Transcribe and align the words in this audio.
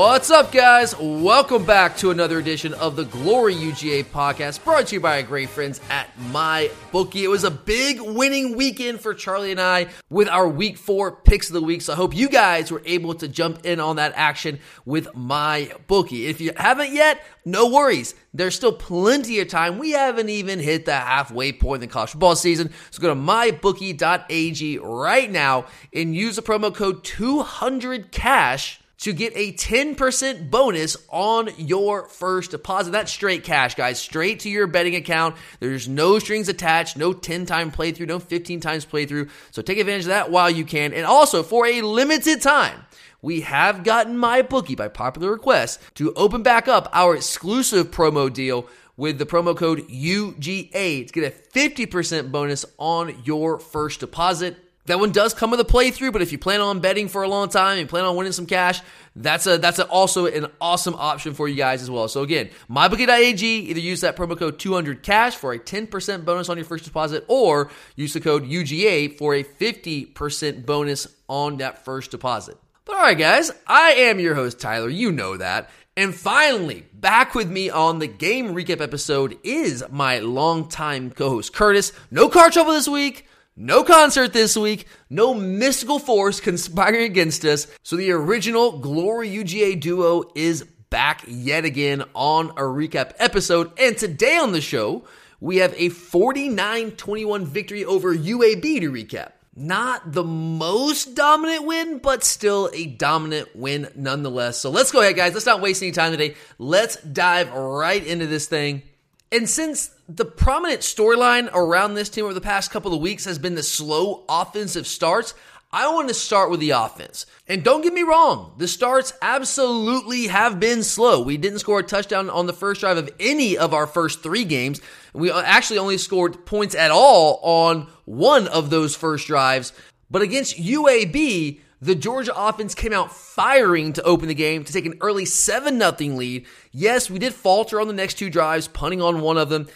What's 0.00 0.30
up, 0.30 0.52
guys? 0.52 0.96
Welcome 0.96 1.64
back 1.64 1.96
to 1.96 2.12
another 2.12 2.38
edition 2.38 2.72
of 2.72 2.94
the 2.94 3.04
Glory 3.04 3.56
UGA 3.56 4.04
podcast, 4.04 4.62
brought 4.62 4.86
to 4.86 4.94
you 4.94 5.00
by 5.00 5.16
our 5.20 5.26
great 5.26 5.48
friends 5.48 5.80
at 5.90 6.08
My 6.30 6.70
Bookie. 6.92 7.24
It 7.24 7.28
was 7.28 7.42
a 7.42 7.50
big 7.50 8.00
winning 8.00 8.56
weekend 8.56 9.00
for 9.00 9.12
Charlie 9.12 9.50
and 9.50 9.60
I 9.60 9.88
with 10.08 10.28
our 10.28 10.46
week 10.46 10.76
four 10.76 11.10
picks 11.10 11.48
of 11.48 11.54
the 11.54 11.62
week. 11.62 11.82
So 11.82 11.94
I 11.94 11.96
hope 11.96 12.14
you 12.14 12.28
guys 12.28 12.70
were 12.70 12.80
able 12.84 13.12
to 13.14 13.26
jump 13.26 13.66
in 13.66 13.80
on 13.80 13.96
that 13.96 14.12
action 14.14 14.60
with 14.84 15.12
My 15.16 15.72
Bookie. 15.88 16.26
If 16.26 16.40
you 16.40 16.52
haven't 16.56 16.92
yet, 16.92 17.20
no 17.44 17.68
worries. 17.68 18.14
There's 18.32 18.54
still 18.54 18.74
plenty 18.74 19.40
of 19.40 19.48
time. 19.48 19.78
We 19.78 19.90
haven't 19.90 20.28
even 20.28 20.60
hit 20.60 20.84
the 20.84 20.94
halfway 20.94 21.50
point 21.50 21.82
in 21.82 21.88
the 21.88 21.92
college 21.92 22.10
football 22.10 22.36
season. 22.36 22.70
So 22.92 23.02
go 23.02 23.08
to 23.08 23.16
mybookie.ag 23.16 24.78
right 24.78 25.28
now 25.28 25.66
and 25.92 26.14
use 26.14 26.36
the 26.36 26.42
promo 26.42 26.72
code 26.72 27.02
200cash 27.02 28.78
to 28.98 29.12
get 29.12 29.32
a 29.36 29.52
10% 29.52 30.50
bonus 30.50 30.96
on 31.08 31.50
your 31.56 32.08
first 32.08 32.50
deposit. 32.50 32.90
That's 32.90 33.12
straight 33.12 33.44
cash, 33.44 33.74
guys, 33.74 33.98
straight 33.98 34.40
to 34.40 34.50
your 34.50 34.66
betting 34.66 34.96
account. 34.96 35.36
There's 35.60 35.88
no 35.88 36.18
strings 36.18 36.48
attached, 36.48 36.96
no 36.96 37.12
10 37.12 37.46
time 37.46 37.70
playthrough, 37.70 38.08
no 38.08 38.18
15 38.18 38.60
times 38.60 38.84
playthrough. 38.84 39.30
So 39.50 39.62
take 39.62 39.78
advantage 39.78 40.04
of 40.04 40.08
that 40.08 40.30
while 40.30 40.50
you 40.50 40.64
can. 40.64 40.92
And 40.92 41.06
also, 41.06 41.42
for 41.42 41.66
a 41.66 41.82
limited 41.82 42.42
time, 42.42 42.86
we 43.22 43.40
have 43.42 43.84
gotten 43.84 44.16
MyBookie 44.16 44.76
by 44.76 44.88
popular 44.88 45.32
request 45.32 45.80
to 45.94 46.12
open 46.14 46.42
back 46.42 46.68
up 46.68 46.88
our 46.92 47.16
exclusive 47.16 47.90
promo 47.90 48.32
deal 48.32 48.68
with 48.96 49.18
the 49.18 49.26
promo 49.26 49.56
code 49.56 49.88
UGA 49.88 51.06
to 51.06 51.12
get 51.12 51.32
a 51.32 51.86
50% 51.86 52.32
bonus 52.32 52.64
on 52.78 53.22
your 53.24 53.58
first 53.58 54.00
deposit. 54.00 54.56
That 54.88 54.98
one 54.98 55.12
does 55.12 55.34
come 55.34 55.50
with 55.50 55.60
a 55.60 55.64
playthrough, 55.64 56.12
but 56.12 56.22
if 56.22 56.32
you 56.32 56.38
plan 56.38 56.60
on 56.60 56.80
betting 56.80 57.08
for 57.08 57.22
a 57.22 57.28
long 57.28 57.48
time 57.48 57.78
and 57.78 57.88
plan 57.88 58.04
on 58.04 58.16
winning 58.16 58.32
some 58.32 58.46
cash, 58.46 58.80
that's 59.14 59.46
a 59.46 59.58
that's 59.58 59.78
a, 59.78 59.86
also 59.86 60.26
an 60.26 60.46
awesome 60.60 60.94
option 60.94 61.34
for 61.34 61.46
you 61.46 61.56
guys 61.56 61.82
as 61.82 61.90
well. 61.90 62.08
So 62.08 62.22
again, 62.22 62.50
mybookie.ag, 62.70 63.46
either 63.46 63.80
use 63.80 64.00
that 64.00 64.16
promo 64.16 64.38
code 64.38 64.58
200cash 64.58 65.34
for 65.34 65.52
a 65.52 65.58
10% 65.58 66.24
bonus 66.24 66.48
on 66.48 66.56
your 66.56 66.64
first 66.64 66.84
deposit 66.84 67.24
or 67.28 67.70
use 67.96 68.12
the 68.12 68.20
code 68.20 68.44
UGA 68.44 69.16
for 69.16 69.34
a 69.34 69.44
50% 69.44 70.66
bonus 70.66 71.06
on 71.28 71.58
that 71.58 71.84
first 71.84 72.10
deposit. 72.10 72.56
But 72.84 72.96
all 72.96 73.02
right, 73.02 73.18
guys, 73.18 73.52
I 73.66 73.90
am 73.92 74.18
your 74.18 74.34
host 74.34 74.58
Tyler, 74.58 74.88
you 74.88 75.12
know 75.12 75.36
that. 75.36 75.70
And 75.98 76.14
finally, 76.14 76.86
back 76.94 77.34
with 77.34 77.50
me 77.50 77.70
on 77.70 77.98
the 77.98 78.06
game 78.06 78.54
recap 78.54 78.80
episode 78.80 79.36
is 79.42 79.84
my 79.90 80.20
longtime 80.20 81.10
co-host 81.10 81.52
Curtis. 81.52 81.92
No 82.10 82.28
car 82.28 82.50
trouble 82.50 82.72
this 82.72 82.88
week. 82.88 83.26
No 83.60 83.82
concert 83.82 84.32
this 84.32 84.56
week, 84.56 84.86
no 85.10 85.34
mystical 85.34 85.98
force 85.98 86.38
conspiring 86.38 87.02
against 87.02 87.44
us. 87.44 87.66
So 87.82 87.96
the 87.96 88.12
original 88.12 88.78
Glory 88.78 89.28
UGA 89.30 89.80
duo 89.80 90.30
is 90.36 90.62
back 90.90 91.24
yet 91.26 91.64
again 91.64 92.04
on 92.14 92.50
a 92.50 92.62
recap 92.62 93.14
episode. 93.18 93.72
And 93.76 93.98
today 93.98 94.36
on 94.36 94.52
the 94.52 94.60
show, 94.60 95.02
we 95.40 95.56
have 95.56 95.74
a 95.76 95.88
49 95.88 96.92
21 96.92 97.46
victory 97.46 97.84
over 97.84 98.14
UAB 98.14 98.78
to 98.78 98.92
recap. 98.92 99.32
Not 99.56 100.12
the 100.12 100.22
most 100.22 101.16
dominant 101.16 101.66
win, 101.66 101.98
but 101.98 102.22
still 102.22 102.70
a 102.72 102.86
dominant 102.86 103.56
win 103.56 103.88
nonetheless. 103.96 104.58
So 104.58 104.70
let's 104.70 104.92
go 104.92 105.00
ahead, 105.00 105.16
guys. 105.16 105.34
Let's 105.34 105.46
not 105.46 105.60
waste 105.60 105.82
any 105.82 105.90
time 105.90 106.12
today. 106.12 106.36
Let's 106.60 106.94
dive 107.02 107.52
right 107.52 108.06
into 108.06 108.28
this 108.28 108.46
thing. 108.46 108.84
And 109.30 109.48
since 109.48 109.90
the 110.08 110.24
prominent 110.24 110.80
storyline 110.80 111.50
around 111.52 111.94
this 111.94 112.08
team 112.08 112.24
over 112.24 112.34
the 112.34 112.40
past 112.40 112.70
couple 112.70 112.94
of 112.94 113.00
weeks 113.00 113.26
has 113.26 113.38
been 113.38 113.54
the 113.54 113.62
slow 113.62 114.24
offensive 114.28 114.86
starts, 114.86 115.34
I 115.70 115.92
want 115.92 116.08
to 116.08 116.14
start 116.14 116.50
with 116.50 116.60
the 116.60 116.70
offense. 116.70 117.26
And 117.46 117.62
don't 117.62 117.82
get 117.82 117.92
me 117.92 118.02
wrong, 118.02 118.54
the 118.56 118.66
starts 118.66 119.12
absolutely 119.20 120.28
have 120.28 120.58
been 120.58 120.82
slow. 120.82 121.20
We 121.20 121.36
didn't 121.36 121.58
score 121.58 121.80
a 121.80 121.82
touchdown 121.82 122.30
on 122.30 122.46
the 122.46 122.54
first 122.54 122.80
drive 122.80 122.96
of 122.96 123.10
any 123.20 123.58
of 123.58 123.74
our 123.74 123.86
first 123.86 124.22
three 124.22 124.44
games. 124.44 124.80
We 125.12 125.30
actually 125.30 125.78
only 125.78 125.98
scored 125.98 126.46
points 126.46 126.74
at 126.74 126.90
all 126.90 127.38
on 127.42 127.88
one 128.06 128.48
of 128.48 128.70
those 128.70 128.96
first 128.96 129.26
drives. 129.26 129.74
But 130.10 130.22
against 130.22 130.56
UAB, 130.56 131.60
the 131.80 131.94
Georgia 131.94 132.32
offense 132.36 132.74
came 132.74 132.92
out 132.92 133.12
firing 133.12 133.92
to 133.92 134.02
open 134.02 134.28
the 134.28 134.34
game 134.34 134.64
to 134.64 134.72
take 134.72 134.86
an 134.86 134.98
early 135.00 135.24
7 135.24 135.78
0 135.78 136.16
lead. 136.16 136.46
Yes, 136.72 137.08
we 137.08 137.18
did 137.18 137.34
falter 137.34 137.80
on 137.80 137.86
the 137.86 137.92
next 137.92 138.14
two 138.14 138.30
drives, 138.30 138.66
punting 138.66 139.00
on 139.00 139.20
one 139.20 139.38
of 139.38 139.48
them, 139.48 139.68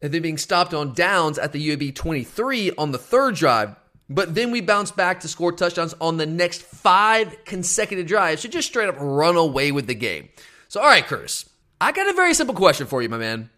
and 0.00 0.12
then 0.12 0.22
being 0.22 0.38
stopped 0.38 0.72
on 0.72 0.94
downs 0.94 1.38
at 1.38 1.52
the 1.52 1.68
UAB 1.68 1.94
23 1.94 2.72
on 2.72 2.92
the 2.92 2.98
third 2.98 3.34
drive. 3.34 3.76
But 4.08 4.34
then 4.34 4.50
we 4.50 4.60
bounced 4.60 4.96
back 4.96 5.20
to 5.20 5.28
score 5.28 5.52
touchdowns 5.52 5.94
on 6.00 6.16
the 6.16 6.26
next 6.26 6.62
five 6.62 7.44
consecutive 7.44 8.06
drives 8.06 8.42
to 8.42 8.48
just 8.48 8.68
straight 8.68 8.88
up 8.88 8.96
run 8.98 9.36
away 9.36 9.70
with 9.70 9.86
the 9.86 9.94
game. 9.94 10.30
So, 10.68 10.80
all 10.80 10.86
right, 10.86 11.06
Curtis, 11.06 11.48
I 11.80 11.92
got 11.92 12.08
a 12.08 12.14
very 12.14 12.34
simple 12.34 12.54
question 12.54 12.86
for 12.86 13.02
you, 13.02 13.08
my 13.08 13.18
man. 13.18 13.50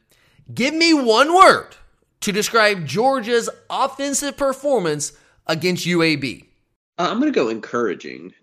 Give 0.52 0.74
me 0.74 0.92
one 0.92 1.34
word 1.34 1.76
to 2.20 2.32
describe 2.32 2.86
Georgia's 2.86 3.48
offensive 3.70 4.36
performance 4.36 5.12
against 5.46 5.86
UAB. 5.86 6.44
Uh, 6.98 7.08
I'm 7.10 7.20
going 7.20 7.32
to 7.32 7.36
go 7.38 7.48
encouraging. 7.48 8.34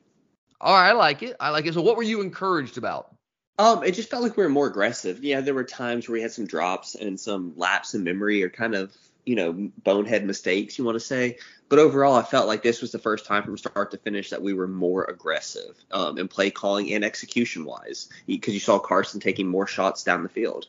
All 0.62 0.74
right, 0.74 0.90
I 0.90 0.94
like 0.94 1.24
it. 1.24 1.36
I 1.40 1.52
like 1.52 1.66
it. 1.66 1.74
So, 1.74 1.82
what 1.82 1.96
were 1.96 2.04
you 2.04 2.22
encouraged 2.22 2.78
about? 2.78 3.16
Um, 3.60 3.84
it 3.84 3.92
just 3.92 4.10
felt 4.10 4.24
like 4.24 4.38
we 4.38 4.44
were 4.44 4.50
more 4.50 4.68
aggressive. 4.68 5.24
Yeah, 5.24 5.42
there 5.42 5.54
were 5.54 5.66
times 5.66 6.08
where 6.08 6.14
we 6.14 6.22
had 6.22 6.32
some 6.32 6.48
drops 6.48 6.96
and 6.96 7.20
some 7.20 7.54
lapse 7.58 7.94
in 7.94 8.04
memory 8.04 8.42
or 8.42 8.50
kind 8.50 8.74
of, 8.74 8.96
you 9.26 9.36
know, 9.36 9.70
bonehead 9.84 10.26
mistakes, 10.26 10.78
you 10.78 10.86
want 10.86 10.96
to 10.96 11.02
say. 11.02 11.38
But 11.68 11.80
overall, 11.80 12.16
I 12.16 12.24
felt 12.24 12.48
like 12.48 12.64
this 12.64 12.82
was 12.82 12.92
the 12.92 13.00
first 13.00 13.26
time 13.26 13.44
from 13.44 13.58
start 13.58 13.92
to 13.92 13.98
finish 13.98 14.30
that 14.30 14.42
we 14.42 14.54
were 14.54 14.68
more 14.68 15.04
aggressive 15.04 15.76
um, 15.92 16.18
in 16.18 16.30
play 16.30 16.52
calling 16.52 16.94
and 16.94 17.04
execution 17.04 17.66
wise 17.66 18.10
because 18.26 18.54
you 18.54 18.62
saw 18.62 18.80
Carson 18.80 19.20
taking 19.20 19.48
more 19.48 19.68
shots 19.68 20.04
down 20.04 20.24
the 20.24 20.30
field. 20.30 20.68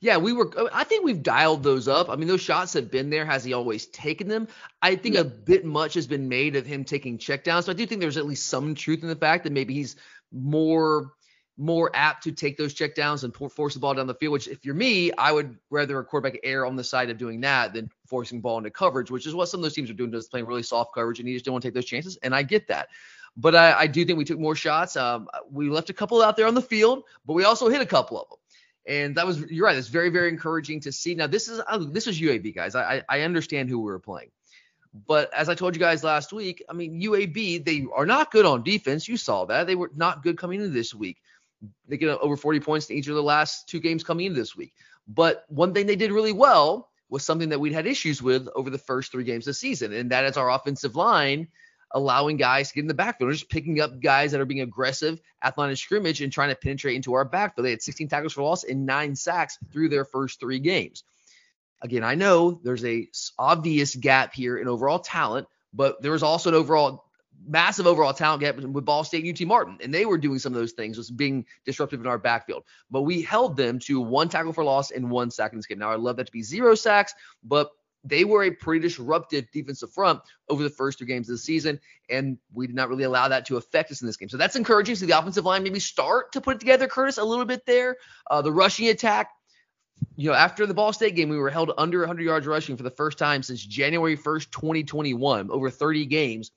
Yeah, 0.00 0.16
we 0.18 0.32
were. 0.32 0.50
I 0.72 0.84
think 0.84 1.04
we've 1.04 1.22
dialed 1.22 1.62
those 1.62 1.88
up. 1.88 2.08
I 2.08 2.16
mean, 2.16 2.28
those 2.28 2.40
shots 2.40 2.72
have 2.74 2.90
been 2.90 3.10
there. 3.10 3.24
Has 3.24 3.44
he 3.44 3.52
always 3.52 3.86
taken 3.86 4.28
them? 4.28 4.48
I 4.82 4.96
think 4.96 5.14
yeah. 5.14 5.22
a 5.22 5.24
bit 5.24 5.64
much 5.64 5.94
has 5.94 6.06
been 6.06 6.28
made 6.28 6.56
of 6.56 6.66
him 6.66 6.84
taking 6.84 7.18
checkdowns. 7.18 7.64
So 7.64 7.72
I 7.72 7.74
do 7.74 7.86
think 7.86 8.00
there's 8.00 8.16
at 8.16 8.26
least 8.26 8.46
some 8.46 8.74
truth 8.74 9.02
in 9.02 9.08
the 9.08 9.16
fact 9.16 9.44
that 9.44 9.52
maybe 9.52 9.74
he's 9.74 9.96
more 10.32 11.12
more 11.60 11.90
apt 11.92 12.22
to 12.22 12.32
take 12.32 12.56
those 12.56 12.72
checkdowns 12.72 13.24
and 13.24 13.34
force 13.52 13.74
the 13.74 13.80
ball 13.80 13.94
down 13.94 14.06
the 14.06 14.14
field. 14.14 14.32
Which, 14.32 14.48
if 14.48 14.64
you're 14.64 14.74
me, 14.74 15.10
I 15.12 15.32
would 15.32 15.58
rather 15.70 15.98
a 15.98 16.04
quarterback 16.04 16.40
err 16.44 16.64
on 16.64 16.76
the 16.76 16.84
side 16.84 17.10
of 17.10 17.18
doing 17.18 17.40
that 17.40 17.72
than 17.72 17.90
forcing 18.06 18.40
ball 18.40 18.58
into 18.58 18.70
coverage, 18.70 19.10
which 19.10 19.26
is 19.26 19.34
what 19.34 19.48
some 19.48 19.60
of 19.60 19.62
those 19.62 19.74
teams 19.74 19.90
are 19.90 19.94
doing, 19.94 20.12
just 20.12 20.30
playing 20.30 20.46
really 20.46 20.62
soft 20.62 20.94
coverage, 20.94 21.18
and 21.18 21.28
you 21.28 21.34
just 21.34 21.44
don't 21.44 21.52
want 21.52 21.62
to 21.62 21.68
take 21.68 21.74
those 21.74 21.84
chances. 21.84 22.16
And 22.22 22.34
I 22.34 22.42
get 22.42 22.68
that. 22.68 22.88
But 23.36 23.54
I, 23.54 23.80
I 23.80 23.86
do 23.86 24.04
think 24.04 24.18
we 24.18 24.24
took 24.24 24.38
more 24.38 24.56
shots. 24.56 24.96
Um, 24.96 25.28
we 25.50 25.70
left 25.70 25.90
a 25.90 25.92
couple 25.92 26.22
out 26.22 26.36
there 26.36 26.46
on 26.46 26.54
the 26.54 26.62
field, 26.62 27.04
but 27.26 27.34
we 27.34 27.44
also 27.44 27.68
hit 27.68 27.80
a 27.80 27.86
couple 27.86 28.20
of 28.20 28.28
them. 28.28 28.37
And 28.88 29.14
that 29.16 29.26
was 29.26 29.40
you're 29.42 29.66
right. 29.66 29.76
It's 29.76 29.88
very 29.88 30.08
very 30.08 30.30
encouraging 30.30 30.80
to 30.80 30.90
see. 30.90 31.14
Now 31.14 31.28
this 31.28 31.46
is 31.46 31.60
uh, 31.68 31.78
this 31.90 32.06
is 32.06 32.20
UAB 32.20 32.54
guys. 32.54 32.74
I 32.74 33.02
I 33.08 33.20
understand 33.20 33.68
who 33.68 33.78
we 33.78 33.92
were 33.92 34.00
playing. 34.00 34.30
But 35.06 35.32
as 35.34 35.48
I 35.48 35.54
told 35.54 35.76
you 35.76 35.80
guys 35.80 36.02
last 36.02 36.32
week, 36.32 36.64
I 36.68 36.72
mean, 36.72 37.00
UAB, 37.00 37.64
they 37.64 37.86
are 37.94 38.06
not 38.06 38.30
good 38.30 38.46
on 38.46 38.62
defense. 38.62 39.06
You 39.06 39.18
saw 39.18 39.44
that. 39.44 39.66
They 39.66 39.74
were 39.74 39.90
not 39.94 40.22
good 40.22 40.38
coming 40.38 40.60
into 40.60 40.72
this 40.72 40.94
week. 40.94 41.18
They 41.86 41.98
get 41.98 42.08
over 42.08 42.36
40 42.36 42.60
points 42.60 42.88
in 42.88 42.96
each 42.96 43.06
of 43.08 43.14
the 43.14 43.22
last 43.22 43.68
two 43.68 43.80
games 43.80 44.02
coming 44.02 44.26
into 44.26 44.40
this 44.40 44.56
week. 44.56 44.72
But 45.06 45.44
one 45.48 45.74
thing 45.74 45.86
they 45.86 45.96
did 45.96 46.10
really 46.10 46.32
well 46.32 46.90
was 47.10 47.24
something 47.24 47.50
that 47.50 47.60
we'd 47.60 47.72
had 47.72 47.86
issues 47.86 48.22
with 48.22 48.48
over 48.54 48.70
the 48.70 48.78
first 48.78 49.12
three 49.12 49.24
games 49.24 49.46
of 49.46 49.50
the 49.50 49.54
season, 49.54 49.92
and 49.92 50.10
that 50.10 50.24
is 50.24 50.36
our 50.36 50.50
offensive 50.50 50.96
line 50.96 51.48
allowing 51.92 52.36
guys 52.36 52.68
to 52.68 52.74
get 52.74 52.82
in 52.82 52.88
the 52.88 52.94
backfield, 52.94 53.28
We're 53.28 53.34
just 53.34 53.48
picking 53.48 53.80
up 53.80 54.00
guys 54.00 54.32
that 54.32 54.40
are 54.40 54.46
being 54.46 54.60
aggressive 54.60 55.20
at 55.42 55.56
line 55.56 55.70
of 55.70 55.78
scrimmage 55.78 56.20
and 56.20 56.32
trying 56.32 56.50
to 56.50 56.56
penetrate 56.56 56.96
into 56.96 57.14
our 57.14 57.24
backfield. 57.24 57.66
They 57.66 57.70
had 57.70 57.82
16 57.82 58.08
tackles 58.08 58.32
for 58.32 58.42
loss 58.42 58.64
and 58.64 58.86
nine 58.86 59.14
sacks 59.14 59.58
through 59.72 59.88
their 59.88 60.04
first 60.04 60.40
three 60.40 60.58
games. 60.58 61.04
Again, 61.80 62.02
I 62.02 62.14
know 62.14 62.60
there's 62.62 62.84
a 62.84 63.08
obvious 63.38 63.94
gap 63.94 64.34
here 64.34 64.58
in 64.58 64.68
overall 64.68 64.98
talent, 64.98 65.46
but 65.72 66.02
there 66.02 66.12
was 66.12 66.22
also 66.22 66.50
an 66.50 66.56
overall 66.56 67.04
massive 67.46 67.86
overall 67.86 68.12
talent 68.12 68.40
gap 68.40 68.56
with 68.56 68.84
Ball 68.84 69.04
State 69.04 69.24
and 69.24 69.40
UT 69.40 69.46
Martin, 69.46 69.78
and 69.82 69.94
they 69.94 70.04
were 70.04 70.18
doing 70.18 70.38
some 70.38 70.52
of 70.52 70.58
those 70.58 70.72
things, 70.72 70.98
was 70.98 71.10
being 71.10 71.46
disruptive 71.64 72.00
in 72.00 72.06
our 72.06 72.18
backfield. 72.18 72.64
But 72.90 73.02
we 73.02 73.22
held 73.22 73.56
them 73.56 73.78
to 73.80 74.00
one 74.00 74.28
tackle 74.28 74.52
for 74.52 74.64
loss 74.64 74.90
and 74.90 75.10
one 75.10 75.30
sack 75.30 75.52
in 75.52 75.58
this 75.58 75.66
game. 75.66 75.78
Now 75.78 75.90
I 75.90 75.96
love 75.96 76.16
that 76.16 76.26
to 76.26 76.32
be 76.32 76.42
zero 76.42 76.74
sacks, 76.74 77.14
but 77.44 77.70
they 78.04 78.24
were 78.24 78.44
a 78.44 78.50
pretty 78.50 78.80
disruptive 78.80 79.50
defensive 79.52 79.92
front 79.92 80.20
over 80.48 80.62
the 80.62 80.70
first 80.70 80.98
two 80.98 81.04
games 81.04 81.28
of 81.28 81.34
the 81.34 81.38
season, 81.38 81.80
and 82.08 82.38
we 82.52 82.66
did 82.66 82.76
not 82.76 82.88
really 82.88 83.04
allow 83.04 83.28
that 83.28 83.46
to 83.46 83.56
affect 83.56 83.90
us 83.90 84.00
in 84.00 84.06
this 84.06 84.16
game. 84.16 84.28
So 84.28 84.36
that's 84.36 84.56
encouraging. 84.56 84.94
So 84.94 85.06
the 85.06 85.18
offensive 85.18 85.44
line 85.44 85.62
maybe 85.62 85.80
start 85.80 86.32
to 86.32 86.40
put 86.40 86.56
it 86.56 86.60
together, 86.60 86.86
Curtis, 86.86 87.18
a 87.18 87.24
little 87.24 87.44
bit 87.44 87.66
there. 87.66 87.96
Uh, 88.30 88.42
the 88.42 88.52
rushing 88.52 88.88
attack, 88.88 89.30
you 90.16 90.30
know, 90.30 90.36
after 90.36 90.66
the 90.66 90.74
Ball 90.74 90.92
State 90.92 91.16
game, 91.16 91.28
we 91.28 91.38
were 91.38 91.50
held 91.50 91.72
under 91.76 92.00
100 92.00 92.22
yards 92.22 92.46
rushing 92.46 92.76
for 92.76 92.82
the 92.82 92.90
first 92.90 93.18
time 93.18 93.42
since 93.42 93.64
January 93.64 94.16
1st, 94.16 94.50
2021, 94.50 95.50
over 95.50 95.70
30 95.70 96.06
games. 96.06 96.52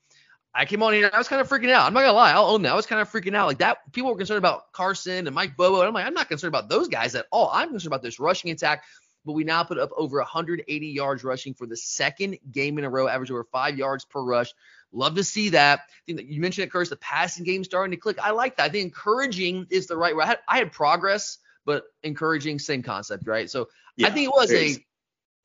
I 0.53 0.65
came 0.65 0.83
on 0.83 0.93
here, 0.93 1.09
I 1.11 1.17
was 1.17 1.29
kind 1.29 1.41
of 1.41 1.47
freaking 1.47 1.71
out. 1.71 1.87
I'm 1.87 1.93
not 1.93 2.01
gonna 2.01 2.13
lie, 2.13 2.33
I'll 2.33 2.47
own 2.47 2.61
that. 2.63 2.73
I 2.73 2.75
was 2.75 2.85
kind 2.85 3.01
of 3.01 3.09
freaking 3.09 3.33
out. 3.35 3.47
Like 3.47 3.59
that, 3.59 3.77
people 3.93 4.11
were 4.11 4.17
concerned 4.17 4.37
about 4.37 4.71
Carson 4.73 5.25
and 5.25 5.33
Mike 5.33 5.55
Bobo. 5.55 5.79
And 5.79 5.87
I'm 5.87 5.93
like, 5.93 6.05
I'm 6.05 6.13
not 6.13 6.27
concerned 6.27 6.49
about 6.53 6.67
those 6.67 6.89
guys 6.89 7.15
at 7.15 7.25
all. 7.31 7.49
I'm 7.53 7.69
concerned 7.69 7.87
about 7.87 8.01
this 8.01 8.19
rushing 8.19 8.51
attack. 8.51 8.83
But 9.25 9.33
we 9.33 9.43
now 9.43 9.63
put 9.63 9.77
up 9.77 9.91
over 9.95 10.17
180 10.17 10.87
yards 10.87 11.23
rushing 11.23 11.53
for 11.53 11.67
the 11.67 11.77
second 11.77 12.37
game 12.51 12.77
in 12.77 12.83
a 12.83 12.89
row, 12.89 13.07
average 13.07 13.31
over 13.31 13.43
five 13.43 13.77
yards 13.77 14.03
per 14.05 14.21
rush. 14.21 14.53
Love 14.91 15.15
to 15.15 15.23
see 15.23 15.49
that. 15.49 15.79
I 15.79 16.01
think 16.05 16.17
that 16.17 16.27
you 16.27 16.41
mentioned 16.41 16.65
it, 16.65 16.71
Curse, 16.71 16.89
the 16.89 16.97
passing 16.97 17.45
game 17.45 17.63
starting 17.63 17.91
to 17.91 17.97
click. 17.97 18.17
I 18.21 18.31
like 18.31 18.57
that. 18.57 18.63
I 18.63 18.69
think 18.69 18.85
encouraging 18.85 19.67
is 19.69 19.87
the 19.87 19.95
right 19.95 20.15
word. 20.15 20.23
I 20.23 20.27
had, 20.27 20.39
I 20.47 20.57
had 20.57 20.71
progress, 20.71 21.37
but 21.65 21.85
encouraging, 22.03 22.59
same 22.59 22.83
concept, 22.83 23.27
right? 23.27 23.49
So 23.49 23.69
yeah, 23.95 24.07
I 24.07 24.11
think 24.11 24.25
it 24.25 24.33
was 24.33 24.51
a, 24.51 24.77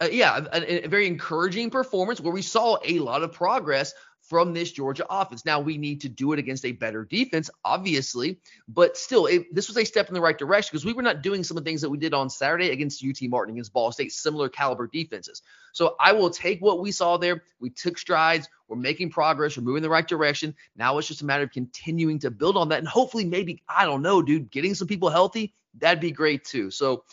a 0.00 0.10
yeah, 0.10 0.46
a, 0.52 0.86
a, 0.86 0.88
very 0.88 1.06
encouraging 1.06 1.70
performance 1.70 2.20
where 2.20 2.32
we 2.32 2.42
saw 2.42 2.78
a 2.84 2.98
lot 2.98 3.22
of 3.22 3.32
progress 3.32 3.92
from 4.28 4.52
this 4.52 4.72
Georgia 4.72 5.06
offense. 5.08 5.44
Now 5.44 5.60
we 5.60 5.78
need 5.78 6.00
to 6.02 6.08
do 6.08 6.32
it 6.32 6.38
against 6.38 6.64
a 6.64 6.72
better 6.72 7.04
defense, 7.04 7.48
obviously, 7.64 8.38
but 8.68 8.96
still, 8.96 9.26
it, 9.26 9.54
this 9.54 9.68
was 9.68 9.76
a 9.76 9.84
step 9.84 10.08
in 10.08 10.14
the 10.14 10.20
right 10.20 10.36
direction 10.36 10.70
because 10.72 10.84
we 10.84 10.92
were 10.92 11.02
not 11.02 11.22
doing 11.22 11.44
some 11.44 11.56
of 11.56 11.64
the 11.64 11.68
things 11.68 11.80
that 11.82 11.90
we 11.90 11.98
did 11.98 12.12
on 12.12 12.28
Saturday 12.28 12.70
against 12.70 13.04
UT 13.04 13.16
Martin, 13.28 13.54
against 13.54 13.72
Ball 13.72 13.92
State, 13.92 14.12
similar 14.12 14.48
caliber 14.48 14.88
defenses. 14.88 15.42
So 15.72 15.94
I 16.00 16.12
will 16.12 16.30
take 16.30 16.60
what 16.60 16.80
we 16.80 16.90
saw 16.90 17.16
there. 17.16 17.44
We 17.60 17.70
took 17.70 17.98
strides. 17.98 18.48
We're 18.68 18.76
making 18.76 19.10
progress. 19.10 19.56
We're 19.56 19.62
moving 19.62 19.78
in 19.78 19.82
the 19.84 19.90
right 19.90 20.06
direction. 20.06 20.54
Now 20.74 20.98
it's 20.98 21.08
just 21.08 21.22
a 21.22 21.26
matter 21.26 21.44
of 21.44 21.52
continuing 21.52 22.18
to 22.20 22.30
build 22.30 22.56
on 22.56 22.70
that, 22.70 22.80
and 22.80 22.88
hopefully, 22.88 23.24
maybe 23.24 23.62
I 23.68 23.84
don't 23.84 24.02
know, 24.02 24.22
dude, 24.22 24.50
getting 24.50 24.74
some 24.74 24.88
people 24.88 25.08
healthy. 25.08 25.54
That'd 25.78 26.00
be 26.00 26.10
great 26.10 26.44
too. 26.44 26.70
So 26.70 27.04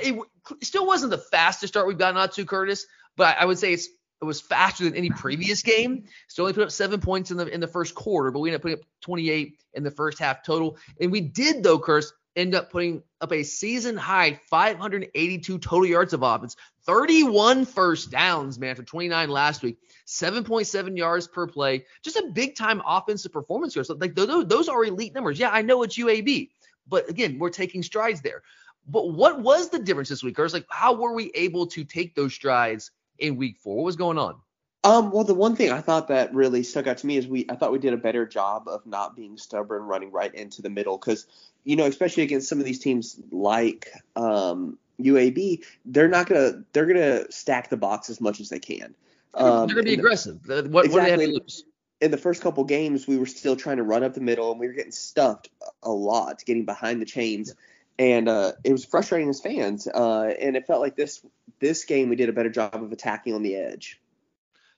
it, 0.00 0.18
it 0.60 0.64
still 0.64 0.86
wasn't 0.86 1.10
the 1.10 1.18
fastest 1.18 1.72
start 1.72 1.86
we've 1.86 1.98
gotten 1.98 2.18
out 2.18 2.32
to 2.32 2.44
Curtis, 2.44 2.86
but 3.16 3.36
I 3.38 3.44
would 3.44 3.58
say 3.58 3.72
it's 3.72 3.88
it 4.20 4.24
was 4.24 4.40
faster 4.40 4.84
than 4.84 4.94
any 4.94 5.10
previous 5.10 5.62
game. 5.62 6.04
Still 6.26 6.44
only 6.44 6.54
put 6.54 6.64
up 6.64 6.70
seven 6.70 7.00
points 7.00 7.30
in 7.30 7.36
the 7.36 7.46
in 7.46 7.60
the 7.60 7.68
first 7.68 7.94
quarter, 7.94 8.30
but 8.30 8.40
we 8.40 8.48
ended 8.48 8.58
up 8.58 8.62
putting 8.62 8.78
up 8.78 8.84
28 9.00 9.58
in 9.74 9.82
the 9.84 9.90
first 9.90 10.18
half 10.18 10.42
total. 10.42 10.76
And 11.00 11.12
we 11.12 11.20
did 11.20 11.62
though, 11.62 11.78
Curse, 11.78 12.12
end 12.36 12.54
up 12.54 12.70
putting 12.70 13.02
up 13.20 13.32
a 13.32 13.42
season 13.42 13.96
high 13.96 14.40
582 14.48 15.58
total 15.58 15.86
yards 15.86 16.12
of 16.12 16.22
offense, 16.22 16.56
31 16.84 17.64
first 17.64 18.10
downs, 18.10 18.58
man, 18.58 18.74
for 18.74 18.82
29 18.82 19.28
last 19.28 19.62
week, 19.62 19.78
7.7 20.06 20.96
yards 20.96 21.28
per 21.28 21.46
play. 21.46 21.84
Just 22.02 22.16
a 22.16 22.30
big 22.32 22.56
time 22.56 22.82
offensive 22.86 23.32
performance 23.32 23.74
here. 23.74 23.84
So 23.84 23.94
like 23.94 24.14
those, 24.14 24.46
those 24.46 24.68
are 24.68 24.84
elite 24.84 25.14
numbers. 25.14 25.38
Yeah, 25.38 25.50
I 25.50 25.62
know 25.62 25.82
it's 25.82 25.98
UAB, 25.98 26.50
but 26.86 27.08
again, 27.08 27.38
we're 27.38 27.50
taking 27.50 27.82
strides 27.82 28.20
there. 28.20 28.42
But 28.86 29.10
what 29.10 29.40
was 29.40 29.68
the 29.68 29.78
difference 29.78 30.08
this 30.08 30.22
week, 30.22 30.36
Curse? 30.36 30.54
Like, 30.54 30.66
how 30.70 30.94
were 30.94 31.12
we 31.12 31.30
able 31.34 31.66
to 31.68 31.84
take 31.84 32.14
those 32.14 32.32
strides 32.32 32.90
in 33.18 33.36
week 33.36 33.58
four? 33.58 33.76
What 33.76 33.84
was 33.84 33.96
going 33.96 34.18
on? 34.18 34.36
Um, 34.84 35.10
well, 35.10 35.24
the 35.24 35.34
one 35.34 35.56
thing 35.56 35.72
I 35.72 35.80
thought 35.80 36.08
that 36.08 36.32
really 36.32 36.62
stuck 36.62 36.86
out 36.86 36.98
to 36.98 37.06
me 37.06 37.16
is 37.16 37.26
we 37.26 37.46
I 37.48 37.56
thought 37.56 37.72
we 37.72 37.78
did 37.78 37.92
a 37.92 37.98
better 37.98 38.24
job 38.24 38.68
of 38.68 38.86
not 38.86 39.16
being 39.16 39.36
stubborn, 39.36 39.82
running 39.82 40.12
right 40.12 40.32
into 40.34 40.62
the 40.62 40.70
middle, 40.70 40.96
because 40.96 41.26
you 41.64 41.76
know, 41.76 41.84
especially 41.84 42.22
against 42.22 42.48
some 42.48 42.60
of 42.60 42.64
these 42.64 42.78
teams 42.78 43.20
like 43.30 43.90
um, 44.14 44.78
UAB, 45.00 45.64
they're 45.84 46.08
not 46.08 46.28
gonna 46.28 46.62
they're 46.72 46.86
gonna 46.86 47.30
stack 47.30 47.70
the 47.70 47.76
box 47.76 48.08
as 48.08 48.20
much 48.20 48.40
as 48.40 48.48
they 48.48 48.60
can. 48.60 48.94
Um, 49.34 49.66
they're 49.66 49.76
gonna 49.76 49.82
be 49.84 49.94
aggressive. 49.94 50.42
The, 50.44 50.68
what, 50.70 50.86
exactly. 50.86 50.90
what 50.90 51.00
do 51.00 51.04
they 51.04 51.10
have 51.10 51.20
to 51.20 51.40
lose? 51.40 51.64
In 52.00 52.12
the 52.12 52.16
first 52.16 52.40
couple 52.40 52.62
games, 52.62 53.08
we 53.08 53.18
were 53.18 53.26
still 53.26 53.56
trying 53.56 53.78
to 53.78 53.82
run 53.82 54.04
up 54.04 54.14
the 54.14 54.20
middle, 54.20 54.52
and 54.52 54.60
we 54.60 54.68
were 54.68 54.72
getting 54.72 54.92
stuffed 54.92 55.50
a 55.82 55.90
lot, 55.90 56.44
getting 56.46 56.64
behind 56.64 57.02
the 57.02 57.06
chains. 57.06 57.54
And 57.98 58.28
uh, 58.28 58.52
it 58.64 58.72
was 58.72 58.84
frustrating 58.84 59.28
as 59.28 59.40
fans. 59.40 59.88
Uh, 59.88 60.32
and 60.40 60.56
it 60.56 60.66
felt 60.66 60.80
like 60.80 60.96
this 60.96 61.24
this 61.60 61.84
game 61.84 62.08
we 62.08 62.16
did 62.16 62.28
a 62.28 62.32
better 62.32 62.50
job 62.50 62.74
of 62.74 62.92
attacking 62.92 63.34
on 63.34 63.42
the 63.42 63.56
edge. 63.56 64.00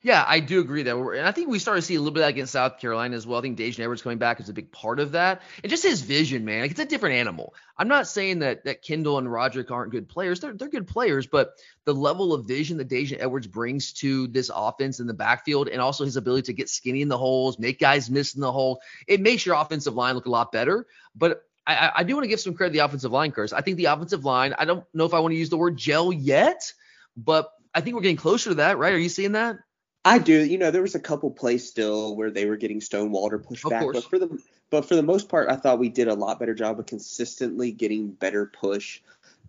Yeah, 0.03 0.25
I 0.27 0.41
do 0.41 0.61
agree 0.61 0.85
that. 0.85 0.97
And 0.97 1.27
I 1.27 1.31
think 1.31 1.51
we 1.51 1.59
started 1.59 1.83
to 1.83 1.87
see 1.87 1.95
a 1.95 1.99
little 1.99 2.15
bit 2.15 2.21
of 2.21 2.25
that 2.25 2.31
against 2.31 2.55
South 2.55 2.79
Carolina 2.79 3.15
as 3.15 3.27
well. 3.27 3.39
I 3.39 3.43
think 3.43 3.59
Daijun 3.59 3.81
Edwards 3.81 4.01
coming 4.01 4.17
back 4.17 4.41
is 4.41 4.49
a 4.49 4.55
big 4.55 4.73
part 4.73 4.99
of 4.99 5.13
that. 5.13 5.43
And 5.63 5.69
just 5.69 5.83
his 5.83 6.01
vision, 6.01 6.47
man. 6.47 6.63
Like 6.63 6.71
it's 6.71 6.81
a 6.81 6.87
different 6.87 7.17
animal. 7.17 7.53
I'm 7.77 7.89
not 7.89 8.09
saying 8.09 8.39
that 8.39 8.65
that 8.65 8.81
Kendall 8.81 9.19
and 9.19 9.31
Roderick 9.31 9.71
aren't 9.71 9.91
good 9.91 10.09
players. 10.09 10.41
They're, 10.41 10.55
they're 10.55 10.69
good 10.69 10.87
players, 10.87 11.27
but 11.27 11.53
the 11.85 11.93
level 11.93 12.33
of 12.33 12.47
vision 12.47 12.79
that 12.79 12.89
Daijun 12.89 13.19
Edwards 13.21 13.47
brings 13.47 13.93
to 13.95 14.27
this 14.29 14.51
offense 14.55 15.01
in 15.01 15.07
the 15.07 15.13
backfield 15.13 15.69
and 15.69 15.83
also 15.83 16.07
his 16.07 16.17
ability 16.17 16.47
to 16.47 16.55
get 16.55 16.71
skinny 16.71 17.03
in 17.03 17.09
the 17.09 17.19
holes, 17.19 17.59
make 17.59 17.79
guys 17.79 18.09
miss 18.09 18.35
in 18.35 18.41
the 18.41 18.53
hole, 18.53 18.81
it 19.07 19.21
makes 19.21 19.45
your 19.45 19.57
offensive 19.57 19.95
line 19.95 20.15
look 20.15 20.27
a 20.27 20.31
lot 20.31 20.51
better. 20.51 20.87
But 21.15 21.45
I, 21.75 21.93
I 21.97 22.03
do 22.05 22.15
want 22.15 22.25
to 22.25 22.29
give 22.29 22.41
some 22.41 22.55
credit 22.55 22.73
to 22.73 22.79
the 22.79 22.85
offensive 22.85 23.13
line, 23.13 23.33
Curse. 23.33 23.53
I 23.53 23.61
think 23.61 23.77
the 23.77 23.87
offensive 23.87 24.25
line, 24.25 24.55
I 24.57 24.65
don't 24.65 24.85
know 24.95 25.05
if 25.05 25.15
I 25.15 25.21
want 25.21 25.33
to 25.33 25.39
use 25.39 25.51
the 25.51 25.57
word 25.57 25.77
gel 25.77 26.13
yet, 26.13 26.73
but 27.17 27.51
I 27.75 27.81
think 27.81 27.97
we're 27.97 28.03
getting 28.03 28.17
closer 28.17 28.51
to 28.51 28.55
that, 28.57 28.79
right? 28.79 28.93
Are 28.93 28.99
you 28.99 29.09
seeing 29.09 29.33
that? 29.33 29.59
I 30.05 30.19
do. 30.19 30.33
You 30.33 30.59
know, 30.59 30.71
there 30.71 30.83
was 30.83 30.95
a 30.95 31.01
couple 31.01 31.31
plays 31.31 31.69
still 31.69 32.17
where 32.17 32.31
they 32.31 32.47
were 32.47 32.57
getting 32.57 32.81
stonewalled 32.81 33.33
or 33.33 33.39
pushed 33.39 33.65
of 33.67 33.71
back, 33.71 33.83
course. 33.83 33.97
but 33.97 34.05
for 34.11 34.19
the 34.19 34.43
but 34.71 34.89
for 34.89 34.95
the 34.95 35.03
most 35.03 35.29
part, 35.29 35.51
I 35.51 35.57
thought 35.57 35.79
we 35.79 35.89
did 35.89 36.09
a 36.09 36.15
lot 36.15 36.39
better 36.39 36.55
job 36.55 36.79
of 36.79 36.87
consistently 36.87 37.73
getting 37.73 38.13
better 38.13 38.47
push, 38.47 39.01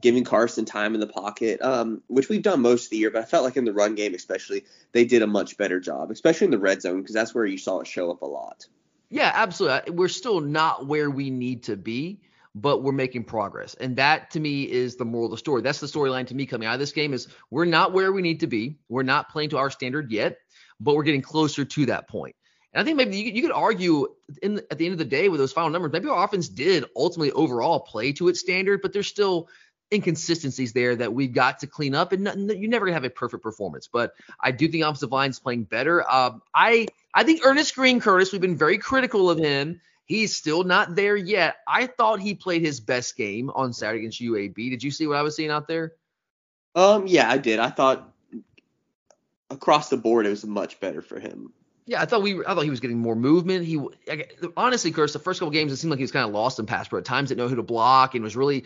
giving 0.01 0.23
Carson 0.23 0.65
time 0.65 0.93
in 0.93 0.99
the 0.99 1.07
pocket, 1.07 1.61
um, 1.61 2.01
which 2.07 2.27
we've 2.27 2.41
done 2.41 2.61
most 2.61 2.85
of 2.85 2.89
the 2.89 2.97
year. 2.97 3.11
But 3.11 3.21
I 3.21 3.25
felt 3.25 3.45
like 3.45 3.55
in 3.55 3.65
the 3.65 3.73
run 3.73 3.95
game, 3.95 4.13
especially, 4.13 4.65
they 4.91 5.05
did 5.05 5.21
a 5.21 5.27
much 5.27 5.57
better 5.57 5.79
job, 5.79 6.11
especially 6.11 6.45
in 6.45 6.51
the 6.51 6.59
red 6.59 6.81
zone 6.81 7.01
because 7.01 7.13
that's 7.13 7.33
where 7.33 7.45
you 7.45 7.57
saw 7.57 7.79
it 7.79 7.87
show 7.87 8.11
up 8.11 8.21
a 8.21 8.25
lot. 8.25 8.67
Yeah, 9.11 9.29
absolutely. 9.35 9.91
We're 9.91 10.07
still 10.07 10.39
not 10.39 10.87
where 10.87 11.09
we 11.09 11.29
need 11.29 11.63
to 11.63 11.75
be, 11.75 12.21
but 12.55 12.81
we're 12.81 12.93
making 12.93 13.25
progress. 13.25 13.75
And 13.75 13.97
that 13.97 14.31
to 14.31 14.39
me 14.39 14.63
is 14.63 14.95
the 14.95 15.03
moral 15.03 15.25
of 15.25 15.31
the 15.31 15.37
story. 15.37 15.61
That's 15.61 15.81
the 15.81 15.87
storyline 15.87 16.27
to 16.27 16.35
me 16.35 16.45
coming 16.45 16.67
out 16.67 16.73
of 16.75 16.79
this 16.79 16.93
game 16.93 17.13
is 17.13 17.27
we're 17.49 17.65
not 17.65 17.91
where 17.91 18.13
we 18.13 18.21
need 18.21 18.39
to 18.39 18.47
be. 18.47 18.77
We're 18.87 19.03
not 19.03 19.29
playing 19.29 19.49
to 19.49 19.57
our 19.57 19.69
standard 19.69 20.11
yet, 20.11 20.37
but 20.79 20.95
we're 20.95 21.03
getting 21.03 21.21
closer 21.21 21.65
to 21.65 21.85
that 21.87 22.07
point. 22.07 22.35
And 22.73 22.81
I 22.81 22.85
think 22.85 22.95
maybe 22.95 23.17
you, 23.17 23.33
you 23.33 23.41
could 23.41 23.51
argue 23.51 24.07
in 24.41 24.61
at 24.71 24.77
the 24.77 24.85
end 24.85 24.93
of 24.93 24.97
the 24.99 25.05
day 25.05 25.27
with 25.27 25.41
those 25.41 25.51
final 25.51 25.71
numbers, 25.71 25.91
maybe 25.91 26.07
our 26.07 26.23
offense 26.23 26.47
did 26.47 26.85
ultimately 26.95 27.33
overall 27.33 27.81
play 27.81 28.13
to 28.13 28.29
its 28.29 28.39
standard, 28.39 28.81
but 28.81 28.93
there's 28.93 29.07
still 29.07 29.49
inconsistencies 29.93 30.73
there 30.73 30.95
that 30.95 31.13
we've 31.13 31.33
got 31.33 31.59
to 31.59 31.67
clean 31.67 31.93
up. 31.95 32.11
And 32.11 32.51
you're 32.51 32.69
never 32.69 32.91
have 32.91 33.03
a 33.03 33.09
perfect 33.09 33.43
performance, 33.43 33.87
but 33.87 34.13
I 34.39 34.51
do 34.51 34.67
think 34.67 34.83
offensive 34.83 35.11
line's 35.11 35.39
playing 35.39 35.65
better. 35.65 36.09
Um, 36.09 36.41
I 36.53 36.87
I 37.13 37.23
think 37.23 37.41
Earnest 37.45 37.75
Greene 37.75 37.99
Curtis, 37.99 38.31
we've 38.31 38.41
been 38.41 38.57
very 38.57 38.77
critical 38.77 39.29
of 39.29 39.37
him. 39.37 39.81
He's 40.05 40.35
still 40.35 40.63
not 40.63 40.95
there 40.95 41.15
yet. 41.15 41.57
I 41.67 41.87
thought 41.87 42.19
he 42.19 42.33
played 42.33 42.61
his 42.61 42.79
best 42.79 43.15
game 43.15 43.49
on 43.51 43.71
Saturday 43.71 43.99
against 43.99 44.21
UAB. 44.21 44.55
Did 44.55 44.83
you 44.83 44.91
see 44.91 45.07
what 45.07 45.17
I 45.17 45.21
was 45.21 45.35
seeing 45.35 45.51
out 45.51 45.67
there? 45.67 45.93
Um, 46.75 47.07
yeah, 47.07 47.29
I 47.29 47.37
did. 47.37 47.59
I 47.59 47.69
thought 47.69 48.11
across 49.49 49.89
the 49.89 49.97
board 49.97 50.25
it 50.25 50.29
was 50.29 50.45
much 50.45 50.79
better 50.79 51.01
for 51.01 51.19
him. 51.19 51.53
Yeah, 51.91 52.01
I 52.01 52.05
thought 52.05 52.21
we 52.21 52.39
I 52.45 52.55
thought 52.55 52.63
he 52.63 52.69
was 52.69 52.79
getting 52.79 52.99
more 52.99 53.17
movement. 53.17 53.65
He 53.65 53.77
honestly, 54.55 54.91
Curse, 54.93 55.11
the 55.11 55.19
first 55.19 55.41
couple 55.41 55.51
games 55.51 55.73
it 55.73 55.75
seemed 55.75 55.91
like 55.91 55.97
he 55.97 56.05
was 56.05 56.11
kind 56.13 56.25
of 56.25 56.31
lost 56.31 56.57
in 56.57 56.65
pass 56.65 56.87
pro. 56.87 56.99
At 56.99 57.03
times 57.03 57.27
didn't 57.27 57.39
know 57.39 57.49
who 57.49 57.57
to 57.57 57.63
block 57.63 58.15
and 58.15 58.23
was 58.23 58.37
really 58.37 58.63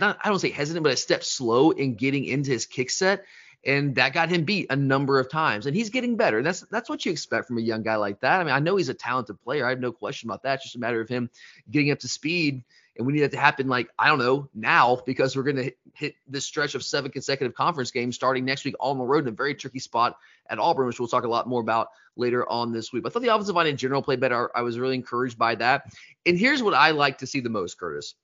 not 0.00 0.18
I 0.24 0.28
don't 0.28 0.40
say 0.40 0.50
hesitant, 0.50 0.82
but 0.82 0.92
a 0.92 0.96
step 0.96 1.22
slow 1.22 1.70
in 1.70 1.94
getting 1.94 2.24
into 2.24 2.50
his 2.50 2.66
kick 2.66 2.90
set 2.90 3.24
and 3.66 3.96
that 3.96 4.12
got 4.12 4.28
him 4.28 4.44
beat 4.44 4.68
a 4.70 4.76
number 4.76 5.18
of 5.18 5.28
times. 5.28 5.66
And 5.66 5.74
he's 5.74 5.90
getting 5.90 6.16
better. 6.16 6.38
And 6.38 6.46
that's 6.46 6.60
that's 6.70 6.88
what 6.88 7.04
you 7.04 7.10
expect 7.10 7.48
from 7.48 7.58
a 7.58 7.62
young 7.62 7.82
guy 7.82 7.96
like 7.96 8.20
that. 8.20 8.40
I 8.40 8.44
mean, 8.44 8.54
I 8.54 8.60
know 8.60 8.76
he's 8.76 8.88
a 8.88 8.94
talented 8.94 9.42
player. 9.42 9.66
I 9.66 9.70
have 9.70 9.80
no 9.80 9.92
question 9.92 10.30
about 10.30 10.44
that. 10.44 10.54
It's 10.54 10.64
just 10.64 10.76
a 10.76 10.78
matter 10.78 11.00
of 11.00 11.08
him 11.08 11.28
getting 11.70 11.90
up 11.90 11.98
to 11.98 12.08
speed. 12.08 12.62
And 12.96 13.06
we 13.06 13.12
need 13.12 13.20
that 13.20 13.32
to 13.32 13.36
happen, 13.36 13.68
like 13.68 13.90
I 13.98 14.08
don't 14.08 14.20
know 14.20 14.48
now, 14.54 15.02
because 15.04 15.36
we're 15.36 15.42
going 15.42 15.56
to 15.56 15.72
hit, 15.92 16.14
this 16.26 16.46
stretch 16.46 16.74
of 16.74 16.82
seven 16.82 17.10
consecutive 17.10 17.54
conference 17.54 17.90
games 17.90 18.14
starting 18.14 18.46
next 18.46 18.64
week, 18.64 18.74
all 18.80 18.92
on 18.92 18.96
the 18.96 19.04
road 19.04 19.24
in 19.24 19.28
a 19.28 19.36
very 19.36 19.54
tricky 19.54 19.80
spot 19.80 20.16
at 20.48 20.58
Auburn, 20.58 20.86
which 20.86 20.98
we'll 20.98 21.06
talk 21.06 21.24
a 21.24 21.28
lot 21.28 21.46
more 21.46 21.60
about 21.60 21.88
later 22.16 22.48
on 22.48 22.72
this 22.72 22.94
week. 22.94 23.02
But 23.02 23.10
I 23.10 23.12
thought 23.12 23.22
the 23.22 23.34
offensive 23.34 23.54
line 23.54 23.66
in 23.66 23.76
general 23.76 24.00
played 24.00 24.20
better. 24.20 24.50
I 24.56 24.62
was 24.62 24.78
really 24.78 24.94
encouraged 24.94 25.36
by 25.36 25.56
that. 25.56 25.92
And 26.24 26.38
here's 26.38 26.62
what 26.62 26.72
I 26.72 26.92
like 26.92 27.18
to 27.18 27.26
see 27.26 27.40
the 27.40 27.50
most, 27.50 27.78
Curtis. 27.78 28.14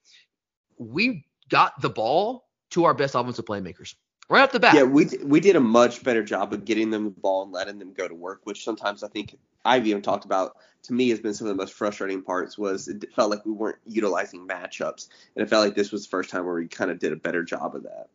We 0.78 1.26
got 1.50 1.78
the 1.82 1.90
ball 1.90 2.46
to 2.70 2.84
our 2.84 2.94
best 2.94 3.14
offensive 3.14 3.44
playmakers 3.44 3.94
right 4.32 4.42
off 4.42 4.52
the 4.52 4.60
bat. 4.60 4.74
Yeah, 4.74 4.84
we 4.84 5.08
we 5.22 5.40
did 5.40 5.56
a 5.56 5.60
much 5.60 6.02
better 6.02 6.22
job 6.22 6.52
of 6.52 6.64
getting 6.64 6.90
them 6.90 7.04
the 7.04 7.10
ball 7.10 7.42
and 7.42 7.52
letting 7.52 7.78
them 7.78 7.92
go 7.92 8.08
to 8.08 8.14
work, 8.14 8.40
which 8.44 8.64
sometimes 8.64 9.02
I 9.02 9.08
think 9.08 9.38
I've 9.64 9.86
even 9.86 10.02
talked 10.02 10.24
about. 10.24 10.56
To 10.86 10.92
me, 10.92 11.10
has 11.10 11.20
been 11.20 11.32
some 11.32 11.46
of 11.46 11.56
the 11.56 11.62
most 11.62 11.74
frustrating 11.74 12.22
parts. 12.22 12.58
Was 12.58 12.88
it 12.88 13.04
felt 13.14 13.30
like 13.30 13.46
we 13.46 13.52
weren't 13.52 13.78
utilizing 13.86 14.48
matchups, 14.48 15.08
and 15.36 15.44
it 15.44 15.48
felt 15.48 15.64
like 15.64 15.76
this 15.76 15.92
was 15.92 16.02
the 16.02 16.08
first 16.08 16.30
time 16.30 16.44
where 16.44 16.56
we 16.56 16.66
kind 16.66 16.90
of 16.90 16.98
did 16.98 17.12
a 17.12 17.16
better 17.16 17.44
job 17.44 17.76
of 17.76 17.84
that. 17.84 18.08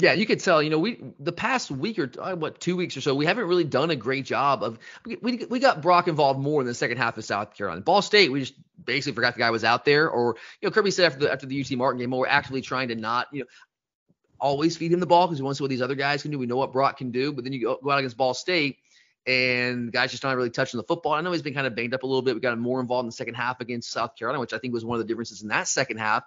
Yeah, 0.00 0.12
you 0.12 0.26
could 0.26 0.38
tell. 0.38 0.62
You 0.62 0.70
know, 0.70 0.78
we 0.78 1.02
the 1.18 1.32
past 1.32 1.72
week 1.72 1.98
or 1.98 2.08
uh, 2.20 2.36
what 2.36 2.60
two 2.60 2.76
weeks 2.76 2.96
or 2.96 3.00
so, 3.00 3.16
we 3.16 3.26
haven't 3.26 3.46
really 3.46 3.64
done 3.64 3.90
a 3.90 3.96
great 3.96 4.26
job 4.26 4.62
of. 4.62 4.78
We, 5.04 5.16
we, 5.16 5.44
we 5.50 5.58
got 5.58 5.82
Brock 5.82 6.06
involved 6.06 6.38
more 6.38 6.60
in 6.60 6.68
the 6.68 6.74
second 6.74 6.98
half 6.98 7.18
of 7.18 7.24
South 7.24 7.54
Carolina. 7.54 7.80
Ball 7.80 8.00
State, 8.00 8.30
we 8.30 8.40
just 8.40 8.54
basically 8.84 9.16
forgot 9.16 9.34
the 9.34 9.40
guy 9.40 9.50
was 9.50 9.64
out 9.64 9.84
there, 9.84 10.08
or 10.08 10.36
you 10.60 10.68
know, 10.68 10.72
Kirby 10.72 10.92
said 10.92 11.06
after 11.06 11.18
the 11.18 11.32
after 11.32 11.46
the 11.46 11.60
UT 11.60 11.72
Martin 11.72 11.98
game, 11.98 12.12
well, 12.12 12.20
we're 12.20 12.28
actively 12.28 12.60
trying 12.60 12.88
to 12.88 12.94
not. 12.94 13.26
You 13.32 13.40
know, 13.40 13.46
always 14.40 14.76
feed 14.76 14.92
him 14.92 15.00
the 15.00 15.06
ball 15.06 15.26
because 15.26 15.40
we 15.40 15.44
want 15.44 15.56
to 15.56 15.58
see 15.58 15.64
what 15.64 15.70
these 15.70 15.82
other 15.82 15.94
guys 15.94 16.22
can 16.22 16.30
do. 16.30 16.38
We 16.38 16.46
know 16.46 16.56
what 16.56 16.72
Brock 16.72 16.98
can 16.98 17.10
do, 17.10 17.32
but 17.32 17.44
then 17.44 17.52
you 17.52 17.62
go, 17.62 17.78
go 17.82 17.90
out 17.90 17.98
against 17.98 18.16
Ball 18.16 18.34
State 18.34 18.78
and 19.26 19.92
guys 19.92 20.10
just 20.10 20.22
not 20.22 20.36
really 20.36 20.50
touching 20.50 20.78
the 20.78 20.84
football. 20.84 21.12
I 21.12 21.20
know 21.20 21.32
he's 21.32 21.42
been 21.42 21.54
kind 21.54 21.66
of 21.66 21.74
banged 21.74 21.94
up 21.94 22.02
a 22.02 22.06
little 22.06 22.22
bit. 22.22 22.34
We 22.34 22.40
got 22.40 22.54
him 22.54 22.60
more 22.60 22.80
involved 22.80 23.04
in 23.04 23.08
the 23.08 23.12
second 23.12 23.34
half 23.34 23.60
against 23.60 23.90
South 23.90 24.16
Carolina, 24.16 24.40
which 24.40 24.54
I 24.54 24.58
think 24.58 24.72
was 24.72 24.84
one 24.84 24.98
of 24.98 25.06
the 25.06 25.08
differences 25.08 25.42
in 25.42 25.48
that 25.48 25.68
second 25.68 25.98
half. 25.98 26.24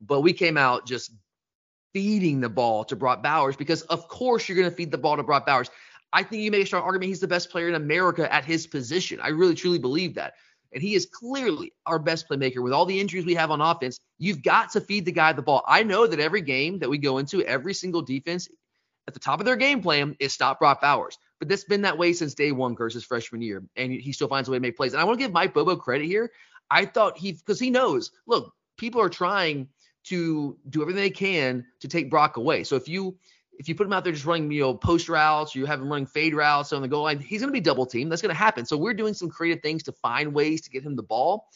But 0.00 0.20
we 0.20 0.32
came 0.32 0.56
out 0.56 0.86
just 0.86 1.12
feeding 1.92 2.40
the 2.40 2.48
ball 2.48 2.84
to 2.84 2.96
Brock 2.96 3.22
Bowers 3.22 3.56
because 3.56 3.82
of 3.82 4.08
course 4.08 4.48
you're 4.48 4.56
going 4.56 4.70
to 4.70 4.76
feed 4.76 4.90
the 4.90 4.98
ball 4.98 5.16
to 5.16 5.22
Brock 5.22 5.46
Bowers. 5.46 5.70
I 6.12 6.22
think 6.22 6.42
you 6.42 6.50
make 6.50 6.62
a 6.62 6.66
strong 6.66 6.82
argument 6.82 7.08
he's 7.08 7.20
the 7.20 7.28
best 7.28 7.50
player 7.50 7.68
in 7.68 7.74
America 7.74 8.32
at 8.32 8.44
his 8.44 8.66
position. 8.66 9.18
I 9.20 9.28
really 9.28 9.54
truly 9.54 9.78
believe 9.78 10.14
that. 10.14 10.34
And 10.74 10.82
he 10.82 10.94
is 10.94 11.06
clearly 11.06 11.72
our 11.86 11.98
best 11.98 12.28
playmaker 12.28 12.62
with 12.62 12.72
all 12.72 12.84
the 12.84 13.00
injuries 13.00 13.24
we 13.24 13.36
have 13.36 13.52
on 13.52 13.60
offense. 13.60 14.00
You've 14.18 14.42
got 14.42 14.72
to 14.72 14.80
feed 14.80 15.04
the 15.04 15.12
guy 15.12 15.32
the 15.32 15.40
ball. 15.40 15.62
I 15.66 15.84
know 15.84 16.06
that 16.06 16.18
every 16.18 16.42
game 16.42 16.80
that 16.80 16.90
we 16.90 16.98
go 16.98 17.18
into, 17.18 17.42
every 17.42 17.74
single 17.74 18.02
defense 18.02 18.48
at 19.06 19.14
the 19.14 19.20
top 19.20 19.38
of 19.38 19.46
their 19.46 19.56
game 19.56 19.82
plan 19.82 20.16
is 20.18 20.32
stop 20.32 20.58
Brock 20.58 20.80
Bowers. 20.80 21.16
But 21.38 21.48
that's 21.48 21.64
been 21.64 21.82
that 21.82 21.98
way 21.98 22.12
since 22.12 22.34
day 22.34 22.52
one, 22.52 22.74
Curse's 22.74 23.04
freshman 23.04 23.40
year. 23.40 23.62
And 23.76 23.92
he 23.92 24.12
still 24.12 24.28
finds 24.28 24.48
a 24.48 24.52
way 24.52 24.58
to 24.58 24.62
make 24.62 24.76
plays. 24.76 24.92
And 24.92 25.00
I 25.00 25.04
want 25.04 25.18
to 25.18 25.24
give 25.24 25.32
Mike 25.32 25.54
Bobo 25.54 25.76
credit 25.76 26.06
here. 26.06 26.32
I 26.70 26.86
thought 26.86 27.18
he, 27.18 27.32
because 27.32 27.60
he 27.60 27.70
knows, 27.70 28.10
look, 28.26 28.52
people 28.76 29.00
are 29.00 29.08
trying 29.08 29.68
to 30.04 30.58
do 30.68 30.82
everything 30.82 31.02
they 31.02 31.10
can 31.10 31.64
to 31.80 31.88
take 31.88 32.10
Brock 32.10 32.36
away. 32.36 32.64
So 32.64 32.76
if 32.76 32.88
you 32.88 33.16
if 33.58 33.68
you 33.68 33.74
put 33.74 33.86
him 33.86 33.92
out 33.92 34.04
there 34.04 34.12
just 34.12 34.26
running, 34.26 34.50
you 34.50 34.62
know, 34.62 34.74
post 34.74 35.08
routes, 35.08 35.54
or 35.54 35.58
you 35.60 35.66
have 35.66 35.80
him 35.80 35.88
running 35.88 36.06
fade 36.06 36.34
routes 36.34 36.72
on 36.72 36.82
the 36.82 36.88
goal 36.88 37.04
line, 37.04 37.18
he's 37.18 37.40
going 37.40 37.48
to 37.48 37.52
be 37.52 37.60
double 37.60 37.86
teamed. 37.86 38.10
That's 38.10 38.22
going 38.22 38.34
to 38.34 38.38
happen. 38.38 38.66
So 38.66 38.76
we're 38.76 38.94
doing 38.94 39.14
some 39.14 39.30
creative 39.30 39.62
things 39.62 39.84
to 39.84 39.92
find 39.92 40.34
ways 40.34 40.62
to 40.62 40.70
get 40.70 40.82
him 40.82 40.96
the 40.96 41.02
ball. 41.02 41.48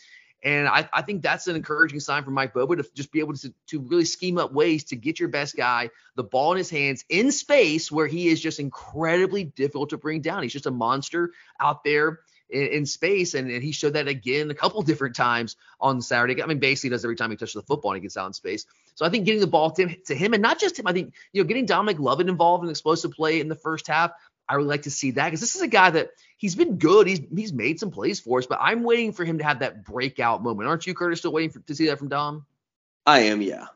And 0.45 0.69
I, 0.69 0.89
I 0.93 1.03
think 1.03 1.23
that's 1.23 1.49
an 1.49 1.57
encouraging 1.57 1.99
sign 1.99 2.23
for 2.23 2.31
Mike 2.31 2.55
Bobo 2.55 2.77
to 2.77 2.85
just 2.95 3.11
be 3.11 3.19
able 3.19 3.35
to, 3.35 3.53
to 3.69 3.81
really 3.81 4.05
scheme 4.05 4.39
up 4.39 4.53
ways 4.53 4.85
to 4.85 4.97
get 4.97 5.19
your 5.19 5.29
best 5.29 5.57
guy 5.57 5.91
the 6.15 6.23
ball 6.23 6.53
in 6.53 6.59
his 6.59 6.71
hands 6.71 7.05
in 7.09 7.33
space 7.33 7.91
where 7.91 8.07
he 8.07 8.29
is 8.29 8.41
just 8.41 8.61
incredibly 8.61 9.45
difficult 9.45 9.91
to 9.91 9.99
bring 9.99 10.21
down. 10.21 10.45
He's 10.45 10.53
just 10.53 10.67
a 10.67 10.71
monster 10.71 11.33
out 11.59 11.83
there 11.83 12.21
in, 12.49 12.67
in 12.69 12.87
space, 12.87 13.35
and, 13.35 13.51
and, 13.51 13.63
he 13.63 13.73
showed 13.73 13.95
that 13.95 14.09
again 14.09 14.51
a 14.51 14.55
couple 14.55 14.81
different 14.85 15.17
times 15.17 15.57
on 15.81 16.01
Saturday. 16.01 16.41
I 16.43 16.47
mean, 16.47 16.61
basically 16.61 16.91
does 16.91 17.05
every 17.05 17.17
time 17.17 17.31
he 17.31 17.37
touches 17.37 17.55
the 17.55 17.63
football 17.63 17.93
and 17.93 17.99
he 17.99 18.03
gets 18.03 18.17
out 18.17 18.27
in 18.27 18.33
space. 18.33 18.65
So 18.99 19.07
I 19.07 19.11
think 19.11 19.27
getting 19.27 19.41
the 19.41 19.47
ball 19.47 19.71
to 19.71 19.87
him, 19.87 19.97
to 20.07 20.15
him, 20.17 20.33
and 20.35 20.43
not 20.43 20.59
just 20.59 20.77
him, 20.77 20.89
I 20.89 20.93
think 20.93 21.15
you 21.33 21.41
know 21.41 21.47
getting 21.47 21.67
Dominic 21.67 22.01
Lovett 22.01 22.29
involved 22.29 22.65
in 22.65 22.71
explosive 22.71 23.13
play 23.13 23.39
in 23.39 23.47
the 23.47 23.55
first 23.55 23.87
half. 23.87 24.11
I 24.49 24.57
would 24.57 24.67
like 24.67 24.83
to 24.83 24.91
see 24.91 25.13
that 25.13 25.27
because 25.27 25.41
this 25.41 25.55
is 25.55 25.63
a 25.63 25.69
guy 25.69 25.91
that 25.91 26.11
he's 26.37 26.57
been 26.57 26.79
good. 26.79 27.07
He's 27.07 27.21
he's 27.33 27.53
made 27.53 27.79
some 27.79 27.93
plays 27.93 28.19
for 28.19 28.41
us, 28.41 28.47
but 28.47 28.59
I'm 28.61 28.83
waiting 28.83 29.13
for 29.13 29.25
him 29.25 29.39
to 29.39 29.45
have 29.45 29.61
that 29.61 29.85
breakout 29.85 30.43
moment. 30.43 30.69
Aren't 30.69 30.85
you, 30.85 30.95
Curtis? 30.95 31.21
Still 31.21 31.31
waiting 31.31 31.51
for, 31.51 31.61
to 31.61 31.77
see 31.77 31.87
that 31.87 32.01
from 32.01 32.09
Dom? 32.09 32.45
I 33.07 33.21
am, 33.21 33.41
yeah. 33.41 33.67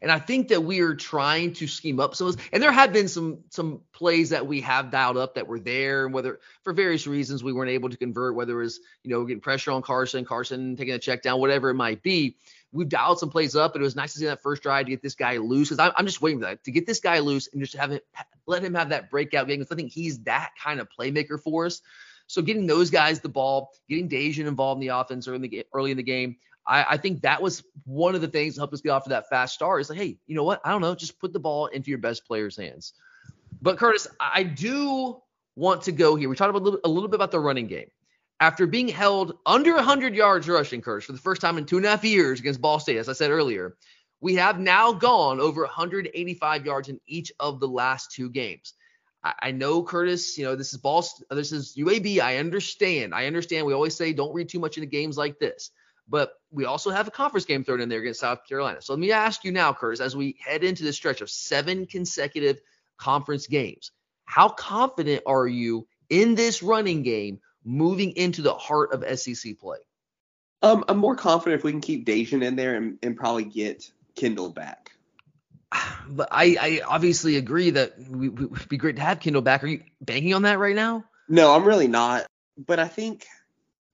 And 0.00 0.10
I 0.10 0.18
think 0.18 0.48
that 0.48 0.64
we 0.64 0.80
are 0.80 0.94
trying 0.94 1.52
to 1.54 1.66
scheme 1.66 2.00
up 2.00 2.14
some 2.14 2.28
of 2.28 2.36
this. 2.36 2.46
And 2.50 2.62
there 2.62 2.72
have 2.72 2.94
been 2.94 3.08
some 3.08 3.40
some 3.50 3.82
plays 3.92 4.30
that 4.30 4.46
we 4.46 4.62
have 4.62 4.90
dialed 4.90 5.18
up 5.18 5.34
that 5.34 5.46
were 5.46 5.60
there, 5.60 6.06
and 6.06 6.14
whether 6.14 6.40
for 6.64 6.72
various 6.72 7.06
reasons 7.06 7.44
we 7.44 7.52
weren't 7.52 7.70
able 7.70 7.90
to 7.90 7.98
convert, 7.98 8.34
whether 8.34 8.58
it 8.58 8.64
was 8.64 8.80
you 9.04 9.10
know 9.10 9.22
getting 9.26 9.42
pressure 9.42 9.70
on 9.70 9.82
Carson, 9.82 10.24
Carson 10.24 10.76
taking 10.76 10.94
a 10.94 10.98
check 10.98 11.22
down, 11.22 11.40
whatever 11.40 11.68
it 11.68 11.74
might 11.74 12.02
be. 12.02 12.36
We've 12.72 12.88
dialed 12.88 13.18
some 13.18 13.28
plays 13.28 13.54
up, 13.54 13.74
and 13.74 13.82
it 13.82 13.84
was 13.84 13.96
nice 13.96 14.14
to 14.14 14.18
see 14.18 14.24
that 14.24 14.42
first 14.42 14.62
drive 14.62 14.86
to 14.86 14.90
get 14.90 15.02
this 15.02 15.14
guy 15.14 15.36
loose. 15.36 15.68
Because 15.68 15.92
I'm, 15.96 16.06
just 16.06 16.22
waiting 16.22 16.40
for 16.40 16.46
that 16.46 16.64
to 16.64 16.70
get 16.70 16.86
this 16.86 17.00
guy 17.00 17.18
loose 17.18 17.48
and 17.52 17.60
just 17.60 17.76
have 17.76 17.92
it, 17.92 18.06
let 18.46 18.62
him 18.62 18.74
have 18.74 18.88
that 18.88 19.10
breakout 19.10 19.46
game. 19.46 19.58
Because 19.58 19.72
I 19.72 19.76
think 19.76 19.92
he's 19.92 20.20
that 20.20 20.52
kind 20.62 20.80
of 20.80 20.88
playmaker 20.98 21.40
for 21.40 21.66
us. 21.66 21.82
So 22.26 22.40
getting 22.40 22.66
those 22.66 22.88
guys 22.88 23.20
the 23.20 23.28
ball, 23.28 23.72
getting 23.88 24.08
Daijun 24.08 24.46
involved 24.46 24.80
in 24.82 24.88
the 24.88 24.96
offense 24.96 25.28
early 25.28 25.36
in 25.36 25.42
the, 25.42 25.66
early 25.74 25.90
in 25.90 25.98
the 25.98 26.02
game, 26.02 26.36
I, 26.66 26.86
I, 26.90 26.96
think 26.96 27.22
that 27.22 27.42
was 27.42 27.62
one 27.84 28.14
of 28.14 28.20
the 28.20 28.28
things 28.28 28.54
that 28.54 28.60
helped 28.60 28.72
us 28.72 28.80
get 28.80 28.90
off 28.90 29.04
to 29.04 29.10
that 29.10 29.28
fast 29.28 29.54
start. 29.54 29.80
Is 29.80 29.90
like, 29.90 29.98
hey, 29.98 30.16
you 30.26 30.34
know 30.34 30.44
what? 30.44 30.60
I 30.64 30.70
don't 30.70 30.80
know, 30.80 30.94
just 30.94 31.18
put 31.18 31.32
the 31.32 31.40
ball 31.40 31.66
into 31.66 31.90
your 31.90 31.98
best 31.98 32.24
player's 32.26 32.56
hands. 32.56 32.94
But 33.60 33.76
Curtis, 33.76 34.08
I 34.18 34.44
do 34.44 35.20
want 35.56 35.82
to 35.82 35.92
go 35.92 36.16
here. 36.16 36.28
We 36.28 36.36
talked 36.36 36.50
about 36.50 36.62
a 36.62 36.64
little, 36.64 36.80
a 36.84 36.88
little 36.88 37.08
bit 37.08 37.16
about 37.16 37.30
the 37.30 37.40
running 37.40 37.66
game. 37.66 37.90
After 38.40 38.66
being 38.66 38.88
held 38.88 39.38
under 39.46 39.74
100 39.74 40.14
yards 40.14 40.48
rushing, 40.48 40.80
Curtis, 40.80 41.06
for 41.06 41.12
the 41.12 41.18
first 41.18 41.40
time 41.40 41.58
in 41.58 41.64
two 41.64 41.76
and 41.76 41.86
a 41.86 41.90
half 41.90 42.04
years 42.04 42.40
against 42.40 42.60
Ball 42.60 42.80
State, 42.80 42.96
as 42.96 43.08
I 43.08 43.12
said 43.12 43.30
earlier, 43.30 43.76
we 44.20 44.36
have 44.36 44.58
now 44.58 44.92
gone 44.92 45.40
over 45.40 45.62
185 45.62 46.66
yards 46.66 46.88
in 46.88 47.00
each 47.06 47.32
of 47.38 47.60
the 47.60 47.68
last 47.68 48.12
two 48.12 48.30
games. 48.30 48.74
I, 49.22 49.34
I 49.42 49.50
know, 49.50 49.82
Curtis, 49.82 50.38
you 50.38 50.44
know, 50.44 50.56
this 50.56 50.72
is 50.72 50.78
Ball, 50.78 51.04
this 51.30 51.52
is 51.52 51.74
UAB. 51.76 52.20
I 52.20 52.38
understand. 52.38 53.14
I 53.14 53.26
understand. 53.26 53.66
We 53.66 53.74
always 53.74 53.96
say 53.96 54.12
don't 54.12 54.34
read 54.34 54.48
too 54.48 54.60
much 54.60 54.76
into 54.76 54.86
games 54.86 55.16
like 55.16 55.38
this. 55.38 55.70
But 56.08 56.32
we 56.50 56.64
also 56.64 56.90
have 56.90 57.08
a 57.08 57.12
conference 57.12 57.46
game 57.46 57.64
thrown 57.64 57.80
in 57.80 57.88
there 57.88 58.00
against 58.00 58.20
South 58.20 58.46
Carolina. 58.48 58.82
So 58.82 58.92
let 58.92 59.00
me 59.00 59.12
ask 59.12 59.44
you 59.44 59.52
now, 59.52 59.72
Curtis, 59.72 60.00
as 60.00 60.16
we 60.16 60.36
head 60.44 60.64
into 60.64 60.82
this 60.82 60.96
stretch 60.96 61.20
of 61.20 61.30
seven 61.30 61.86
consecutive 61.86 62.60
conference 62.98 63.46
games, 63.46 63.92
how 64.24 64.48
confident 64.48 65.22
are 65.26 65.46
you 65.46 65.86
in 66.10 66.34
this 66.34 66.62
running 66.62 67.02
game 67.02 67.40
moving 67.64 68.12
into 68.12 68.42
the 68.42 68.54
heart 68.54 68.92
of 68.92 69.18
SEC 69.18 69.58
play? 69.58 69.78
Um, 70.62 70.84
I'm 70.88 70.98
more 70.98 71.16
confident 71.16 71.58
if 71.58 71.64
we 71.64 71.72
can 71.72 71.80
keep 71.80 72.06
Daijun 72.06 72.44
in 72.44 72.56
there 72.56 72.76
and, 72.76 72.98
and 73.02 73.16
probably 73.16 73.44
get 73.44 73.90
Kendall 74.14 74.50
back. 74.50 74.92
But 76.08 76.28
I, 76.32 76.56
I 76.60 76.80
obviously 76.86 77.36
agree 77.36 77.70
that 77.70 77.96
we, 77.96 78.28
would 78.28 78.68
be 78.68 78.76
great 78.76 78.96
to 78.96 79.02
have 79.02 79.20
Kendall 79.20 79.40
back. 79.40 79.62
Are 79.62 79.68
you 79.68 79.82
banking 80.00 80.34
on 80.34 80.42
that 80.42 80.58
right 80.58 80.74
now? 80.74 81.04
No, 81.28 81.54
I'm 81.54 81.64
really 81.64 81.86
not. 81.86 82.26
But 82.58 82.80
I 82.80 82.88
think 82.88 83.24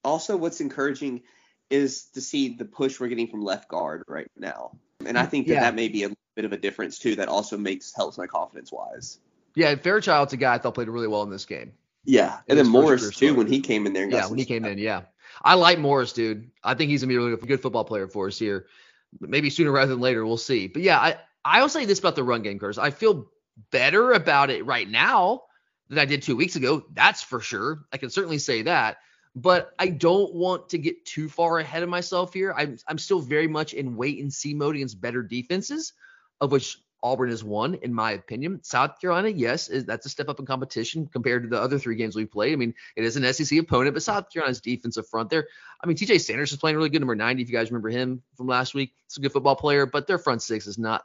also 0.02 0.37
what's 0.37 0.60
encouraging– 0.60 1.22
is 1.70 2.04
to 2.14 2.20
see 2.20 2.54
the 2.54 2.64
push 2.64 2.98
we're 2.98 3.08
getting 3.08 3.28
from 3.28 3.42
left 3.42 3.68
guard 3.68 4.04
right 4.08 4.30
now. 4.37 4.72
And 5.04 5.18
I 5.18 5.26
think 5.26 5.46
that 5.46 5.54
yeah. 5.54 5.60
that 5.60 5.75
may 5.75 5.88
be 5.88 6.04
a 6.04 6.10
bit 6.34 6.44
of 6.44 6.52
a 6.52 6.56
difference 6.56 6.98
too. 6.98 7.16
That 7.16 7.28
also 7.28 7.56
makes 7.56 7.94
helps 7.94 8.18
my 8.18 8.26
confidence 8.26 8.72
wise. 8.72 9.18
Yeah, 9.54 9.75
Fairchild's 9.75 10.32
a 10.32 10.37
guy 10.37 10.54
I 10.54 10.58
thought 10.58 10.75
played 10.75 10.88
really 10.88 11.08
well 11.08 11.22
in 11.22 11.30
this 11.30 11.44
game. 11.44 11.72
Yeah, 12.05 12.38
and 12.49 12.59
then 12.59 12.69
Morris 12.69 13.17
too 13.17 13.35
when 13.35 13.47
he 13.47 13.61
came 13.61 13.87
in 13.87 13.93
there. 13.93 14.09
yeah, 14.09 14.26
when 14.26 14.38
he 14.38 14.45
came 14.45 14.64
in, 14.64 14.78
yeah. 14.78 15.02
I 15.43 15.55
like 15.55 15.78
Morris, 15.78 16.12
dude. 16.12 16.50
I 16.64 16.75
think 16.75 16.90
he's 16.90 17.02
gonna 17.02 17.09
be 17.09 17.17
a 17.17 17.21
really 17.21 17.37
good 17.37 17.61
football 17.61 17.85
player 17.85 18.09
for 18.09 18.28
us 18.28 18.38
here. 18.38 18.67
Maybe 19.21 19.50
sooner 19.50 19.71
rather 19.71 19.93
than 19.93 20.00
later, 20.00 20.25
we'll 20.26 20.37
see. 20.37 20.69
But 20.69 20.83
yeah, 20.83 20.99
I 20.99 21.17
I'll 21.45 21.69
say 21.69 21.85
this 21.85 21.99
about 21.99 22.17
the 22.17 22.25
run 22.25 22.43
game, 22.43 22.59
Curtis. 22.59 22.78
I 22.78 22.90
feel 22.90 23.31
better 23.71 24.12
about 24.12 24.50
it 24.50 24.64
right 24.64 24.88
now 24.88 25.43
than 25.88 25.99
I 25.99 26.05
did 26.05 26.23
two 26.23 26.37
weeks 26.37 26.57
ago. 26.57 26.85
That's 26.93 27.23
for 27.23 27.40
sure. 27.40 27.85
I 27.93 27.99
can 27.99 28.11
certainly 28.11 28.38
say 28.38 28.62
that 28.62 28.99
but 29.35 29.73
I 29.78 29.88
don't 29.88 30.35
want 30.35 30.71
to 30.71 30.78
get 30.78 31.05
too 31.05 31.28
far 31.28 31.59
ahead 31.59 31.83
of 31.83 31.88
myself 31.88 32.33
here. 32.33 32.52
I'm 32.57 32.78
I'm 32.88 32.99
still 32.99 33.21
very 33.21 33.47
much 33.49 33.73
in 33.73 33.97
wait 33.97 34.21
and 34.21 34.33
see 34.33 34.55
mode 34.55 34.76
against 34.76 35.00
better 35.00 35.23
defenses, 35.23 35.93
of 36.40 36.50
which 36.52 36.78
Auburn 37.02 37.31
is 37.31 37.45
one, 37.45 37.75
in 37.75 37.95
my 37.95 38.12
opinion. 38.12 38.61
South 38.62 39.00
Carolina, 39.00 39.28
yes, 39.28 39.69
is, 39.69 39.85
that's 39.85 40.07
a 40.07 40.09
step 40.09 40.28
up 40.28 40.40
in 40.40 40.47
competition 40.47 41.07
compared 41.07 41.45
to 41.45 41.49
the 41.49 41.61
other 41.61 41.78
three 41.78 41.97
games 41.97 42.17
we've 42.17 42.31
played. 42.31 42.52
I 42.52 42.57
mean, 42.57 42.75
it 42.97 43.05
is 43.05 43.17
an 43.17 43.33
SEC 43.33 43.59
opponent, 43.59 43.95
but 43.95 44.02
South 44.02 44.33
Carolina's 44.33 44.61
defensive 44.61 45.09
front 45.09 45.31
there. 45.31 45.47
I 45.83 45.87
mean, 45.87 45.97
TJ 45.97 46.21
Sanders 46.21 46.50
is 46.50 46.59
playing 46.59 46.76
really 46.76 46.88
good, 46.88 47.00
number 47.00 47.14
90, 47.14 47.43
if 47.43 47.49
you 47.49 47.57
guys 47.57 47.71
remember 47.71 47.90
him 47.90 48.23
from 48.37 48.49
last 48.49 48.75
week. 48.75 48.93
It's 49.07 49.17
a 49.17 49.21
good 49.21 49.33
football 49.33 49.57
player, 49.57 49.87
but 49.87 50.07
their 50.07 50.19
front 50.19 50.43
six 50.43 50.67
is 50.67 50.78
not 50.78 51.05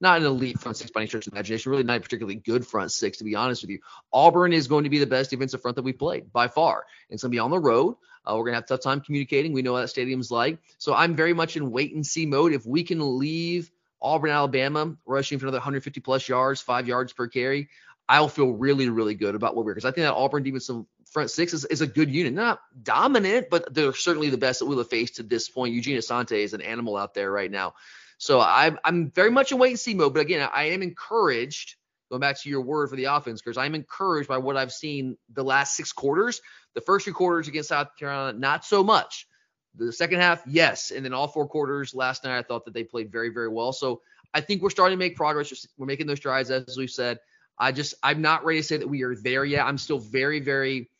not 0.00 0.18
an 0.18 0.26
elite 0.26 0.58
front 0.58 0.76
six 0.76 0.90
by 0.90 1.02
any 1.02 1.06
stretch 1.06 1.28
of 1.28 1.32
imagination, 1.32 1.70
really 1.70 1.84
not 1.84 1.98
a 1.98 2.00
particularly 2.00 2.34
good 2.34 2.66
front 2.66 2.90
six, 2.90 3.18
to 3.18 3.24
be 3.24 3.36
honest 3.36 3.62
with 3.62 3.70
you. 3.70 3.78
Auburn 4.12 4.52
is 4.52 4.66
going 4.66 4.82
to 4.82 4.90
be 4.90 4.98
the 4.98 5.06
best 5.06 5.30
defensive 5.30 5.62
front 5.62 5.76
that 5.76 5.84
we've 5.84 5.98
played 5.98 6.32
by 6.32 6.48
far. 6.48 6.84
It's 7.08 7.22
going 7.22 7.30
to 7.30 7.36
be 7.36 7.38
on 7.38 7.52
the 7.52 7.60
road. 7.60 7.94
Uh, 8.26 8.34
we're 8.36 8.44
going 8.44 8.52
to 8.52 8.56
have 8.56 8.66
tough 8.66 8.80
time 8.80 9.00
communicating. 9.00 9.52
We 9.52 9.62
know 9.62 9.72
what 9.72 9.82
that 9.82 9.88
stadium's 9.88 10.30
like. 10.30 10.58
So 10.78 10.92
I'm 10.92 11.14
very 11.14 11.32
much 11.32 11.56
in 11.56 11.70
wait 11.70 11.94
and 11.94 12.04
see 12.04 12.26
mode. 12.26 12.52
If 12.52 12.66
we 12.66 12.82
can 12.82 13.18
leave 13.18 13.70
Auburn, 14.02 14.30
Alabama, 14.30 14.96
rushing 15.06 15.38
for 15.38 15.46
another 15.46 15.58
150 15.58 16.00
plus 16.00 16.28
yards, 16.28 16.60
five 16.60 16.88
yards 16.88 17.12
per 17.12 17.28
carry, 17.28 17.68
I'll 18.08 18.28
feel 18.28 18.50
really, 18.50 18.88
really 18.88 19.14
good 19.14 19.34
about 19.34 19.56
what 19.56 19.64
we're 19.64 19.74
because 19.74 19.84
I 19.84 19.92
think 19.92 20.04
that 20.04 20.14
Auburn 20.14 20.42
defensive 20.42 20.84
front 21.12 21.30
six 21.30 21.52
is, 21.52 21.64
is 21.66 21.80
a 21.80 21.86
good 21.86 22.10
unit. 22.10 22.32
Not 22.32 22.60
dominant, 22.82 23.48
but 23.50 23.72
they're 23.72 23.94
certainly 23.94 24.30
the 24.30 24.38
best 24.38 24.58
that 24.58 24.66
we'll 24.66 24.78
have 24.78 24.88
faced 24.88 25.16
to 25.16 25.22
this 25.22 25.48
point. 25.48 25.74
Eugene 25.74 25.98
Asante 25.98 26.32
is 26.32 26.54
an 26.54 26.60
animal 26.62 26.96
out 26.96 27.14
there 27.14 27.30
right 27.30 27.50
now. 27.50 27.74
So 28.18 28.40
I'm 28.40 28.78
I'm 28.84 29.10
very 29.10 29.30
much 29.30 29.52
in 29.52 29.58
wait 29.58 29.70
and 29.70 29.78
see 29.78 29.94
mode. 29.94 30.14
But 30.14 30.20
again, 30.20 30.48
I 30.52 30.64
am 30.70 30.82
encouraged. 30.82 31.76
Going 32.10 32.20
back 32.20 32.38
to 32.42 32.50
your 32.50 32.60
word 32.60 32.90
for 32.90 32.96
the 32.96 33.04
offense, 33.04 33.40
because 33.40 33.56
I'm 33.56 33.74
encouraged 33.74 34.28
by 34.28 34.36
what 34.36 34.58
I've 34.58 34.72
seen 34.72 35.16
the 35.32 35.42
last 35.42 35.74
six 35.74 35.92
quarters. 35.92 36.42
The 36.74 36.82
first 36.82 37.04
three 37.04 37.14
quarters 37.14 37.48
against 37.48 37.70
South 37.70 37.88
Carolina, 37.98 38.38
not 38.38 38.66
so 38.66 38.84
much. 38.84 39.26
The 39.76 39.92
second 39.92 40.20
half, 40.20 40.42
yes, 40.46 40.90
and 40.90 41.04
then 41.04 41.14
all 41.14 41.28
four 41.28 41.46
quarters 41.46 41.94
last 41.94 42.24
night, 42.24 42.38
I 42.38 42.42
thought 42.42 42.64
that 42.66 42.74
they 42.74 42.84
played 42.84 43.10
very, 43.10 43.30
very 43.30 43.48
well. 43.48 43.72
So 43.72 44.02
I 44.34 44.40
think 44.40 44.62
we're 44.62 44.70
starting 44.70 44.98
to 44.98 45.02
make 45.02 45.16
progress. 45.16 45.66
We're 45.78 45.86
making 45.86 46.06
those 46.06 46.18
strides, 46.18 46.50
as 46.50 46.76
we've 46.76 46.90
said. 46.90 47.18
I 47.58 47.72
just 47.72 47.94
I'm 48.02 48.20
not 48.20 48.44
ready 48.44 48.60
to 48.60 48.66
say 48.66 48.76
that 48.78 48.88
we 48.88 49.02
are 49.02 49.14
there 49.14 49.44
yet. 49.44 49.66
I'm 49.66 49.78
still 49.78 49.98
very, 49.98 50.40
very 50.40 50.90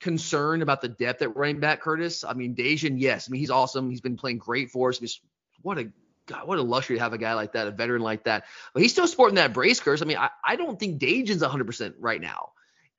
concerned 0.00 0.62
about 0.62 0.80
the 0.80 0.88
depth 0.88 1.22
at 1.22 1.34
running 1.36 1.60
back, 1.60 1.80
Curtis. 1.80 2.24
I 2.24 2.34
mean, 2.34 2.54
Daijun, 2.54 3.00
yes. 3.00 3.28
I 3.28 3.30
mean, 3.30 3.40
he's 3.40 3.50
awesome. 3.50 3.90
He's 3.90 4.00
been 4.00 4.16
playing 4.16 4.38
great 4.38 4.70
for 4.70 4.90
us. 4.90 4.98
Just 4.98 5.20
what 5.62 5.78
a 5.78 5.90
God, 6.26 6.46
what 6.48 6.58
a 6.58 6.62
luxury 6.62 6.96
to 6.96 7.02
have 7.02 7.12
a 7.12 7.18
guy 7.18 7.34
like 7.34 7.52
that, 7.52 7.66
a 7.66 7.70
veteran 7.70 8.02
like 8.02 8.24
that. 8.24 8.44
But 8.72 8.82
he's 8.82 8.92
still 8.92 9.06
sporting 9.06 9.36
that 9.36 9.52
brace 9.52 9.80
curse. 9.80 10.02
I 10.02 10.04
mean, 10.06 10.16
I, 10.16 10.30
I 10.42 10.56
don't 10.56 10.78
think 10.78 11.00
Daijun's 11.00 11.42
100% 11.42 11.94
right 11.98 12.20
now. 12.20 12.50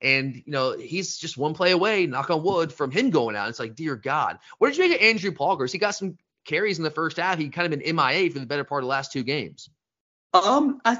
And, 0.02 0.36
you 0.36 0.52
know, 0.52 0.76
he's 0.76 1.16
just 1.16 1.38
one 1.38 1.54
play 1.54 1.72
away, 1.72 2.06
knock 2.06 2.30
on 2.30 2.42
wood, 2.42 2.72
from 2.72 2.90
him 2.90 3.10
going 3.10 3.34
out. 3.34 3.48
It's 3.48 3.58
like, 3.58 3.74
dear 3.74 3.96
God. 3.96 4.38
What 4.58 4.68
did 4.68 4.76
you 4.76 4.88
make 4.88 5.00
of 5.00 5.04
Andrew 5.04 5.32
Poggers? 5.32 5.72
He 5.72 5.78
got 5.78 5.94
some 5.94 6.18
carries 6.44 6.78
in 6.78 6.84
the 6.84 6.90
first 6.90 7.16
half. 7.16 7.38
He 7.38 7.48
kind 7.48 7.72
of 7.72 7.78
been 7.78 7.96
MIA 7.96 8.30
for 8.30 8.38
the 8.38 8.46
better 8.46 8.64
part 8.64 8.82
of 8.82 8.86
the 8.86 8.90
last 8.90 9.12
two 9.12 9.22
games. 9.22 9.70
Um, 10.34 10.80
I 10.84 10.98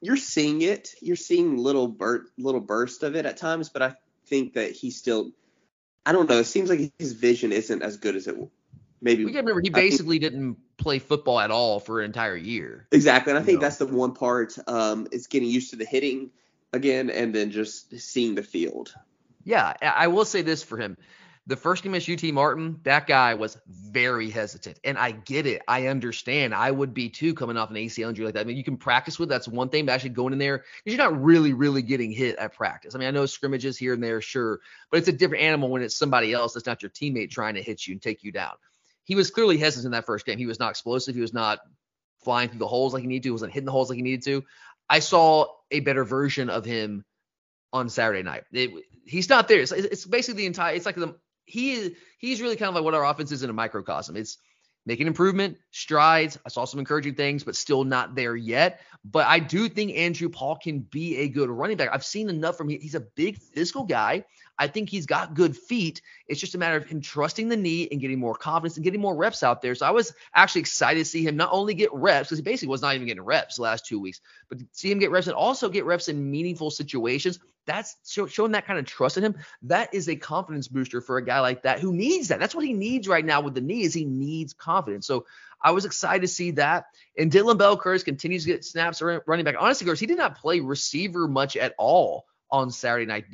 you're 0.00 0.16
seeing 0.16 0.60
it. 0.60 0.94
You're 1.00 1.16
seeing 1.16 1.56
little 1.56 1.88
bur- 1.88 2.26
little 2.36 2.60
burst 2.60 3.02
of 3.02 3.16
it 3.16 3.24
at 3.24 3.38
times, 3.38 3.70
but 3.70 3.80
I 3.80 3.94
think 4.26 4.54
that 4.54 4.72
he's 4.72 4.96
still 4.96 5.32
I 6.06 6.12
don't 6.12 6.28
know. 6.28 6.38
It 6.38 6.44
seems 6.44 6.68
like 6.68 6.92
his 6.98 7.12
vision 7.12 7.52
isn't 7.52 7.82
as 7.82 7.96
good 7.96 8.14
as 8.14 8.26
it 8.26 8.36
maybe. 9.00 9.24
We 9.24 9.32
to 9.32 9.38
remember 9.38 9.60
he 9.62 9.70
basically 9.70 10.18
think, 10.18 10.32
didn't 10.32 10.56
play 10.76 10.98
football 10.98 11.40
at 11.40 11.50
all 11.50 11.80
for 11.80 12.00
an 12.00 12.06
entire 12.06 12.36
year. 12.36 12.86
Exactly, 12.92 13.30
and 13.30 13.38
I 13.38 13.42
think 13.42 13.60
know. 13.60 13.66
that's 13.66 13.78
the 13.78 13.86
one 13.86 14.12
part 14.12 14.56
um, 14.66 15.08
is 15.12 15.26
getting 15.26 15.48
used 15.48 15.70
to 15.70 15.76
the 15.76 15.86
hitting. 15.86 16.30
Again, 16.74 17.08
and 17.08 17.34
then 17.34 17.50
just 17.50 17.98
seeing 17.98 18.34
the 18.34 18.42
field. 18.42 18.94
Yeah, 19.44 19.74
I 19.82 20.08
will 20.08 20.24
say 20.24 20.42
this 20.42 20.62
for 20.62 20.76
him. 20.76 20.96
The 21.46 21.56
first 21.56 21.82
game 21.82 21.92
against 21.92 22.24
UT 22.24 22.32
Martin, 22.32 22.80
that 22.84 23.06
guy 23.06 23.34
was 23.34 23.58
very 23.68 24.30
hesitant. 24.30 24.80
And 24.82 24.96
I 24.96 25.10
get 25.10 25.46
it. 25.46 25.60
I 25.68 25.88
understand. 25.88 26.54
I 26.54 26.70
would 26.70 26.94
be 26.94 27.10
too 27.10 27.34
coming 27.34 27.58
off 27.58 27.68
an 27.68 27.76
ACL 27.76 28.08
injury 28.08 28.24
like 28.24 28.32
that. 28.32 28.40
I 28.40 28.44
mean, 28.44 28.56
you 28.56 28.64
can 28.64 28.78
practice 28.78 29.18
with 29.18 29.28
that's 29.28 29.46
one 29.46 29.68
thing, 29.68 29.84
but 29.84 29.92
actually 29.92 30.10
going 30.10 30.32
in 30.32 30.38
there, 30.38 30.64
because 30.82 30.96
you're 30.96 31.10
not 31.10 31.22
really, 31.22 31.52
really 31.52 31.82
getting 31.82 32.12
hit 32.12 32.36
at 32.36 32.54
practice. 32.54 32.94
I 32.94 32.98
mean, 32.98 33.08
I 33.08 33.10
know 33.10 33.26
scrimmages 33.26 33.76
here 33.76 33.92
and 33.92 34.02
there, 34.02 34.22
sure, 34.22 34.60
but 34.90 34.98
it's 34.98 35.08
a 35.08 35.12
different 35.12 35.44
animal 35.44 35.68
when 35.68 35.82
it's 35.82 35.94
somebody 35.94 36.32
else 36.32 36.54
that's 36.54 36.64
not 36.64 36.80
your 36.80 36.90
teammate 36.90 37.30
trying 37.30 37.56
to 37.56 37.62
hit 37.62 37.86
you 37.86 37.92
and 37.92 38.00
take 38.00 38.24
you 38.24 38.32
down. 38.32 38.54
He 39.04 39.14
was 39.14 39.30
clearly 39.30 39.58
hesitant 39.58 39.84
in 39.84 39.92
that 39.92 40.06
first 40.06 40.24
game. 40.24 40.38
He 40.38 40.46
was 40.46 40.58
not 40.58 40.70
explosive. 40.70 41.14
He 41.14 41.20
was 41.20 41.34
not 41.34 41.58
flying 42.24 42.48
through 42.48 42.60
the 42.60 42.66
holes 42.66 42.94
like 42.94 43.02
he 43.02 43.06
needed 43.06 43.24
to. 43.24 43.28
He 43.28 43.32
wasn't 43.32 43.52
hitting 43.52 43.66
the 43.66 43.72
holes 43.72 43.90
like 43.90 43.96
he 43.96 44.02
needed 44.02 44.24
to. 44.24 44.44
I 44.88 44.98
saw 44.98 45.46
a 45.70 45.80
better 45.80 46.04
version 46.04 46.50
of 46.50 46.64
him 46.64 47.04
on 47.72 47.88
Saturday 47.88 48.22
night. 48.22 48.44
It, 48.52 48.70
he's 49.04 49.28
not 49.28 49.48
there. 49.48 49.60
It's, 49.60 49.72
it's, 49.72 50.04
basically 50.04 50.42
the 50.42 50.46
entire. 50.46 50.74
It's 50.74 50.86
like 50.86 50.96
the 50.96 51.16
he 51.46 51.72
is 51.72 51.92
he's 52.18 52.40
really 52.40 52.56
kind 52.56 52.68
of 52.68 52.74
like 52.74 52.84
what 52.84 52.94
our 52.94 53.04
offense 53.04 53.32
is 53.32 53.42
in 53.42 53.50
a 53.50 53.54
microcosm. 53.54 54.16
It's 54.16 54.38
making 54.86 55.06
improvement, 55.06 55.56
strides. 55.70 56.38
I 56.44 56.48
saw 56.48 56.64
some 56.64 56.78
encouraging 56.78 57.14
things, 57.14 57.44
but 57.44 57.56
still 57.56 57.84
not 57.84 58.14
there 58.14 58.36
yet. 58.36 58.80
But 59.04 59.26
I 59.26 59.38
do 59.38 59.68
think 59.68 59.96
Andrew 59.96 60.28
Paul 60.28 60.56
can 60.56 60.80
be 60.80 61.18
a 61.18 61.28
good 61.28 61.48
running 61.48 61.76
back. 61.76 61.90
I've 61.92 62.04
seen 62.04 62.28
enough 62.28 62.56
from 62.56 62.70
him. 62.70 62.80
He's 62.80 62.94
a 62.94 63.00
big 63.00 63.38
physical 63.38 63.84
guy. 63.84 64.24
I 64.58 64.68
think 64.68 64.88
he's 64.88 65.06
got 65.06 65.34
good 65.34 65.56
feet. 65.56 66.00
It's 66.28 66.40
just 66.40 66.54
a 66.54 66.58
matter 66.58 66.76
of 66.76 66.86
him 66.86 67.00
trusting 67.00 67.48
the 67.48 67.56
knee 67.56 67.88
and 67.90 68.00
getting 68.00 68.20
more 68.20 68.34
confidence 68.34 68.76
and 68.76 68.84
getting 68.84 69.00
more 69.00 69.16
reps 69.16 69.42
out 69.42 69.62
there. 69.62 69.74
So 69.74 69.86
I 69.86 69.90
was 69.90 70.12
actually 70.34 70.60
excited 70.60 71.00
to 71.00 71.04
see 71.04 71.26
him 71.26 71.36
not 71.36 71.50
only 71.52 71.74
get 71.74 71.92
reps, 71.92 72.28
because 72.28 72.38
he 72.38 72.42
basically 72.44 72.68
was 72.68 72.82
not 72.82 72.94
even 72.94 73.06
getting 73.06 73.24
reps 73.24 73.56
the 73.56 73.62
last 73.62 73.86
two 73.86 73.98
weeks, 73.98 74.20
but 74.48 74.58
see 74.72 74.90
him 74.90 74.98
get 74.98 75.10
reps 75.10 75.26
and 75.26 75.34
also 75.34 75.68
get 75.68 75.84
reps 75.84 76.08
in 76.08 76.30
meaningful 76.30 76.70
situations. 76.70 77.40
That's 77.66 77.96
showing 78.28 78.52
that 78.52 78.66
kind 78.66 78.78
of 78.78 78.84
trust 78.84 79.16
in 79.16 79.24
him. 79.24 79.36
That 79.62 79.92
is 79.94 80.08
a 80.08 80.16
confidence 80.16 80.68
booster 80.68 81.00
for 81.00 81.16
a 81.16 81.24
guy 81.24 81.40
like 81.40 81.62
that 81.62 81.80
who 81.80 81.92
needs 81.92 82.28
that. 82.28 82.38
That's 82.38 82.54
what 82.54 82.64
he 82.64 82.74
needs 82.74 83.08
right 83.08 83.24
now 83.24 83.40
with 83.40 83.54
the 83.54 83.60
knee 83.62 83.82
is 83.82 83.94
he 83.94 84.04
needs 84.04 84.52
confidence. 84.52 85.06
So 85.06 85.24
I 85.62 85.70
was 85.70 85.86
excited 85.86 86.20
to 86.20 86.28
see 86.28 86.50
that. 86.52 86.84
And 87.18 87.32
Dylan 87.32 87.56
Bell 87.56 87.78
Curtis 87.78 88.02
continues 88.02 88.44
to 88.44 88.52
get 88.52 88.66
snaps 88.66 89.00
running 89.00 89.44
back. 89.44 89.56
Honestly, 89.58 89.86
Curtis, 89.86 90.00
he 90.00 90.06
did 90.06 90.18
not 90.18 90.36
play 90.36 90.60
receiver 90.60 91.26
much 91.26 91.56
at 91.56 91.74
all 91.78 92.26
on 92.50 92.70
Saturday 92.70 93.06
night. 93.06 93.24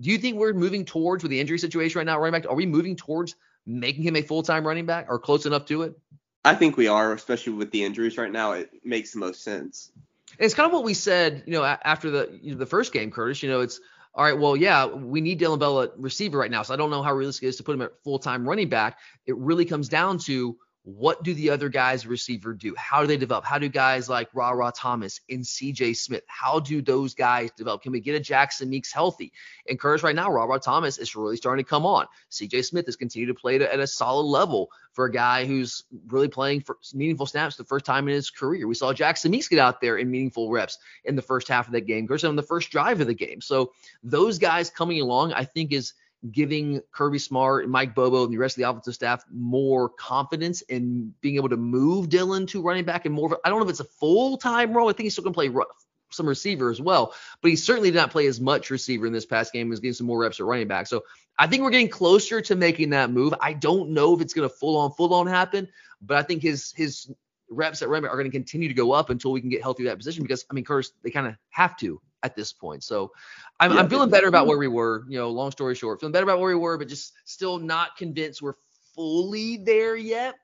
Do 0.00 0.10
you 0.10 0.18
think 0.18 0.36
we're 0.36 0.52
moving 0.52 0.84
towards 0.84 1.22
with 1.22 1.30
the 1.30 1.40
injury 1.40 1.58
situation 1.58 1.98
right 1.98 2.06
now, 2.06 2.18
running 2.18 2.40
back? 2.40 2.50
Are 2.50 2.56
we 2.56 2.66
moving 2.66 2.96
towards 2.96 3.36
making 3.66 4.04
him 4.04 4.16
a 4.16 4.22
full 4.22 4.42
time 4.42 4.66
running 4.66 4.86
back 4.86 5.06
or 5.08 5.18
close 5.18 5.46
enough 5.46 5.66
to 5.66 5.82
it? 5.82 5.98
I 6.44 6.54
think 6.54 6.76
we 6.76 6.88
are, 6.88 7.12
especially 7.12 7.52
with 7.52 7.70
the 7.70 7.84
injuries 7.84 8.18
right 8.18 8.32
now. 8.32 8.52
It 8.52 8.70
makes 8.84 9.12
the 9.12 9.20
most 9.20 9.42
sense. 9.42 9.92
It's 10.38 10.54
kind 10.54 10.66
of 10.66 10.72
what 10.72 10.84
we 10.84 10.94
said, 10.94 11.44
you 11.46 11.52
know, 11.52 11.64
after 11.64 12.10
the 12.10 12.38
you 12.42 12.52
know, 12.52 12.58
the 12.58 12.66
first 12.66 12.92
game, 12.92 13.10
Curtis. 13.10 13.42
You 13.42 13.50
know, 13.50 13.60
it's 13.60 13.80
all 14.14 14.24
right. 14.24 14.38
Well, 14.38 14.56
yeah, 14.56 14.86
we 14.86 15.20
need 15.20 15.40
Dylan 15.40 15.58
Bell 15.58 15.82
at 15.82 15.98
receiver 15.98 16.38
right 16.38 16.50
now, 16.50 16.62
so 16.62 16.74
I 16.74 16.76
don't 16.76 16.90
know 16.90 17.02
how 17.02 17.14
realistic 17.14 17.44
it 17.44 17.48
is 17.48 17.56
to 17.56 17.62
put 17.62 17.74
him 17.74 17.82
at 17.82 17.92
full 18.02 18.18
time 18.18 18.48
running 18.48 18.68
back. 18.68 18.98
It 19.26 19.36
really 19.36 19.64
comes 19.64 19.88
down 19.88 20.18
to 20.20 20.56
what 20.84 21.22
do 21.22 21.32
the 21.32 21.50
other 21.50 21.68
guys 21.68 22.06
receiver 22.06 22.52
do? 22.52 22.74
How 22.76 23.02
do 23.02 23.06
they 23.06 23.16
develop? 23.16 23.44
How 23.44 23.58
do 23.58 23.68
guys 23.68 24.08
like 24.08 24.28
Rara 24.34 24.72
Thomas 24.74 25.20
and 25.30 25.44
CJ 25.44 25.96
Smith, 25.96 26.24
how 26.26 26.58
do 26.58 26.82
those 26.82 27.14
guys 27.14 27.50
develop? 27.56 27.82
Can 27.82 27.92
we 27.92 28.00
get 28.00 28.16
a 28.16 28.20
Jackson 28.20 28.68
Meeks 28.68 28.92
healthy? 28.92 29.32
And 29.68 29.78
Curtis 29.78 30.02
right 30.02 30.16
now, 30.16 30.30
Rara 30.30 30.58
Thomas 30.58 30.98
is 30.98 31.14
really 31.14 31.36
starting 31.36 31.64
to 31.64 31.68
come 31.68 31.86
on. 31.86 32.06
CJ 32.32 32.64
Smith 32.64 32.86
has 32.86 32.96
continued 32.96 33.28
to 33.28 33.40
play 33.40 33.56
at 33.56 33.78
a 33.78 33.86
solid 33.86 34.24
level 34.24 34.70
for 34.92 35.04
a 35.04 35.12
guy 35.12 35.44
who's 35.44 35.84
really 36.08 36.28
playing 36.28 36.62
for 36.62 36.78
meaningful 36.92 37.26
snaps 37.26 37.56
the 37.56 37.64
first 37.64 37.84
time 37.84 38.08
in 38.08 38.14
his 38.14 38.30
career. 38.30 38.66
We 38.66 38.74
saw 38.74 38.92
Jackson 38.92 39.30
Meeks 39.30 39.48
get 39.48 39.60
out 39.60 39.80
there 39.80 39.98
in 39.98 40.10
meaningful 40.10 40.50
reps 40.50 40.78
in 41.04 41.14
the 41.14 41.22
first 41.22 41.46
half 41.46 41.68
of 41.68 41.72
that 41.74 41.82
game, 41.82 42.08
Curtis 42.08 42.24
on 42.24 42.34
the 42.34 42.42
first 42.42 42.70
drive 42.70 43.00
of 43.00 43.06
the 43.06 43.14
game. 43.14 43.40
So 43.40 43.72
those 44.02 44.38
guys 44.38 44.68
coming 44.68 45.00
along, 45.00 45.32
I 45.32 45.44
think 45.44 45.72
is 45.72 45.94
giving 46.30 46.80
Kirby 46.92 47.18
Smart 47.18 47.64
and 47.64 47.72
Mike 47.72 47.94
Bobo 47.94 48.24
and 48.24 48.32
the 48.32 48.38
rest 48.38 48.56
of 48.56 48.62
the 48.62 48.68
offensive 48.68 48.94
staff 48.94 49.24
more 49.30 49.88
confidence 49.88 50.60
in 50.62 51.14
being 51.20 51.36
able 51.36 51.48
to 51.48 51.56
move 51.56 52.08
Dylan 52.08 52.46
to 52.48 52.62
running 52.62 52.84
back 52.84 53.06
and 53.06 53.14
more. 53.14 53.38
I 53.44 53.48
don't 53.48 53.58
know 53.58 53.64
if 53.64 53.70
it's 53.70 53.80
a 53.80 53.84
full 53.84 54.36
time 54.36 54.72
role. 54.72 54.88
I 54.88 54.92
think 54.92 55.04
he's 55.04 55.14
still 55.14 55.24
going 55.24 55.34
to 55.34 55.36
play 55.36 55.64
some 56.10 56.28
receiver 56.28 56.70
as 56.70 56.80
well, 56.80 57.14
but 57.40 57.50
he 57.50 57.56
certainly 57.56 57.90
did 57.90 57.96
not 57.96 58.10
play 58.10 58.26
as 58.26 58.40
much 58.40 58.70
receiver 58.70 59.06
in 59.06 59.12
this 59.12 59.26
past 59.26 59.52
game. 59.52 59.66
He 59.66 59.70
was 59.70 59.80
getting 59.80 59.94
some 59.94 60.06
more 60.06 60.18
reps 60.18 60.38
at 60.38 60.46
running 60.46 60.68
back. 60.68 60.86
So 60.86 61.02
I 61.38 61.46
think 61.46 61.62
we're 61.62 61.70
getting 61.70 61.88
closer 61.88 62.40
to 62.42 62.54
making 62.54 62.90
that 62.90 63.10
move. 63.10 63.34
I 63.40 63.54
don't 63.54 63.90
know 63.90 64.14
if 64.14 64.20
it's 64.20 64.34
going 64.34 64.48
to 64.48 64.54
full 64.54 64.76
on, 64.76 64.92
full 64.92 65.14
on 65.14 65.26
happen, 65.26 65.68
but 66.00 66.18
I 66.18 66.22
think 66.22 66.42
his 66.42 66.72
his 66.76 67.10
reps 67.50 67.82
at 67.82 67.88
running 67.88 68.04
back 68.04 68.12
are 68.12 68.16
going 68.16 68.30
to 68.30 68.36
continue 68.36 68.68
to 68.68 68.74
go 68.74 68.92
up 68.92 69.10
until 69.10 69.32
we 69.32 69.40
can 69.40 69.50
get 69.50 69.62
healthy 69.62 69.84
that 69.84 69.98
position 69.98 70.22
because 70.22 70.44
I 70.50 70.54
mean, 70.54 70.64
Curtis, 70.64 70.92
they 71.02 71.10
kind 71.10 71.26
of 71.26 71.34
have 71.50 71.76
to 71.78 72.00
at 72.22 72.36
this 72.36 72.52
point. 72.52 72.84
So 72.84 73.12
I'm, 73.60 73.72
yeah, 73.72 73.78
I'm 73.78 73.88
feeling 73.88 74.10
better 74.10 74.28
about 74.28 74.46
where 74.46 74.58
we 74.58 74.68
were. 74.68 75.04
You 75.08 75.18
know, 75.18 75.30
long 75.30 75.50
story 75.50 75.74
short, 75.74 76.00
feeling 76.00 76.12
better 76.12 76.24
about 76.24 76.40
where 76.40 76.48
we 76.48 76.60
were, 76.60 76.78
but 76.78 76.88
just 76.88 77.12
still 77.24 77.58
not 77.58 77.96
convinced 77.96 78.42
we're 78.42 78.54
fully 78.94 79.58
there 79.58 79.96
yet. 79.96 80.34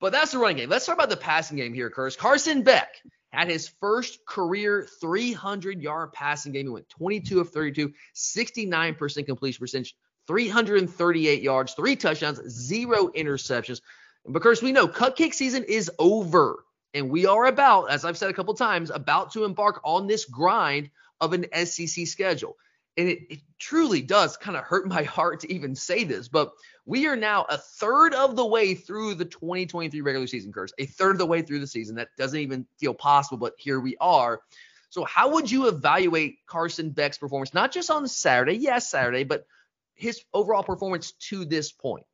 But 0.00 0.12
that's 0.12 0.32
the 0.32 0.38
running 0.38 0.58
game. 0.58 0.68
Let's 0.68 0.84
talk 0.84 0.94
about 0.94 1.08
the 1.08 1.16
passing 1.16 1.56
game 1.56 1.72
here, 1.72 1.88
Curtis. 1.88 2.16
Carson 2.16 2.62
Beck 2.62 2.88
had 3.32 3.48
his 3.48 3.68
first 3.68 4.24
career 4.26 4.86
300 5.00 5.82
yard 5.82 6.12
passing 6.12 6.52
game. 6.52 6.66
He 6.66 6.70
went 6.70 6.88
22 6.90 7.40
of 7.40 7.50
32, 7.50 7.92
69% 8.14 9.26
completion 9.26 9.60
percentage, 9.60 9.96
338 10.26 11.42
yards, 11.42 11.74
three 11.74 11.96
touchdowns, 11.96 12.40
zero 12.48 13.08
interceptions. 13.08 13.80
And 14.24 14.34
because 14.34 14.62
we 14.62 14.72
know 14.72 14.88
cut 14.88 15.16
cupcake 15.16 15.34
season 15.34 15.64
is 15.64 15.90
over. 15.98 16.64
And 16.94 17.10
we 17.10 17.26
are 17.26 17.46
about, 17.46 17.90
as 17.90 18.04
I've 18.04 18.16
said 18.16 18.30
a 18.30 18.34
couple 18.34 18.54
times, 18.54 18.90
about 18.90 19.32
to 19.32 19.44
embark 19.44 19.80
on 19.84 20.06
this 20.06 20.24
grind 20.24 20.90
of 21.20 21.32
an 21.32 21.46
SEC 21.66 22.06
schedule. 22.06 22.56
And 22.96 23.08
it, 23.08 23.18
it 23.30 23.40
truly 23.58 24.00
does 24.00 24.36
kind 24.36 24.56
of 24.56 24.64
hurt 24.64 24.86
my 24.88 25.02
heart 25.02 25.40
to 25.40 25.52
even 25.52 25.74
say 25.74 26.04
this, 26.04 26.28
but 26.28 26.52
we 26.86 27.06
are 27.08 27.16
now 27.16 27.44
a 27.48 27.58
third 27.58 28.14
of 28.14 28.36
the 28.36 28.46
way 28.46 28.74
through 28.74 29.14
the 29.14 29.24
2023 29.24 30.00
regular 30.00 30.26
season 30.26 30.52
curse, 30.52 30.72
a 30.78 30.86
third 30.86 31.12
of 31.12 31.18
the 31.18 31.26
way 31.26 31.42
through 31.42 31.58
the 31.60 31.66
season. 31.66 31.96
That 31.96 32.08
doesn't 32.16 32.38
even 32.38 32.66
feel 32.78 32.94
possible, 32.94 33.38
but 33.38 33.54
here 33.58 33.80
we 33.80 33.96
are. 34.00 34.40
So, 34.88 35.04
how 35.04 35.32
would 35.32 35.50
you 35.50 35.68
evaluate 35.68 36.38
Carson 36.46 36.90
Beck's 36.90 37.18
performance, 37.18 37.52
not 37.52 37.72
just 37.72 37.90
on 37.90 38.06
Saturday, 38.08 38.54
yes, 38.54 38.88
Saturday, 38.88 39.24
but 39.24 39.46
his 39.94 40.22
overall 40.32 40.62
performance 40.62 41.12
to 41.28 41.44
this 41.44 41.72
point? 41.72 42.06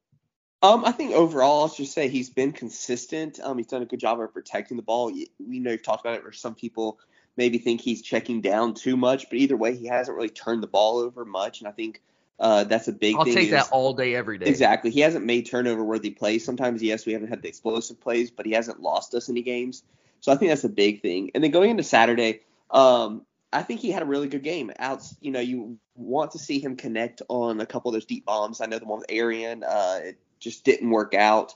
Um, 0.63 0.85
I 0.85 0.93
think 0.93 1.13
overall, 1.13 1.63
I'll 1.63 1.69
just 1.69 1.93
say 1.93 2.09
he's 2.09 2.31
been 2.31 2.53
consistent. 2.53 3.41
Um, 3.43 3.59
he's 3.59 3.67
done 3.67 3.83
a 3.83 3.87
good 3.87 4.01
job 4.01 4.21
of 4.21 4.33
protecting 4.33 4.77
the 4.77 4.83
ball. 4.83 5.13
We 5.39 5.59
know 5.59 5.73
you've 5.73 5.83
talked 5.83 6.05
about 6.05 6.15
it, 6.15 6.23
where 6.23 6.33
some 6.33 6.55
people 6.55 6.99
maybe 7.37 7.59
think 7.59 7.81
he's 7.81 8.03
checking 8.03 8.41
down 8.41 8.75
too 8.75 8.97
much, 8.97 9.29
but 9.29 9.39
either 9.39 9.57
way, 9.57 9.77
he 9.77 9.87
hasn't 9.87 10.17
really 10.17 10.29
turned 10.29 10.63
the 10.63 10.67
ball 10.67 10.99
over 10.99 11.25
much, 11.25 11.61
and 11.61 11.69
I 11.69 11.73
think 11.73 12.01
uh, 12.39 12.65
that's 12.65 12.89
a 12.89 12.93
big 12.93 13.17
I'll 13.17 13.25
thing. 13.25 13.37
I'll 13.37 13.43
take 13.43 13.51
that 13.51 13.69
all 13.71 13.95
day, 13.95 14.15
every 14.15 14.39
day. 14.39 14.47
Exactly. 14.47 14.91
He 14.91 15.01
hasn't 15.01 15.25
made 15.25 15.47
turnover 15.47 15.85
worthy 15.85 16.11
plays. 16.11 16.45
Sometimes, 16.45 16.83
yes, 16.83 17.07
we 17.07 17.13
haven't 17.13 17.29
had 17.29 17.43
the 17.43 17.49
explosive 17.49 18.01
plays, 18.01 18.31
but 18.31 18.47
he 18.47 18.53
hasn't 18.53 18.81
lost 18.81 19.15
us 19.15 19.29
any 19.29 19.43
games. 19.43 19.83
So 20.21 20.33
I 20.33 20.37
think 20.37 20.51
that's 20.51 20.65
a 20.65 20.69
big 20.69 21.03
thing. 21.03 21.31
And 21.35 21.43
then 21.43 21.51
going 21.51 21.71
into 21.71 21.83
Saturday, 21.83 22.41
um, 22.71 23.25
I 23.53 23.63
think 23.63 23.81
he 23.81 23.91
had 23.91 24.03
a 24.03 24.07
really 24.07 24.29
good 24.29 24.43
game. 24.43 24.73
Out, 24.79 25.05
you 25.21 25.31
know, 25.31 25.41
you 25.41 25.79
want 25.95 26.33
to 26.33 26.39
see 26.39 26.59
him 26.59 26.77
connect 26.77 27.23
on 27.29 27.61
a 27.61 27.67
couple 27.67 27.91
of 27.91 27.95
those 27.95 28.07
deep 28.07 28.25
bombs. 28.25 28.61
I 28.61 28.67
know 28.67 28.79
the 28.79 28.87
one 28.87 29.01
with 29.01 29.11
Arian. 29.11 29.63
Uh, 29.63 30.01
it, 30.03 30.19
just 30.43 30.65
didn't 30.65 30.91
work 30.91 31.15
out. 31.15 31.55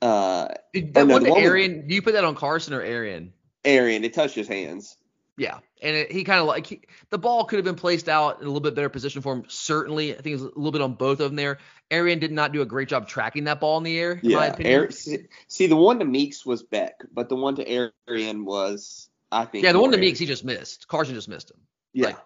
Uh, 0.00 0.48
that 0.72 1.06
one 1.06 1.24
to 1.24 1.36
Arian, 1.36 1.86
do 1.86 1.94
you 1.94 2.00
put 2.00 2.14
that 2.14 2.24
on 2.24 2.34
Carson 2.34 2.72
or 2.72 2.80
Arian? 2.80 3.32
Arian, 3.64 4.04
it 4.04 4.14
touched 4.14 4.34
his 4.34 4.48
hands. 4.48 4.96
Yeah, 5.36 5.58
and 5.82 5.96
it, 5.96 6.12
he 6.12 6.24
kind 6.24 6.40
of 6.40 6.46
like 6.46 6.66
he, 6.66 6.82
the 7.10 7.18
ball 7.18 7.44
could 7.44 7.56
have 7.56 7.64
been 7.64 7.74
placed 7.74 8.08
out 8.08 8.40
in 8.40 8.44
a 8.44 8.46
little 8.46 8.60
bit 8.60 8.74
better 8.74 8.88
position 8.88 9.22
for 9.22 9.32
him. 9.32 9.44
Certainly, 9.48 10.12
I 10.12 10.20
think 10.20 10.26
it 10.26 10.42
was 10.42 10.42
a 10.42 10.46
little 10.48 10.72
bit 10.72 10.82
on 10.82 10.94
both 10.94 11.20
of 11.20 11.30
them 11.30 11.36
there. 11.36 11.58
Arian 11.90 12.18
did 12.18 12.32
not 12.32 12.52
do 12.52 12.62
a 12.62 12.66
great 12.66 12.88
job 12.88 13.08
tracking 13.08 13.44
that 13.44 13.60
ball 13.60 13.78
in 13.78 13.84
the 13.84 13.98
air. 13.98 14.12
In 14.22 14.30
yeah, 14.30 14.54
Air, 14.58 14.90
see, 14.90 15.66
the 15.66 15.76
one 15.76 15.98
to 15.98 16.04
Meeks 16.04 16.44
was 16.44 16.62
Beck, 16.62 17.04
but 17.12 17.28
the 17.28 17.36
one 17.36 17.56
to 17.56 17.92
Arian 18.08 18.44
was, 18.44 19.08
I 19.32 19.44
think. 19.44 19.64
Yeah, 19.64 19.72
the 19.72 19.80
one 19.80 19.92
to 19.92 19.98
Meeks 19.98 20.18
he 20.18 20.26
just 20.26 20.44
missed. 20.44 20.88
Carson 20.88 21.14
just 21.14 21.28
missed 21.28 21.50
him. 21.50 21.58
Yeah. 21.92 22.06
Like, 22.06 22.16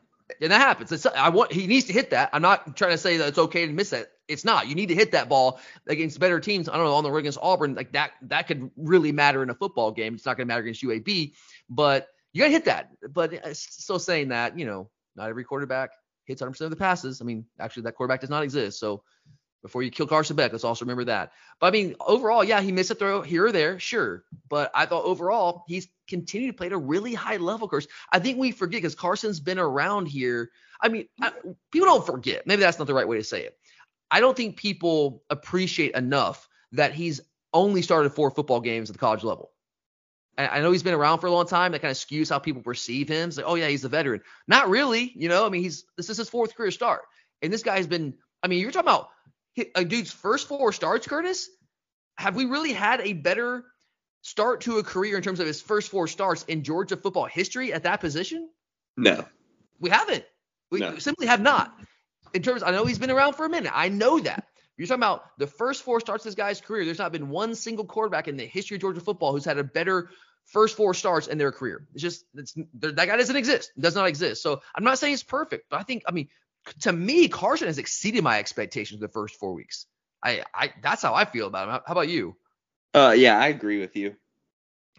and 0.41 0.51
that 0.51 0.61
happens. 0.61 0.91
It's, 0.91 1.07
I 1.07 1.29
want 1.29 1.53
he 1.53 1.67
needs 1.67 1.87
to 1.87 1.93
hit 1.93 2.11
that. 2.11 2.31
I'm 2.33 2.43
not 2.43 2.77
trying 2.77 2.93
to 2.93 2.99
say 2.99 3.19
that 3.19 3.29
it's 3.29 3.39
okay 3.39 3.67
to 3.67 3.73
miss 3.73 3.91
that. 3.91 4.09
It's 4.27 4.45
not. 4.45 4.69
You 4.69 4.75
need 4.75 4.89
to 4.89 4.95
hit 4.95 5.13
that 5.13 5.29
ball 5.29 5.61
against 5.87 6.19
better 6.19 6.41
teams. 6.41 6.69
I 6.69 6.77
don't 6.77 6.87
know 6.87 6.95
on 6.95 7.05
the 7.05 7.11
road 7.11 7.19
against 7.19 7.39
Auburn, 7.43 7.75
like 7.75 7.93
that. 7.93 8.13
That 8.23 8.47
could 8.47 8.71
really 8.77 9.13
matter 9.13 9.43
in 9.43 9.51
a 9.51 9.55
football 9.55 9.93
game. 9.93 10.15
It's 10.15 10.25
not 10.25 10.37
going 10.37 10.47
to 10.47 10.53
matter 10.53 10.63
against 10.63 10.83
UAB, 10.83 11.35
but 11.69 12.09
you 12.35 12.41
got 12.41 12.47
to 12.47 12.53
hit 12.53 12.65
that. 12.67 12.91
But 13.11 13.33
uh, 13.33 13.55
still 13.55 13.99
saying 13.99 14.29
that, 14.29 14.59
you 14.59 14.67
know, 14.67 14.91
not 15.17 15.31
every 15.31 15.45
quarterback 15.45 15.91
hits 16.25 16.43
100% 16.43 16.61
of 16.61 16.71
the 16.71 16.77
passes. 16.77 17.23
I 17.23 17.25
mean, 17.25 17.47
actually, 17.59 17.85
that 17.85 17.95
quarterback 17.95 18.21
does 18.21 18.31
not 18.31 18.43
exist. 18.43 18.79
So 18.81 19.05
before 19.63 19.83
you 19.83 19.91
kill 19.91 20.07
Carson 20.07 20.37
Beck, 20.37 20.53
let's 20.53 20.65
also 20.65 20.85
remember 20.85 21.05
that. 21.05 21.33
But 21.61 21.69
I 21.69 21.71
mean, 21.71 21.95
overall, 22.01 22.45
yeah, 22.45 22.61
he 22.61 22.73
missed 22.73 22.91
a 22.91 22.95
throw 22.95 23.23
here 23.23 23.47
or 23.47 23.53
there, 23.53 23.79
sure. 23.79 24.25
But 24.51 24.71
I 24.75 24.85
thought 24.85 25.05
overall, 25.05 25.65
he's 25.69 25.89
continued 26.09 26.49
to 26.49 26.53
play 26.53 26.67
at 26.67 26.73
a 26.73 26.77
really 26.77 27.15
high 27.15 27.39
level. 27.39 27.69
Course, 27.69 27.87
I 28.13 28.19
think 28.19 28.37
we 28.37 28.51
forget 28.51 28.83
because 28.83 28.95
Carson's 28.95 29.41
been 29.41 29.59
around 29.59 30.07
here. 30.07 30.51
I 30.83 30.89
mean, 30.89 31.07
I, 31.21 31.33
people 31.71 31.87
don't 31.87 32.05
forget. 32.05 32.47
Maybe 32.47 32.61
that's 32.61 32.79
not 32.79 32.89
the 32.89 32.95
right 32.95 33.09
way 33.09 33.17
to 33.17 33.25
say 33.25 33.45
it. 33.45 33.57
I 34.11 34.21
don't 34.21 34.37
think 34.37 34.57
people 34.57 35.23
appreciate 35.31 35.95
enough 35.95 36.47
that 36.73 36.93
he's 36.93 37.21
only 37.55 37.81
started 37.81 38.11
four 38.11 38.31
football 38.31 38.61
games 38.61 38.91
at 38.91 38.95
the 38.95 39.01
college 39.01 39.25
level. 39.25 39.54
I 40.37 40.61
know 40.61 40.73
he's 40.73 40.83
been 40.83 40.95
around 40.95 41.21
for 41.21 41.27
a 41.27 41.31
long 41.31 41.47
time. 41.47 41.73
That 41.73 41.83
kind 41.83 41.93
of 41.93 41.97
skews 41.97 42.31
how 42.31 42.39
people 42.39 42.63
perceive 42.63 43.09
him. 43.09 43.29
It's 43.29 43.37
like, 43.37 43.47
oh 43.47 43.55
yeah, 43.55 43.69
he's 43.69 43.85
a 43.85 43.89
veteran. 43.89 44.21
Not 44.49 44.69
really. 44.69 45.13
You 45.15 45.29
know, 45.29 45.47
I 45.47 45.49
mean, 45.49 45.63
he's 45.63 45.85
this 45.97 46.11
is 46.11 46.17
his 46.17 46.29
fourth 46.29 46.57
career 46.57 46.71
start, 46.71 47.03
and 47.43 47.53
this 47.53 47.63
guy's 47.63 47.87
been. 47.87 48.15
I 48.43 48.49
mean, 48.49 48.61
you're 48.61 48.73
talking 48.73 48.89
about 48.89 49.09
a 49.75 49.85
dude's 49.85 50.13
first 50.13 50.49
four 50.49 50.73
starts, 50.73 51.07
Curtis. 51.07 51.49
Have 52.17 52.37
we 52.37 52.45
really 52.47 52.73
had 52.73 53.01
a 53.01 53.13
better 53.13 53.65
start 54.23 54.63
to 54.63 54.79
a 54.79 54.83
career 54.83 55.17
in 55.17 55.23
terms 55.23 55.41
of 55.41 55.47
his 55.47 55.61
first 55.61 55.91
four 55.91 56.09
starts 56.09 56.45
in 56.45 56.63
Georgia 56.63 56.97
football 56.97 57.27
history 57.27 57.73
at 57.73 57.85
that 57.85 58.01
position? 58.01 58.49
No, 58.97 59.25
we 59.79 59.91
haven't. 59.91 60.25
We 60.71 60.81
no. 60.81 60.99
simply 60.99 61.27
have 61.27 61.41
not. 61.41 61.73
In 62.33 62.43
terms, 62.43 62.65
I 62.65 62.73
know 62.73 62.85
he's 62.85 62.99
been 62.99 63.11
around 63.11 63.35
for 63.35 63.47
a 63.47 63.49
minute. 63.49 63.73
I 63.73 63.89
know 63.89 64.19
that. 64.19 64.49
You're 64.77 64.89
talking 64.89 65.03
about 65.03 65.39
the 65.39 65.47
first 65.47 65.83
four 65.83 66.01
starts 66.01 66.25
of 66.25 66.31
this 66.31 66.35
guy's 66.35 66.61
career. 66.61 66.85
There's 66.85 66.99
not 66.99 67.13
been 67.13 67.29
one 67.29 67.55
single 67.55 67.85
quarterback 67.85 68.27
in 68.27 68.37
the 68.37 68.45
history 68.45 68.77
of 68.77 68.81
Georgia 68.81 69.01
football 69.01 69.33
who's 69.33 69.45
had 69.45 69.59
a 69.59 69.65
better 69.65 70.11
first 70.47 70.77
four 70.77 70.95
starts 70.95 71.27
in 71.27 71.39
their 71.39 71.53
career. 71.53 71.87
It's 71.95 72.03
just 72.03 72.25
it's, 72.35 72.55
that 72.75 72.97
guy 72.97 73.17
doesn't 73.17 73.37
exist. 73.37 73.73
It 73.77 73.81
does 73.81 73.95
not 73.95 74.07
exist. 74.07 74.43
So 74.43 74.61
I'm 74.75 74.85
not 74.85 74.99
saying 74.99 75.15
it's 75.15 75.23
perfect, 75.23 75.71
but 75.71 75.81
I 75.81 75.83
think 75.83 76.05
I 76.07 76.13
mean 76.13 76.29
to 76.83 76.93
me 76.93 77.29
Carson 77.29 77.67
has 77.67 77.79
exceeded 77.79 78.23
my 78.25 78.39
expectations 78.39 79.01
the 79.01 79.09
first 79.09 79.37
four 79.37 79.55
weeks. 79.55 79.87
I 80.23 80.43
I 80.55 80.73
that's 80.83 81.03
how 81.03 81.15
I 81.15 81.25
feel 81.25 81.47
about 81.47 81.69
him. 81.69 81.81
How, 81.87 81.93
about 81.93 82.09
you? 82.09 82.37
Uh 82.95 83.15
yeah, 83.17 83.39
I 83.39 83.49
agree 83.49 83.81
with 83.81 83.97
you. 83.97 84.17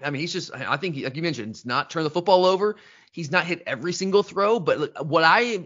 I 0.03 0.09
mean, 0.09 0.19
he's 0.19 0.33
just, 0.33 0.53
I 0.53 0.75
think, 0.77 0.97
like 0.97 1.15
you 1.15 1.21
mentioned, 1.21 1.51
it's 1.51 1.65
not 1.65 1.89
turn 1.89 2.03
the 2.03 2.09
football 2.09 2.45
over. 2.45 2.75
He's 3.11 3.31
not 3.31 3.45
hit 3.45 3.63
every 3.65 3.93
single 3.93 4.23
throw. 4.23 4.59
But 4.59 5.05
what 5.05 5.23
I, 5.23 5.63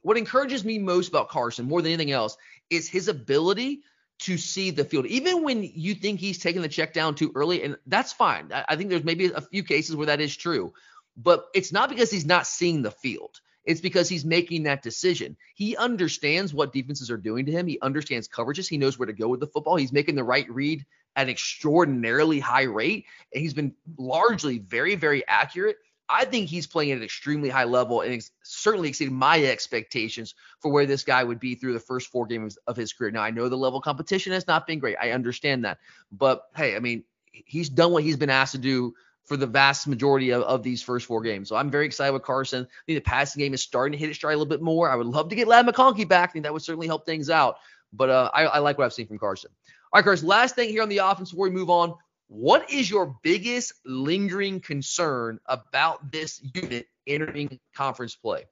what 0.00 0.16
encourages 0.16 0.64
me 0.64 0.78
most 0.78 1.08
about 1.08 1.28
Carson 1.28 1.66
more 1.66 1.82
than 1.82 1.92
anything 1.92 2.12
else 2.12 2.36
is 2.70 2.88
his 2.88 3.08
ability 3.08 3.82
to 4.22 4.38
see 4.38 4.70
the 4.70 4.84
field, 4.84 5.06
even 5.06 5.42
when 5.42 5.62
you 5.62 5.94
think 5.94 6.20
he's 6.20 6.38
taking 6.38 6.62
the 6.62 6.68
check 6.68 6.92
down 6.92 7.14
too 7.14 7.32
early. 7.34 7.62
And 7.62 7.76
that's 7.86 8.12
fine. 8.12 8.50
I 8.52 8.76
think 8.76 8.90
there's 8.90 9.04
maybe 9.04 9.26
a 9.26 9.40
few 9.40 9.62
cases 9.62 9.96
where 9.96 10.06
that 10.06 10.20
is 10.20 10.36
true, 10.36 10.72
but 11.16 11.46
it's 11.54 11.72
not 11.72 11.88
because 11.88 12.10
he's 12.10 12.26
not 12.26 12.46
seeing 12.46 12.82
the 12.82 12.90
field. 12.90 13.40
It's 13.64 13.80
because 13.80 14.08
he's 14.08 14.24
making 14.24 14.64
that 14.64 14.82
decision. 14.82 15.36
He 15.54 15.76
understands 15.76 16.52
what 16.52 16.72
defenses 16.72 17.10
are 17.10 17.16
doing 17.16 17.46
to 17.46 17.52
him. 17.52 17.66
He 17.66 17.80
understands 17.80 18.28
coverages. 18.28 18.68
He 18.68 18.78
knows 18.78 18.98
where 18.98 19.06
to 19.06 19.12
go 19.12 19.28
with 19.28 19.40
the 19.40 19.46
football. 19.46 19.76
He's 19.76 19.92
making 19.92 20.16
the 20.16 20.24
right 20.24 20.50
read 20.50 20.84
at 21.14 21.24
an 21.24 21.28
extraordinarily 21.28 22.40
high 22.40 22.64
rate. 22.64 23.06
And 23.32 23.40
he's 23.40 23.54
been 23.54 23.74
largely 23.96 24.58
very, 24.58 24.96
very 24.96 25.26
accurate. 25.28 25.76
I 26.08 26.24
think 26.24 26.48
he's 26.48 26.66
playing 26.66 26.92
at 26.92 26.98
an 26.98 27.04
extremely 27.04 27.48
high 27.48 27.64
level 27.64 28.02
and 28.02 28.22
certainly 28.42 28.88
exceeded 28.88 29.12
my 29.12 29.42
expectations 29.44 30.34
for 30.60 30.70
where 30.70 30.86
this 30.86 31.04
guy 31.04 31.24
would 31.24 31.40
be 31.40 31.54
through 31.54 31.72
the 31.72 31.80
first 31.80 32.08
four 32.08 32.26
games 32.26 32.58
of 32.66 32.76
his 32.76 32.92
career. 32.92 33.10
Now, 33.10 33.22
I 33.22 33.30
know 33.30 33.48
the 33.48 33.56
level 33.56 33.78
of 33.78 33.84
competition 33.84 34.32
has 34.32 34.46
not 34.46 34.66
been 34.66 34.78
great. 34.78 34.96
I 35.00 35.12
understand 35.12 35.64
that. 35.64 35.78
But 36.10 36.42
hey, 36.54 36.76
I 36.76 36.80
mean, 36.80 37.04
he's 37.32 37.68
done 37.68 37.92
what 37.92 38.02
he's 38.02 38.16
been 38.16 38.30
asked 38.30 38.52
to 38.52 38.58
do 38.58 38.94
for 39.24 39.36
the 39.36 39.46
vast 39.46 39.86
majority 39.86 40.30
of, 40.30 40.42
of 40.42 40.62
these 40.62 40.82
first 40.82 41.06
four 41.06 41.22
games. 41.22 41.48
So 41.48 41.56
I'm 41.56 41.70
very 41.70 41.86
excited 41.86 42.12
with 42.12 42.22
Carson. 42.22 42.64
I 42.64 42.82
think 42.86 42.96
the 42.96 43.08
passing 43.08 43.40
game 43.40 43.54
is 43.54 43.62
starting 43.62 43.92
to 43.92 43.98
hit 43.98 44.08
its 44.08 44.18
stride 44.18 44.34
a 44.34 44.36
little 44.36 44.50
bit 44.50 44.62
more. 44.62 44.90
I 44.90 44.96
would 44.96 45.06
love 45.06 45.28
to 45.28 45.36
get 45.36 45.48
Ladd 45.48 45.66
McConkey 45.66 46.06
back. 46.06 46.30
I 46.30 46.32
think 46.32 46.44
that 46.44 46.52
would 46.52 46.62
certainly 46.62 46.88
help 46.88 47.06
things 47.06 47.30
out. 47.30 47.56
But 47.92 48.10
uh, 48.10 48.30
I, 48.34 48.44
I 48.44 48.58
like 48.58 48.78
what 48.78 48.84
I've 48.84 48.92
seen 48.92 49.06
from 49.06 49.18
Carson. 49.18 49.50
All 49.92 49.98
right, 49.98 50.04
Carson, 50.04 50.26
last 50.26 50.54
thing 50.54 50.70
here 50.70 50.82
on 50.82 50.88
the 50.88 50.98
offense 50.98 51.30
before 51.30 51.48
we 51.48 51.54
move 51.54 51.70
on. 51.70 51.94
What 52.32 52.70
is 52.70 52.88
your 52.88 53.14
biggest 53.22 53.74
lingering 53.84 54.60
concern 54.60 55.38
about 55.44 56.10
this 56.10 56.40
unit 56.54 56.86
entering 57.06 57.60
conference 57.74 58.16
play? 58.16 58.44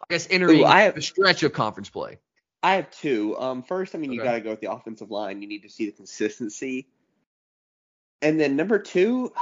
I 0.00 0.06
guess 0.08 0.26
entering 0.30 0.60
Ooh, 0.60 0.64
I 0.64 0.82
have, 0.82 0.94
the 0.94 1.02
stretch 1.02 1.42
of 1.42 1.52
conference 1.52 1.90
play. 1.90 2.16
I 2.62 2.76
have 2.76 2.90
two. 2.90 3.38
Um, 3.38 3.62
first, 3.62 3.94
I 3.94 3.98
mean, 3.98 4.08
okay. 4.08 4.16
you 4.16 4.22
got 4.22 4.32
to 4.32 4.40
go 4.40 4.50
with 4.50 4.62
the 4.62 4.72
offensive 4.72 5.10
line. 5.10 5.42
You 5.42 5.48
need 5.48 5.64
to 5.64 5.68
see 5.68 5.84
the 5.84 5.92
consistency. 5.92 6.88
And 8.22 8.40
then 8.40 8.56
number 8.56 8.78
two 8.78 9.34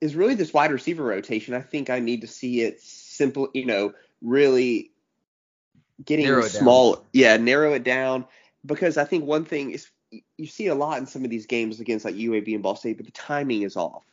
is 0.00 0.16
really 0.16 0.34
this 0.34 0.54
wide 0.54 0.72
receiver 0.72 1.04
rotation. 1.04 1.52
I 1.52 1.60
think 1.60 1.90
I 1.90 1.98
need 1.98 2.22
to 2.22 2.26
see 2.26 2.62
it 2.62 2.80
simple, 2.80 3.50
you 3.52 3.66
know, 3.66 3.92
really 4.22 4.90
getting 6.02 6.40
small. 6.44 7.04
Yeah, 7.12 7.36
narrow 7.36 7.74
it 7.74 7.84
down 7.84 8.24
because 8.64 8.96
I 8.96 9.04
think 9.04 9.26
one 9.26 9.44
thing 9.44 9.72
is 9.72 9.86
you 10.10 10.46
see 10.46 10.68
a 10.68 10.74
lot 10.74 10.98
in 10.98 11.06
some 11.06 11.24
of 11.24 11.30
these 11.30 11.46
games 11.46 11.80
against 11.80 12.04
like 12.04 12.14
UAB 12.14 12.54
and 12.54 12.62
Ball 12.62 12.76
State, 12.76 12.96
but 12.96 13.06
the 13.06 13.12
timing 13.12 13.62
is 13.62 13.76
off 13.76 14.04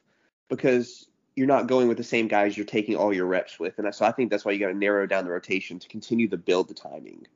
because 0.50 1.08
you're 1.36 1.48
not 1.48 1.68
going 1.68 1.88
with 1.88 1.98
the 1.98 2.04
same 2.04 2.28
guys 2.28 2.56
you're 2.56 2.66
taking 2.66 2.96
all 2.96 3.14
your 3.14 3.26
reps 3.26 3.60
with, 3.60 3.78
and 3.78 3.94
so 3.94 4.06
I 4.06 4.12
think 4.12 4.30
that's 4.30 4.46
why 4.46 4.52
you 4.52 4.60
got 4.60 4.68
to 4.68 4.78
narrow 4.78 5.06
down 5.06 5.26
the 5.26 5.32
rotation 5.32 5.80
to 5.80 5.88
continue 5.88 6.28
to 6.30 6.38
build 6.38 6.68
the 6.68 6.74
timing. 6.74 7.28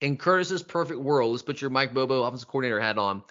In 0.00 0.16
Curtis's 0.16 0.62
perfect 0.62 1.00
world, 1.00 1.32
let's 1.32 1.42
put 1.42 1.60
your 1.60 1.70
Mike 1.70 1.92
Bobo 1.92 2.22
offensive 2.22 2.48
coordinator 2.48 2.80
hat 2.80 2.98
on. 2.98 3.22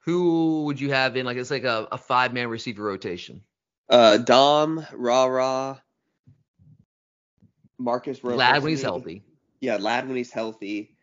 Who 0.00 0.64
would 0.64 0.80
you 0.80 0.92
have 0.92 1.16
in 1.16 1.26
like 1.26 1.36
it's 1.36 1.50
like 1.50 1.64
a, 1.64 1.86
a 1.92 1.98
five 1.98 2.32
man 2.32 2.48
receiver 2.48 2.82
rotation? 2.82 3.42
Uh, 3.88 4.16
Dom, 4.18 4.86
Rara, 4.92 5.82
Marcus 7.78 8.22
Rose. 8.24 8.36
Ladd 8.36 8.62
when 8.62 8.70
he's 8.70 8.82
healthy. 8.82 9.22
Yeah, 9.60 9.76
Ladd 9.76 10.08
when 10.08 10.16
he's 10.16 10.32
healthy 10.32 10.96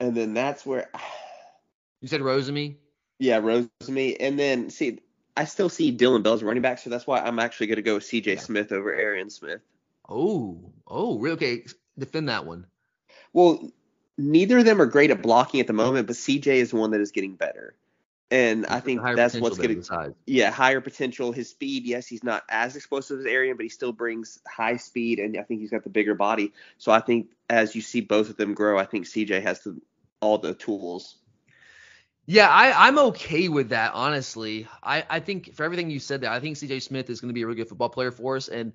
and 0.00 0.16
then 0.16 0.34
that's 0.34 0.64
where 0.64 0.90
you 2.00 2.08
said 2.08 2.20
Rosemy. 2.20 2.76
Yeah, 3.18 3.40
Rosemy, 3.40 4.16
and 4.20 4.38
then 4.38 4.70
see, 4.70 5.00
I 5.36 5.44
still 5.44 5.68
see 5.68 5.96
Dylan 5.96 6.22
Bell's 6.22 6.42
running 6.42 6.62
back, 6.62 6.78
so 6.78 6.90
that's 6.90 7.06
why 7.06 7.20
I'm 7.20 7.38
actually 7.38 7.68
going 7.68 7.76
to 7.76 7.82
go 7.82 7.94
with 7.94 8.04
C.J. 8.04 8.34
Yeah. 8.34 8.40
Smith 8.40 8.72
over 8.72 8.94
Arian 8.94 9.30
Smith. 9.30 9.62
Oh, 10.08 10.72
oh, 10.86 11.18
really? 11.18 11.36
Okay, 11.36 11.64
defend 11.98 12.28
that 12.28 12.44
one. 12.44 12.66
Well, 13.32 13.70
neither 14.18 14.58
of 14.58 14.64
them 14.64 14.80
are 14.80 14.86
great 14.86 15.10
at 15.10 15.22
blocking 15.22 15.60
at 15.60 15.66
the 15.66 15.72
moment, 15.72 16.06
but 16.06 16.16
CJ 16.16 16.46
is 16.46 16.72
one 16.72 16.90
that 16.92 17.00
is 17.00 17.10
getting 17.10 17.34
better. 17.34 17.74
And 18.30 18.66
I 18.66 18.80
think 18.80 19.02
that's 19.14 19.36
what's 19.36 19.56
going 19.56 19.80
to 19.82 20.14
yeah 20.26 20.50
higher 20.50 20.80
potential. 20.80 21.30
His 21.30 21.50
speed, 21.50 21.84
yes, 21.84 22.08
he's 22.08 22.24
not 22.24 22.42
as 22.48 22.74
explosive 22.74 23.20
as 23.20 23.26
Arian, 23.26 23.56
but 23.56 23.62
he 23.62 23.68
still 23.68 23.92
brings 23.92 24.40
high 24.48 24.78
speed, 24.78 25.20
and 25.20 25.36
I 25.36 25.42
think 25.42 25.60
he's 25.60 25.70
got 25.70 25.84
the 25.84 25.90
bigger 25.90 26.14
body. 26.14 26.52
So 26.76 26.90
I 26.90 26.98
think 26.98 27.28
as 27.48 27.74
you 27.74 27.82
see 27.82 28.00
both 28.00 28.30
of 28.30 28.36
them 28.36 28.54
grow, 28.54 28.78
I 28.78 28.84
think 28.84 29.06
CJ 29.06 29.42
has 29.42 29.60
the, 29.60 29.80
all 30.20 30.38
the 30.38 30.54
tools. 30.54 31.16
Yeah, 32.26 32.48
I, 32.48 32.88
I'm 32.88 32.98
okay 32.98 33.48
with 33.48 33.68
that, 33.68 33.92
honestly. 33.94 34.66
I, 34.82 35.04
I 35.08 35.20
think 35.20 35.54
for 35.54 35.62
everything 35.62 35.90
you 35.90 36.00
said 36.00 36.20
there, 36.20 36.30
I 36.30 36.40
think 36.40 36.56
CJ 36.56 36.82
Smith 36.82 37.08
is 37.08 37.20
going 37.20 37.28
to 37.28 37.34
be 37.34 37.42
a 37.42 37.46
really 37.46 37.56
good 37.56 37.68
football 37.68 37.88
player 37.88 38.10
for 38.10 38.36
us. 38.36 38.48
And 38.48 38.72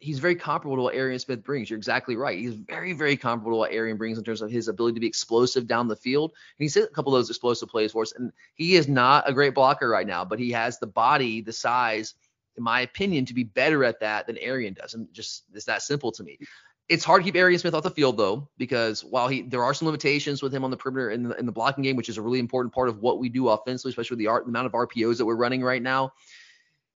he's 0.00 0.18
very 0.18 0.34
comparable 0.34 0.76
to 0.76 0.82
what 0.82 0.94
Arian 0.94 1.18
Smith 1.18 1.44
brings. 1.44 1.68
You're 1.68 1.76
exactly 1.76 2.16
right. 2.16 2.38
He's 2.38 2.54
very, 2.54 2.94
very 2.94 3.16
comparable 3.16 3.52
to 3.52 3.58
what 3.58 3.72
Arian 3.72 3.98
brings 3.98 4.16
in 4.16 4.24
terms 4.24 4.40
of 4.40 4.50
his 4.50 4.68
ability 4.68 4.94
to 4.94 5.00
be 5.00 5.06
explosive 5.06 5.66
down 5.66 5.86
the 5.86 5.96
field. 5.96 6.30
And 6.30 6.64
he's 6.64 6.74
hit 6.74 6.84
a 6.84 6.94
couple 6.94 7.14
of 7.14 7.18
those 7.18 7.30
explosive 7.30 7.68
plays 7.68 7.92
for 7.92 8.02
us. 8.02 8.12
And 8.12 8.32
he 8.54 8.74
is 8.74 8.88
not 8.88 9.28
a 9.28 9.34
great 9.34 9.54
blocker 9.54 9.88
right 9.88 10.06
now, 10.06 10.24
but 10.24 10.38
he 10.38 10.52
has 10.52 10.78
the 10.78 10.86
body, 10.86 11.42
the 11.42 11.52
size, 11.52 12.14
in 12.56 12.62
my 12.62 12.80
opinion, 12.80 13.26
to 13.26 13.34
be 13.34 13.44
better 13.44 13.84
at 13.84 14.00
that 14.00 14.26
than 14.26 14.38
Arian 14.38 14.74
does. 14.74 14.94
And 14.94 15.12
just 15.12 15.44
it's 15.52 15.66
that 15.66 15.82
simple 15.82 16.12
to 16.12 16.22
me. 16.22 16.38
It's 16.88 17.04
hard 17.04 17.22
to 17.22 17.24
keep 17.24 17.36
Arian 17.36 17.58
Smith 17.58 17.74
off 17.74 17.82
the 17.82 17.90
field 17.90 18.16
though, 18.16 18.48
because 18.58 19.02
while 19.02 19.28
he 19.28 19.42
there 19.42 19.62
are 19.62 19.72
some 19.72 19.86
limitations 19.86 20.42
with 20.42 20.54
him 20.54 20.64
on 20.64 20.70
the 20.70 20.76
perimeter 20.76 21.10
in 21.10 21.22
the, 21.22 21.38
in 21.38 21.46
the 21.46 21.52
blocking 21.52 21.82
game, 21.82 21.96
which 21.96 22.08
is 22.08 22.18
a 22.18 22.22
really 22.22 22.38
important 22.38 22.74
part 22.74 22.88
of 22.88 22.98
what 22.98 23.18
we 23.18 23.28
do 23.28 23.48
offensively, 23.48 23.90
especially 23.90 24.16
with 24.16 24.18
the, 24.18 24.26
art, 24.26 24.44
the 24.44 24.50
amount 24.50 24.66
of 24.66 24.72
RPOs 24.72 25.18
that 25.18 25.24
we're 25.24 25.36
running 25.36 25.62
right 25.62 25.82
now 25.82 26.12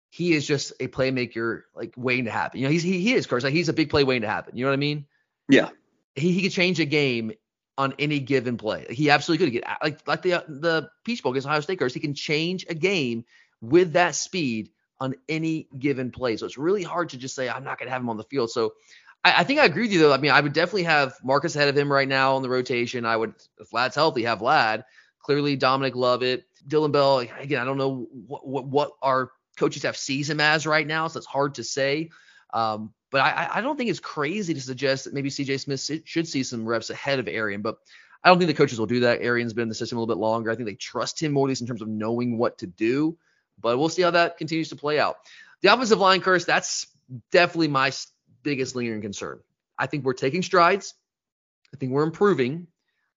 he 0.09 0.33
is 0.33 0.47
just 0.47 0.73
a 0.79 0.87
playmaker 0.87 1.63
like 1.75 1.93
waiting 1.97 2.25
to 2.25 2.31
happen. 2.31 2.59
You 2.59 2.65
know, 2.65 2.71
he's 2.71 2.83
he, 2.83 2.99
he 2.99 3.13
is, 3.13 3.25
of 3.25 3.29
course, 3.29 3.43
like 3.43 3.53
he's 3.53 3.69
a 3.69 3.73
big 3.73 3.89
play 3.89 4.03
waiting 4.03 4.23
to 4.23 4.27
happen. 4.27 4.57
You 4.57 4.65
know 4.65 4.71
what 4.71 4.75
I 4.75 4.77
mean? 4.77 5.05
Yeah. 5.49 5.69
He 6.15 6.31
he 6.31 6.41
could 6.41 6.51
change 6.51 6.79
a 6.79 6.85
game 6.85 7.33
on 7.77 7.93
any 7.99 8.19
given 8.19 8.57
play. 8.57 8.87
He 8.89 9.09
absolutely 9.09 9.45
could 9.45 9.53
get 9.53 9.77
like 9.83 10.07
like 10.07 10.21
the 10.21 10.43
the 10.47 10.89
Peach 11.03 11.21
Bowl 11.21 11.33
against 11.33 11.47
Ohio 11.47 11.59
State. 11.59 11.79
Curse, 11.79 11.93
he 11.93 11.99
can 11.99 12.13
change 12.13 12.65
a 12.69 12.73
game 12.73 13.25
with 13.61 13.93
that 13.93 14.15
speed 14.15 14.71
on 14.99 15.13
any 15.29 15.67
given 15.77 16.09
play. 16.09 16.37
So 16.37 16.47
it's 16.47 16.57
really 16.57 16.83
hard 16.83 17.09
to 17.09 17.17
just 17.17 17.35
say 17.35 17.49
I'm 17.49 17.63
not 17.63 17.77
going 17.77 17.87
to 17.87 17.93
have 17.93 18.01
him 18.01 18.09
on 18.09 18.17
the 18.17 18.23
field. 18.23 18.49
So 18.49 18.73
I, 19.23 19.41
I, 19.41 19.43
think 19.43 19.59
I 19.59 19.65
agree 19.65 19.83
with 19.83 19.91
you 19.91 19.99
though. 19.99 20.13
I 20.13 20.17
mean, 20.17 20.31
I 20.31 20.41
would 20.41 20.53
definitely 20.53 20.83
have 20.83 21.15
Marcus 21.23 21.55
ahead 21.55 21.69
of 21.69 21.77
him 21.77 21.91
right 21.91 22.07
now 22.07 22.35
on 22.35 22.41
the 22.41 22.49
rotation. 22.49 23.05
I 23.05 23.17
would, 23.17 23.33
if 23.59 23.73
Ladd's 23.73 23.95
healthy, 23.95 24.23
have 24.23 24.41
Ladd. 24.41 24.85
Clearly, 25.21 25.57
Dominic 25.57 25.95
Lovett, 25.95 26.45
Dylan 26.67 26.91
Bell. 26.91 27.19
Again, 27.19 27.61
I 27.61 27.65
don't 27.65 27.77
know 27.77 28.07
what 28.11 28.47
what, 28.47 28.65
what 28.65 28.91
our 29.01 29.31
coaches 29.57 29.83
have 29.83 29.97
sees 29.97 30.29
him 30.29 30.39
as 30.39 30.65
right 30.65 30.87
now, 30.87 31.07
so 31.07 31.17
it's 31.17 31.27
hard 31.27 31.55
to 31.55 31.63
say. 31.63 32.09
Um, 32.53 32.93
but 33.11 33.21
I, 33.21 33.49
I, 33.55 33.61
don't 33.61 33.77
think 33.77 33.89
it's 33.89 33.99
crazy 33.99 34.53
to 34.53 34.61
suggest 34.61 35.05
that 35.05 35.13
maybe 35.13 35.29
CJ 35.29 35.59
Smith 35.59 36.05
should 36.05 36.27
see 36.27 36.43
some 36.43 36.65
reps 36.65 36.89
ahead 36.89 37.19
of 37.19 37.27
Arian. 37.27 37.61
But 37.61 37.77
I 38.23 38.29
don't 38.29 38.37
think 38.37 38.47
the 38.47 38.53
coaches 38.53 38.79
will 38.79 38.85
do 38.85 39.01
that. 39.01 39.21
Arian's 39.21 39.53
been 39.53 39.63
in 39.63 39.69
the 39.69 39.75
system 39.75 39.97
a 39.97 40.01
little 40.01 40.13
bit 40.13 40.19
longer. 40.19 40.51
I 40.51 40.55
think 40.55 40.67
they 40.67 40.75
trust 40.75 41.21
him 41.21 41.33
more, 41.33 41.47
at 41.47 41.49
least 41.49 41.61
in 41.61 41.67
terms 41.67 41.81
of 41.81 41.87
knowing 41.87 42.37
what 42.37 42.57
to 42.59 42.67
do. 42.67 43.17
But 43.59 43.77
we'll 43.77 43.89
see 43.89 44.01
how 44.01 44.11
that 44.11 44.37
continues 44.37 44.69
to 44.69 44.75
play 44.75 44.99
out. 44.99 45.17
The 45.61 45.73
offensive 45.73 45.99
line 45.99 46.21
curse, 46.21 46.45
that's 46.45 46.87
definitely 47.31 47.69
my 47.69 47.91
biggest 48.47 48.77
lingering 48.77 49.01
concern. 49.01 49.41
I 49.77 49.87
think 49.87 50.05
we're 50.05 50.13
taking 50.13 50.41
strides. 50.41 50.93
I 51.73 51.77
think 51.77 51.91
we're 51.91 52.03
improving, 52.03 52.67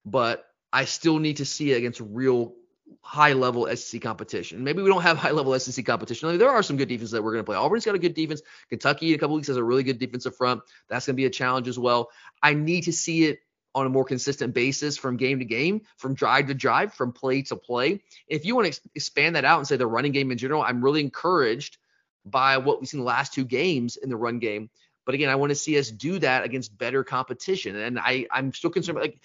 but 0.04 0.44
I 0.72 0.86
still 0.86 1.20
need 1.20 1.36
to 1.36 1.44
see 1.44 1.70
it 1.70 1.76
against 1.76 2.00
real 2.00 2.54
high 3.00 3.34
level 3.34 3.68
SEC 3.76 4.02
competition. 4.02 4.64
Maybe 4.64 4.82
we 4.82 4.88
don't 4.88 5.02
have 5.02 5.16
high 5.16 5.30
level 5.30 5.56
SEC 5.56 5.86
competition. 5.86 6.28
I 6.28 6.32
mean, 6.32 6.40
there 6.40 6.50
are 6.50 6.64
some 6.64 6.76
good 6.76 6.88
defenses 6.88 7.12
that 7.12 7.22
we're 7.22 7.30
going 7.30 7.44
to 7.44 7.46
play. 7.48 7.56
Auburn's 7.56 7.84
got 7.84 7.94
a 7.94 8.00
good 8.00 8.14
defense. 8.14 8.42
Kentucky 8.68 9.10
in 9.10 9.14
a 9.14 9.18
couple 9.18 9.36
weeks 9.36 9.46
has 9.46 9.56
a 9.56 9.62
really 9.62 9.84
good 9.84 10.00
defensive 10.00 10.34
front. 10.34 10.62
That's 10.88 11.06
going 11.06 11.14
to 11.14 11.16
be 11.16 11.26
a 11.26 11.30
challenge 11.30 11.68
as 11.68 11.78
well. 11.78 12.10
I 12.42 12.54
need 12.54 12.82
to 12.82 12.92
see 12.92 13.26
it 13.26 13.38
on 13.72 13.86
a 13.86 13.88
more 13.88 14.04
consistent 14.04 14.52
basis 14.52 14.98
from 14.98 15.16
game 15.16 15.38
to 15.38 15.44
game, 15.44 15.82
from 15.96 16.14
drive 16.14 16.48
to 16.48 16.54
drive, 16.54 16.92
from 16.92 17.12
play 17.12 17.42
to 17.42 17.54
play. 17.54 18.02
If 18.26 18.44
you 18.44 18.56
want 18.56 18.64
to 18.64 18.70
ex- 18.70 18.80
expand 18.96 19.36
that 19.36 19.44
out 19.44 19.58
and 19.58 19.68
say 19.68 19.76
the 19.76 19.86
running 19.86 20.10
game 20.10 20.32
in 20.32 20.38
general, 20.38 20.60
I'm 20.60 20.82
really 20.82 21.02
encouraged 21.02 21.78
by 22.24 22.58
what 22.58 22.80
we've 22.80 22.88
seen 22.88 23.00
the 23.00 23.06
last 23.06 23.32
two 23.32 23.44
games 23.44 23.96
in 23.96 24.08
the 24.08 24.16
run 24.16 24.38
game. 24.38 24.70
But 25.04 25.14
again, 25.14 25.30
I 25.30 25.36
want 25.36 25.50
to 25.50 25.56
see 25.56 25.78
us 25.78 25.90
do 25.90 26.18
that 26.18 26.44
against 26.44 26.76
better 26.76 27.04
competition. 27.04 27.76
And 27.76 27.98
I, 27.98 28.26
I'm 28.30 28.52
still 28.52 28.70
concerned. 28.70 28.98
Like, 28.98 29.20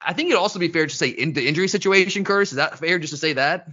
I 0.00 0.12
think 0.12 0.28
it'd 0.28 0.38
also 0.38 0.58
be 0.58 0.68
fair 0.68 0.86
to 0.86 0.96
say 0.96 1.08
in 1.08 1.32
the 1.32 1.46
injury 1.46 1.68
situation, 1.68 2.24
Curtis. 2.24 2.52
Is 2.52 2.56
that 2.56 2.78
fair 2.78 2.98
just 2.98 3.12
to 3.12 3.16
say 3.16 3.34
that? 3.34 3.68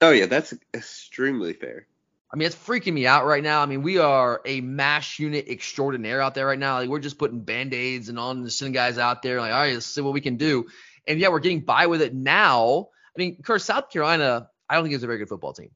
Oh 0.00 0.10
yeah, 0.10 0.26
that's 0.26 0.54
extremely 0.72 1.52
fair. 1.52 1.86
I 2.32 2.36
mean, 2.36 2.46
it's 2.46 2.54
freaking 2.54 2.92
me 2.92 3.06
out 3.06 3.26
right 3.26 3.42
now. 3.42 3.60
I 3.60 3.66
mean, 3.66 3.82
we 3.82 3.98
are 3.98 4.40
a 4.44 4.60
mash 4.60 5.18
unit 5.18 5.48
extraordinaire 5.48 6.22
out 6.22 6.34
there 6.34 6.46
right 6.46 6.58
now. 6.58 6.78
Like, 6.78 6.88
we're 6.88 7.00
just 7.00 7.18
putting 7.18 7.40
band 7.40 7.74
aids 7.74 8.08
and 8.08 8.18
on 8.18 8.42
the 8.42 8.50
sending 8.50 8.72
guys 8.72 8.98
out 8.98 9.22
there. 9.22 9.40
Like, 9.40 9.52
all 9.52 9.58
right, 9.58 9.74
let's 9.74 9.86
see 9.86 10.00
what 10.00 10.12
we 10.14 10.20
can 10.20 10.36
do. 10.36 10.68
And 11.06 11.18
yeah, 11.18 11.28
we're 11.28 11.40
getting 11.40 11.60
by 11.60 11.88
with 11.88 12.02
it 12.02 12.14
now. 12.14 12.88
I 13.16 13.18
mean, 13.18 13.36
course, 13.42 13.64
South 13.64 13.90
Carolina, 13.90 14.48
I 14.68 14.74
don't 14.74 14.84
think 14.84 14.94
it's 14.94 15.02
a 15.02 15.08
very 15.08 15.18
good 15.18 15.28
football 15.28 15.52
team. 15.52 15.70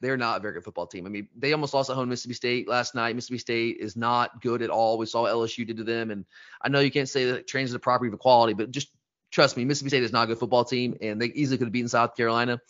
They're 0.00 0.16
not 0.16 0.38
a 0.38 0.40
very 0.40 0.54
good 0.54 0.64
football 0.64 0.86
team. 0.86 1.06
I 1.06 1.08
mean, 1.08 1.28
they 1.36 1.52
almost 1.52 1.74
lost 1.74 1.90
at 1.90 1.96
home 1.96 2.08
Mississippi 2.08 2.34
State 2.34 2.68
last 2.68 2.94
night. 2.94 3.14
Mississippi 3.14 3.38
State 3.38 3.76
is 3.80 3.96
not 3.96 4.40
good 4.40 4.62
at 4.62 4.70
all. 4.70 4.96
We 4.96 5.06
saw 5.06 5.24
LSU 5.24 5.66
did 5.66 5.78
to 5.78 5.84
them. 5.84 6.10
And 6.10 6.24
I 6.62 6.68
know 6.68 6.80
you 6.80 6.90
can't 6.90 7.08
say 7.08 7.32
that 7.32 7.48
trains 7.48 7.72
the 7.72 7.78
property 7.78 8.08
of 8.08 8.14
equality, 8.14 8.54
but 8.54 8.70
just 8.70 8.88
trust 9.30 9.56
me, 9.56 9.64
Mississippi 9.64 9.90
State 9.90 10.02
is 10.04 10.12
not 10.12 10.24
a 10.24 10.26
good 10.28 10.38
football 10.38 10.64
team, 10.64 10.96
and 11.00 11.20
they 11.20 11.26
easily 11.26 11.58
could 11.58 11.66
have 11.66 11.72
beaten 11.72 11.88
South 11.88 12.16
Carolina. 12.16 12.60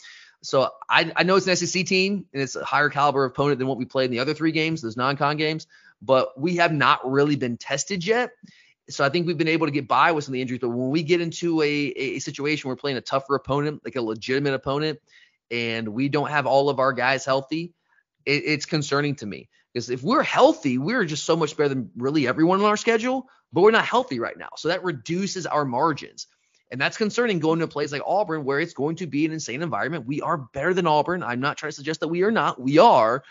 So 0.42 0.70
I, 0.88 1.12
I 1.16 1.24
know 1.24 1.36
it's 1.36 1.46
an 1.46 1.56
SEC 1.56 1.84
team 1.86 2.26
and 2.32 2.42
it's 2.42 2.54
a 2.56 2.64
higher 2.64 2.88
caliber 2.88 3.24
opponent 3.24 3.58
than 3.58 3.66
what 3.66 3.76
we 3.76 3.84
played 3.84 4.06
in 4.06 4.10
the 4.12 4.20
other 4.20 4.34
three 4.34 4.52
games, 4.52 4.80
those 4.80 4.96
non-con 4.96 5.36
games, 5.36 5.66
but 6.00 6.40
we 6.40 6.56
have 6.56 6.72
not 6.72 7.10
really 7.10 7.36
been 7.36 7.56
tested 7.56 8.06
yet. 8.06 8.30
So 8.88 9.04
I 9.04 9.08
think 9.10 9.26
we've 9.26 9.36
been 9.36 9.48
able 9.48 9.66
to 9.66 9.72
get 9.72 9.88
by 9.88 10.12
with 10.12 10.24
some 10.24 10.32
of 10.32 10.34
the 10.34 10.40
injuries. 10.40 10.60
But 10.60 10.70
when 10.70 10.90
we 10.90 11.02
get 11.02 11.20
into 11.20 11.60
a, 11.60 11.66
a 11.66 12.18
situation 12.20 12.68
where 12.68 12.74
we're 12.74 12.80
playing 12.80 12.96
a 12.96 13.02
tougher 13.02 13.34
opponent, 13.34 13.82
like 13.84 13.96
a 13.96 14.02
legitimate 14.02 14.54
opponent, 14.54 15.00
and 15.50 15.88
we 15.88 16.08
don't 16.08 16.30
have 16.30 16.46
all 16.46 16.68
of 16.68 16.78
our 16.78 16.92
guys 16.92 17.24
healthy, 17.24 17.74
it, 18.24 18.42
it's 18.44 18.66
concerning 18.66 19.16
to 19.16 19.26
me. 19.26 19.48
Because 19.72 19.90
if 19.90 20.02
we're 20.02 20.22
healthy, 20.22 20.78
we're 20.78 21.04
just 21.04 21.24
so 21.24 21.36
much 21.36 21.56
better 21.56 21.70
than 21.70 21.90
really 21.96 22.26
everyone 22.26 22.60
on 22.60 22.66
our 22.66 22.76
schedule, 22.76 23.28
but 23.52 23.62
we're 23.62 23.70
not 23.70 23.84
healthy 23.84 24.18
right 24.18 24.36
now. 24.36 24.48
So 24.56 24.68
that 24.68 24.84
reduces 24.84 25.46
our 25.46 25.64
margins. 25.64 26.26
And 26.70 26.80
that's 26.80 26.96
concerning 26.96 27.38
going 27.38 27.60
to 27.60 27.64
a 27.64 27.68
place 27.68 27.92
like 27.92 28.02
Auburn 28.06 28.44
where 28.44 28.60
it's 28.60 28.74
going 28.74 28.96
to 28.96 29.06
be 29.06 29.24
an 29.24 29.32
insane 29.32 29.62
environment. 29.62 30.06
We 30.06 30.20
are 30.20 30.36
better 30.36 30.74
than 30.74 30.86
Auburn. 30.86 31.22
I'm 31.22 31.40
not 31.40 31.56
trying 31.56 31.72
to 31.72 31.76
suggest 31.76 32.00
that 32.00 32.08
we 32.08 32.22
are 32.22 32.30
not. 32.30 32.60
We 32.60 32.78
are. 32.78 33.22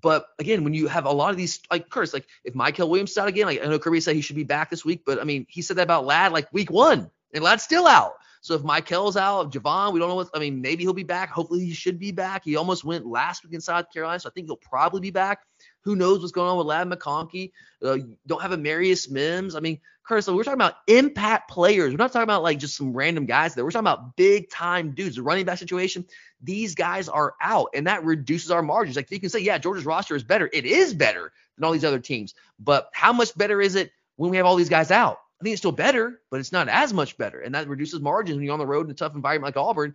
But 0.00 0.26
again, 0.38 0.64
when 0.64 0.74
you 0.74 0.88
have 0.88 1.06
a 1.06 1.12
lot 1.12 1.30
of 1.30 1.36
these, 1.36 1.60
like 1.70 1.88
Curtis, 1.88 2.14
like 2.14 2.26
if 2.44 2.54
Mykel 2.54 2.88
Williams 2.88 3.16
out 3.16 3.28
again, 3.28 3.46
like 3.46 3.62
I 3.62 3.66
know 3.66 3.78
Kirby 3.78 4.00
said 4.00 4.16
he 4.16 4.22
should 4.22 4.36
be 4.36 4.44
back 4.44 4.70
this 4.70 4.84
week, 4.84 5.02
but 5.06 5.20
I 5.20 5.24
mean, 5.24 5.46
he 5.48 5.62
said 5.62 5.76
that 5.76 5.82
about 5.84 6.06
Ladd 6.06 6.32
like 6.32 6.52
week 6.52 6.70
one, 6.70 7.10
and 7.34 7.44
Ladd's 7.44 7.62
still 7.62 7.86
out. 7.86 8.14
So 8.40 8.54
if 8.54 8.62
Mykel's 8.62 9.16
out, 9.16 9.46
if 9.46 9.62
Javon, 9.62 9.94
we 9.94 10.00
don't 10.00 10.10
know 10.10 10.16
what, 10.16 10.28
I 10.34 10.38
mean, 10.38 10.60
maybe 10.60 10.84
he'll 10.84 10.92
be 10.92 11.02
back. 11.02 11.30
Hopefully 11.30 11.64
he 11.64 11.72
should 11.72 11.98
be 11.98 12.12
back. 12.12 12.44
He 12.44 12.56
almost 12.56 12.84
went 12.84 13.06
last 13.06 13.42
week 13.42 13.54
in 13.54 13.60
South 13.62 13.90
Carolina, 13.90 14.20
so 14.20 14.28
I 14.28 14.32
think 14.32 14.48
he'll 14.48 14.56
probably 14.56 15.00
be 15.00 15.10
back. 15.10 15.46
Who 15.84 15.96
knows 15.96 16.20
what's 16.20 16.32
going 16.32 16.50
on 16.50 16.58
with 16.58 16.66
Ladd 16.66 16.88
McConkey? 16.88 17.52
Uh, 17.82 17.98
don't 18.26 18.42
have 18.42 18.52
a 18.52 18.58
Marius 18.58 19.08
Mims. 19.10 19.54
I 19.54 19.60
mean, 19.60 19.80
Curtis, 20.06 20.28
we're 20.28 20.44
talking 20.44 20.60
about 20.60 20.74
impact 20.86 21.50
players. 21.50 21.90
We're 21.90 21.96
not 21.96 22.12
talking 22.12 22.24
about 22.24 22.42
like 22.42 22.58
just 22.58 22.76
some 22.76 22.92
random 22.92 23.24
guys 23.24 23.54
there. 23.54 23.64
We're 23.64 23.70
talking 23.70 23.86
about 23.86 24.14
big 24.16 24.50
time 24.50 24.90
dudes. 24.92 25.16
The 25.16 25.22
running 25.22 25.46
back 25.46 25.56
situation, 25.56 26.04
these 26.42 26.74
guys 26.74 27.08
are 27.08 27.34
out, 27.40 27.68
and 27.74 27.86
that 27.86 28.04
reduces 28.04 28.50
our 28.50 28.62
margins. 28.62 28.96
Like 28.96 29.10
you 29.10 29.20
can 29.20 29.30
say, 29.30 29.40
yeah, 29.40 29.56
Georgia's 29.56 29.86
roster 29.86 30.14
is 30.14 30.22
better. 30.22 30.50
It 30.52 30.66
is 30.66 30.92
better 30.92 31.32
than 31.56 31.64
all 31.64 31.72
these 31.72 31.84
other 31.84 31.98
teams. 31.98 32.34
But 32.58 32.90
how 32.92 33.14
much 33.14 33.34
better 33.36 33.62
is 33.62 33.74
it 33.74 33.90
when 34.16 34.30
we 34.30 34.36
have 34.36 34.44
all 34.44 34.56
these 34.56 34.68
guys 34.68 34.90
out? 34.90 35.18
I 35.44 35.46
think 35.46 35.52
it's 35.52 35.60
still 35.60 35.72
better, 35.72 36.22
but 36.30 36.40
it's 36.40 36.52
not 36.52 36.70
as 36.70 36.94
much 36.94 37.18
better. 37.18 37.40
And 37.40 37.54
that 37.54 37.68
reduces 37.68 38.00
margins 38.00 38.36
when 38.36 38.46
you're 38.46 38.54
on 38.54 38.58
the 38.58 38.66
road 38.66 38.86
in 38.86 38.90
a 38.90 38.94
tough 38.94 39.14
environment 39.14 39.54
like 39.54 39.62
Auburn. 39.62 39.92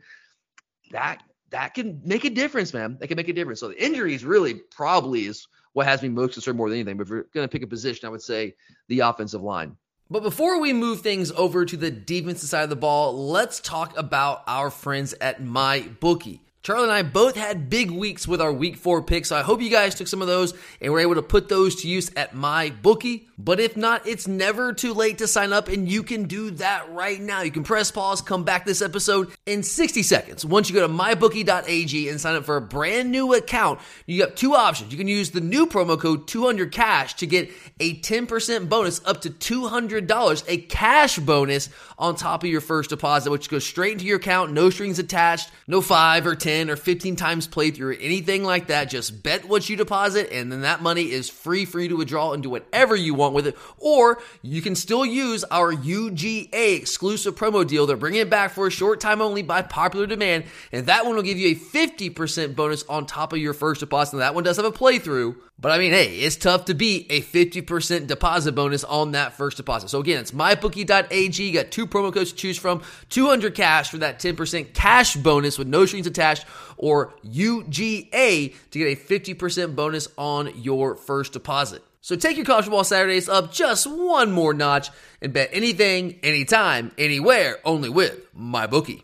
That 0.92 1.24
that 1.50 1.74
can 1.74 2.04
make 2.06 2.24
a 2.24 2.30
difference, 2.30 2.72
man. 2.72 2.98
That 3.00 3.08
can 3.08 3.16
make 3.16 3.30
a 3.30 3.34
difference. 3.34 3.60
So 3.60 3.70
the 3.70 3.84
injuries 3.84 4.24
really 4.24 4.54
probably 4.54 5.26
is 5.26 5.48
what 5.74 5.88
has 5.88 6.04
me 6.04 6.10
most 6.10 6.34
concerned 6.34 6.56
more 6.56 6.70
than 6.70 6.78
anything. 6.78 6.98
But 6.98 7.08
if 7.08 7.10
we're 7.10 7.24
going 7.34 7.46
to 7.46 7.52
pick 7.52 7.64
a 7.64 7.68
position, 7.68 8.06
I 8.06 8.10
would 8.10 8.22
say 8.22 8.54
the 8.90 9.00
offensive 9.00 9.42
line. 9.42 9.76
But 10.12 10.22
before 10.22 10.60
we 10.60 10.72
move 10.72 11.02
things 11.02 11.32
over 11.32 11.66
to 11.66 11.78
the 11.78 11.90
defensive 11.90 12.48
side 12.48 12.62
of 12.62 12.70
the 12.70 12.76
ball, 12.76 13.30
let's 13.30 13.60
talk 13.60 13.98
about 13.98 14.44
our 14.46 14.70
friends 14.70 15.16
at 15.20 15.44
My 15.44 15.82
Bookie. 16.00 16.44
Charlie 16.70 16.84
and 16.84 16.92
I 16.92 17.02
both 17.02 17.36
had 17.36 17.68
big 17.68 17.90
weeks 17.90 18.28
with 18.28 18.40
our 18.40 18.54
week 18.54 18.78
four 18.78 19.02
picks, 19.02 19.30
so 19.30 19.36
I 19.36 19.42
hope 19.42 19.60
you 19.60 19.72
guys 19.72 19.96
took 19.96 20.08
some 20.08 20.22
of 20.22 20.28
those 20.28 20.54
and 20.80 20.94
were 20.94 21.00
able 21.00 21.16
to 21.16 21.24
put 21.24 21.50
those 21.50 21.78
to 21.78 21.88
use 21.88 22.12
at 22.16 22.36
MyBookie. 22.36 23.24
But 23.40 23.60
if 23.60 23.76
not, 23.76 24.06
it's 24.06 24.28
never 24.28 24.72
too 24.74 24.94
late 24.94 25.18
to 25.18 25.28
sign 25.28 25.52
up, 25.52 25.68
and 25.68 25.90
you 25.90 26.04
can 26.04 26.26
do 26.26 26.52
that 26.52 26.92
right 26.92 27.20
now. 27.20 27.42
You 27.42 27.50
can 27.50 27.64
press 27.64 27.90
pause, 27.90 28.22
come 28.22 28.44
back 28.44 28.68
this 28.68 28.84
episode 28.84 29.32
in 29.48 29.64
60 29.64 30.04
seconds. 30.04 30.46
Once 30.46 30.70
you 30.70 30.76
go 30.76 30.86
to 30.86 30.94
mybookie.ag 30.94 32.10
and 32.10 32.22
sign 32.22 32.36
up 32.36 32.46
for 32.46 32.58
a 32.58 32.62
brand 32.62 33.12
new 33.12 33.34
account, 33.34 33.80
you 34.06 34.22
have 34.22 34.36
two 34.36 34.54
options. 34.54 34.92
You 34.92 34.98
can 35.00 35.08
use 35.08 35.32
the 35.32 35.42
new 35.42 35.66
promo 35.66 36.00
code 36.00 36.28
200cash 36.28 37.16
to 37.16 37.26
get 37.26 37.50
a 37.80 37.96
10% 37.96 38.70
bonus 38.70 39.02
up 39.06 39.22
to 39.22 39.32
$200, 39.32 40.44
a 40.48 40.58
cash 40.58 41.18
bonus 41.18 41.70
on 41.98 42.16
top 42.16 42.44
of 42.44 42.50
your 42.52 42.62
first 42.62 42.92
deposit, 42.92 43.32
which 43.32 43.50
goes 43.50 43.66
straight 43.66 43.94
into 43.94 44.06
your 44.06 44.18
account, 44.18 44.52
no 44.52 44.70
strings 44.70 45.00
attached, 45.00 45.50
no 45.66 45.82
five 45.82 46.28
or 46.28 46.36
10 46.36 46.59
or 46.68 46.76
15 46.76 47.16
times 47.16 47.48
playthrough 47.48 47.96
or 47.96 48.02
anything 48.02 48.44
like 48.44 48.66
that. 48.68 48.86
Just 48.86 49.22
bet 49.22 49.48
what 49.48 49.70
you 49.70 49.76
deposit, 49.76 50.32
and 50.32 50.52
then 50.52 50.62
that 50.62 50.82
money 50.82 51.12
is 51.12 51.30
free 51.30 51.64
for 51.64 51.80
you 51.80 51.90
to 51.90 51.98
withdraw 51.98 52.34
and 52.34 52.42
do 52.42 52.50
whatever 52.50 52.96
you 52.96 53.14
want 53.14 53.36
with 53.36 53.46
it. 53.46 53.56
Or 53.78 54.20
you 54.42 54.64
can 54.64 54.74
still 54.74 55.06
use 55.06 55.44
our 55.52 55.72
UGA 55.72 56.76
exclusive 56.76 57.36
promo 57.36 57.68
deal. 57.68 57.86
They're 57.86 57.98
bringing 57.98 58.22
it 58.22 58.32
back 58.32 58.52
for 58.52 58.66
a 58.66 58.72
short 58.72 59.00
time 59.00 59.22
only 59.22 59.44
by 59.44 59.62
popular 59.62 60.08
demand, 60.08 60.46
and 60.72 60.88
that 60.88 61.06
one 61.06 61.16
will 61.16 61.22
give 61.22 61.38
you 61.38 61.50
a 61.50 61.56
50% 61.56 62.56
bonus 62.56 62.84
on 62.90 63.06
top 63.06 63.32
of 63.32 63.38
your 63.38 63.54
first 63.54 63.82
deposit. 63.82 64.18
Now, 64.18 64.22
that 64.22 64.34
one 64.34 64.44
does 64.44 64.58
have 64.58 64.66
a 64.66 64.72
playthrough, 64.72 65.36
but 65.62 65.72
I 65.72 65.78
mean, 65.78 65.92
hey, 65.92 66.16
it's 66.16 66.38
tough 66.38 66.66
to 66.66 66.74
beat 66.74 67.08
a 67.10 67.22
50% 67.22 68.08
deposit 68.08 68.54
bonus 68.54 68.84
on 68.86 69.12
that 69.12 69.34
first 69.34 69.58
deposit. 69.58 69.90
So 69.90 70.00
again, 70.00 70.20
it's 70.22 70.32
mybookie.ag. 70.32 71.44
You 71.44 71.54
got 71.54 71.72
two 71.72 71.86
promo 71.86 72.14
codes 72.14 72.32
to 72.32 72.38
choose 72.38 72.58
from 72.58 72.82
200 73.10 73.56
cash 73.56 73.90
for 73.90 73.98
that 73.98 74.20
10% 74.20 74.74
cash 74.74 75.16
bonus 75.16 75.58
with 75.58 75.68
no 75.68 75.86
strings 75.86 76.08
attached, 76.08 76.46
or 76.78 77.14
UGA 77.26 78.56
to 78.72 78.80
get 78.80 78.86
a 78.86 78.96
50% 78.96 79.76
bonus 79.76 80.08
on 80.18 80.52
your 80.62 80.96
first 80.96 81.34
deposit. 81.34 81.84
So 82.02 82.16
take 82.16 82.38
your 82.38 82.46
college 82.46 82.66
football 82.66 82.86
Saturdays 82.86 83.28
up 83.28 83.52
just 83.52 83.86
one 83.86 84.32
more 84.32 84.54
notch 84.54 84.90
and 85.22 85.34
bet 85.34 85.50
anything, 85.52 86.20
anytime, 86.24 86.92
anywhere, 86.98 87.58
only 87.66 87.90
with 87.90 88.34
MyBookie. 88.34 89.04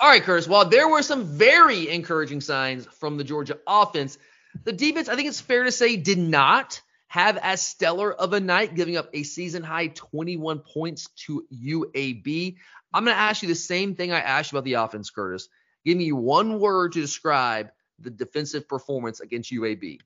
All 0.00 0.08
right, 0.08 0.22
Curtis. 0.22 0.48
While 0.48 0.64
there 0.64 0.88
were 0.88 1.02
some 1.02 1.26
very 1.26 1.90
encouraging 1.90 2.40
signs 2.40 2.86
from 2.86 3.18
the 3.18 3.24
Georgia 3.24 3.58
offense, 3.66 4.16
the 4.64 4.72
defense, 4.72 5.10
I 5.10 5.14
think 5.14 5.28
it's 5.28 5.42
fair 5.42 5.64
to 5.64 5.72
say, 5.72 5.96
did 5.96 6.18
not 6.18 6.80
have 7.08 7.36
as 7.36 7.60
stellar 7.60 8.10
of 8.10 8.32
a 8.32 8.40
night, 8.40 8.74
giving 8.74 8.96
up 8.96 9.10
a 9.12 9.24
season 9.24 9.62
high 9.62 9.88
21 9.88 10.60
points 10.60 11.08
to 11.26 11.46
UAB. 11.52 12.56
I'm 12.94 13.04
going 13.04 13.14
to 13.14 13.20
ask 13.20 13.42
you 13.42 13.48
the 13.48 13.54
same 13.54 13.94
thing 13.94 14.10
I 14.10 14.20
asked 14.20 14.52
you 14.52 14.58
about 14.58 14.64
the 14.64 14.74
offense, 14.74 15.10
Curtis. 15.10 15.50
Give 15.84 15.98
me 15.98 16.12
one 16.12 16.60
word 16.60 16.92
to 16.92 17.00
describe 17.00 17.70
the 17.98 18.10
defensive 18.10 18.66
performance 18.68 19.20
against 19.20 19.52
UAB. 19.52 20.00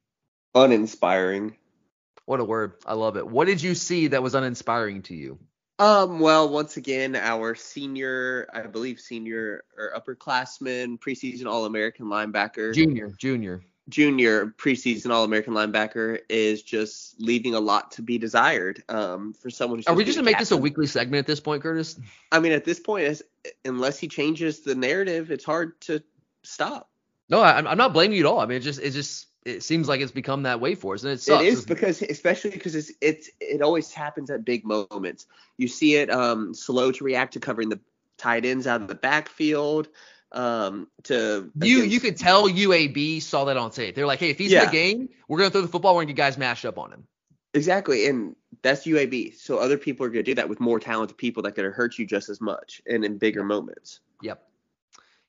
Uninspiring. 0.57 1.57
What 2.27 2.41
a 2.41 2.45
word. 2.45 2.73
I 2.85 2.95
love 2.95 3.17
it. 3.17 3.29
What 3.29 3.47
did 3.47 3.63
you 3.63 3.77
see 3.77 4.09
that 4.09 4.25
was 4.25 4.35
uninspiring 4.35 5.03
to 5.03 5.15
you? 5.15 5.39
Um, 5.79 6.21
well, 6.21 6.49
once 6.49 6.77
again, 6.77 7.17
our 7.17 7.55
senior, 7.55 8.49
I 8.53 8.63
believe 8.63 9.01
senior 9.01 9.65
or 9.77 9.93
upperclassman, 9.97 11.01
preseason 11.01 11.47
All 11.47 11.65
American 11.65 12.07
linebacker. 12.07 12.73
Junior, 12.73 13.11
junior. 13.19 13.63
Junior 13.89 14.47
preseason 14.57 15.11
All 15.11 15.25
American 15.25 15.53
linebacker 15.53 16.21
is 16.29 16.63
just 16.63 17.21
leaving 17.21 17.55
a 17.55 17.61
lot 17.61 17.91
to 17.93 18.03
be 18.03 18.19
desired. 18.19 18.83
Um, 18.89 19.35
for 19.35 19.51
someone 19.51 19.81
who's 19.81 19.87
Are 19.89 19.95
we 19.95 20.05
just 20.05 20.17
gonna 20.17 20.25
make 20.25 20.39
this 20.39 20.53
a 20.53 20.57
weekly 20.57 20.87
segment 20.87 21.19
at 21.19 21.27
this 21.27 21.41
point, 21.41 21.63
Curtis? 21.63 21.99
I 22.31 22.39
mean, 22.39 22.53
at 22.53 22.65
this 22.65 22.79
point, 22.79 23.21
unless 23.65 23.99
he 23.99 24.07
changes 24.09 24.61
the 24.61 24.75
narrative, 24.75 25.31
it's 25.31 25.45
hard 25.45 25.81
to 25.83 26.03
stop. 26.45 26.89
No, 27.29 27.41
I, 27.41 27.57
I'm 27.57 27.79
not 27.79 27.93
blaming 27.93 28.17
you 28.17 28.25
at 28.25 28.31
all. 28.31 28.39
I 28.39 28.47
mean, 28.47 28.57
it's 28.57 28.65
just, 28.65 28.81
it's 28.81 28.95
just, 28.95 29.27
it 29.45 29.63
seems 29.63 29.89
like 29.89 30.01
it's 30.01 30.13
become 30.13 30.45
that 30.45 30.61
way 30.61 30.75
for 30.75 30.95
us, 30.95 31.03
and 31.03 31.13
it 31.13 31.21
sucks. 31.21 31.43
It 31.45 31.49
is 31.49 31.65
because, 31.67 32.03
especially 32.03 32.51
because 32.51 32.75
it's 32.75 32.93
it's 33.01 33.31
it 33.41 33.63
always 33.63 33.93
happens 33.93 34.31
at 34.31 34.45
big 34.45 34.65
moments. 34.65 35.27
You 35.59 35.69
see 35.69 35.97
it 35.97 36.11
um 36.11 36.55
slow 36.55 36.93
to 36.93 37.05
react 37.05 37.35
to 37.35 37.41
covering 37.41 37.69
the 37.69 37.81
tight 38.17 38.45
ends 38.45 38.67
out 38.67 38.81
of 38.81 38.89
the 38.89 38.95
backfield. 38.95 39.89
Um, 40.33 40.89
to 41.05 41.51
you 41.63 41.79
against, 41.79 41.93
you 41.95 42.01
could 42.01 42.17
tell 42.17 42.49
UAB 42.49 43.23
saw 43.23 43.45
that 43.45 43.57
on 43.57 43.71
tape. 43.71 43.95
They're 43.95 44.07
like, 44.07 44.19
hey, 44.19 44.31
if 44.31 44.39
he's 44.39 44.51
Yeah. 44.51 44.61
in 44.63 44.67
the 44.67 44.73
game, 44.73 45.09
we're 45.29 45.39
gonna 45.39 45.51
throw 45.51 45.61
the 45.61 45.69
football. 45.69 45.95
We're 45.95 46.03
gonna 46.03 46.15
get 46.15 46.17
guys 46.17 46.37
mashed 46.39 46.65
up 46.65 46.77
on 46.79 46.91
him. 46.93 47.07
exactly, 47.53 48.09
and 48.09 48.35
that's 48.63 48.85
UAB. 48.87 49.37
So 49.37 49.59
other 49.59 49.79
people 49.79 50.05
are 50.07 50.09
going 50.09 50.25
to 50.25 50.31
do 50.31 50.35
that 50.37 50.49
with 50.49 50.59
more 50.59 50.81
talented 50.81 51.17
people 51.17 51.43
that 51.45 51.53
could 51.53 51.65
hurt 51.67 51.99
you 51.99 52.07
just 52.07 52.29
as 52.29 52.41
much 52.41 52.83
and 52.87 53.05
in 53.05 53.17
bigger 53.19 53.45
moments. 53.45 54.01
Yep. 54.23 54.43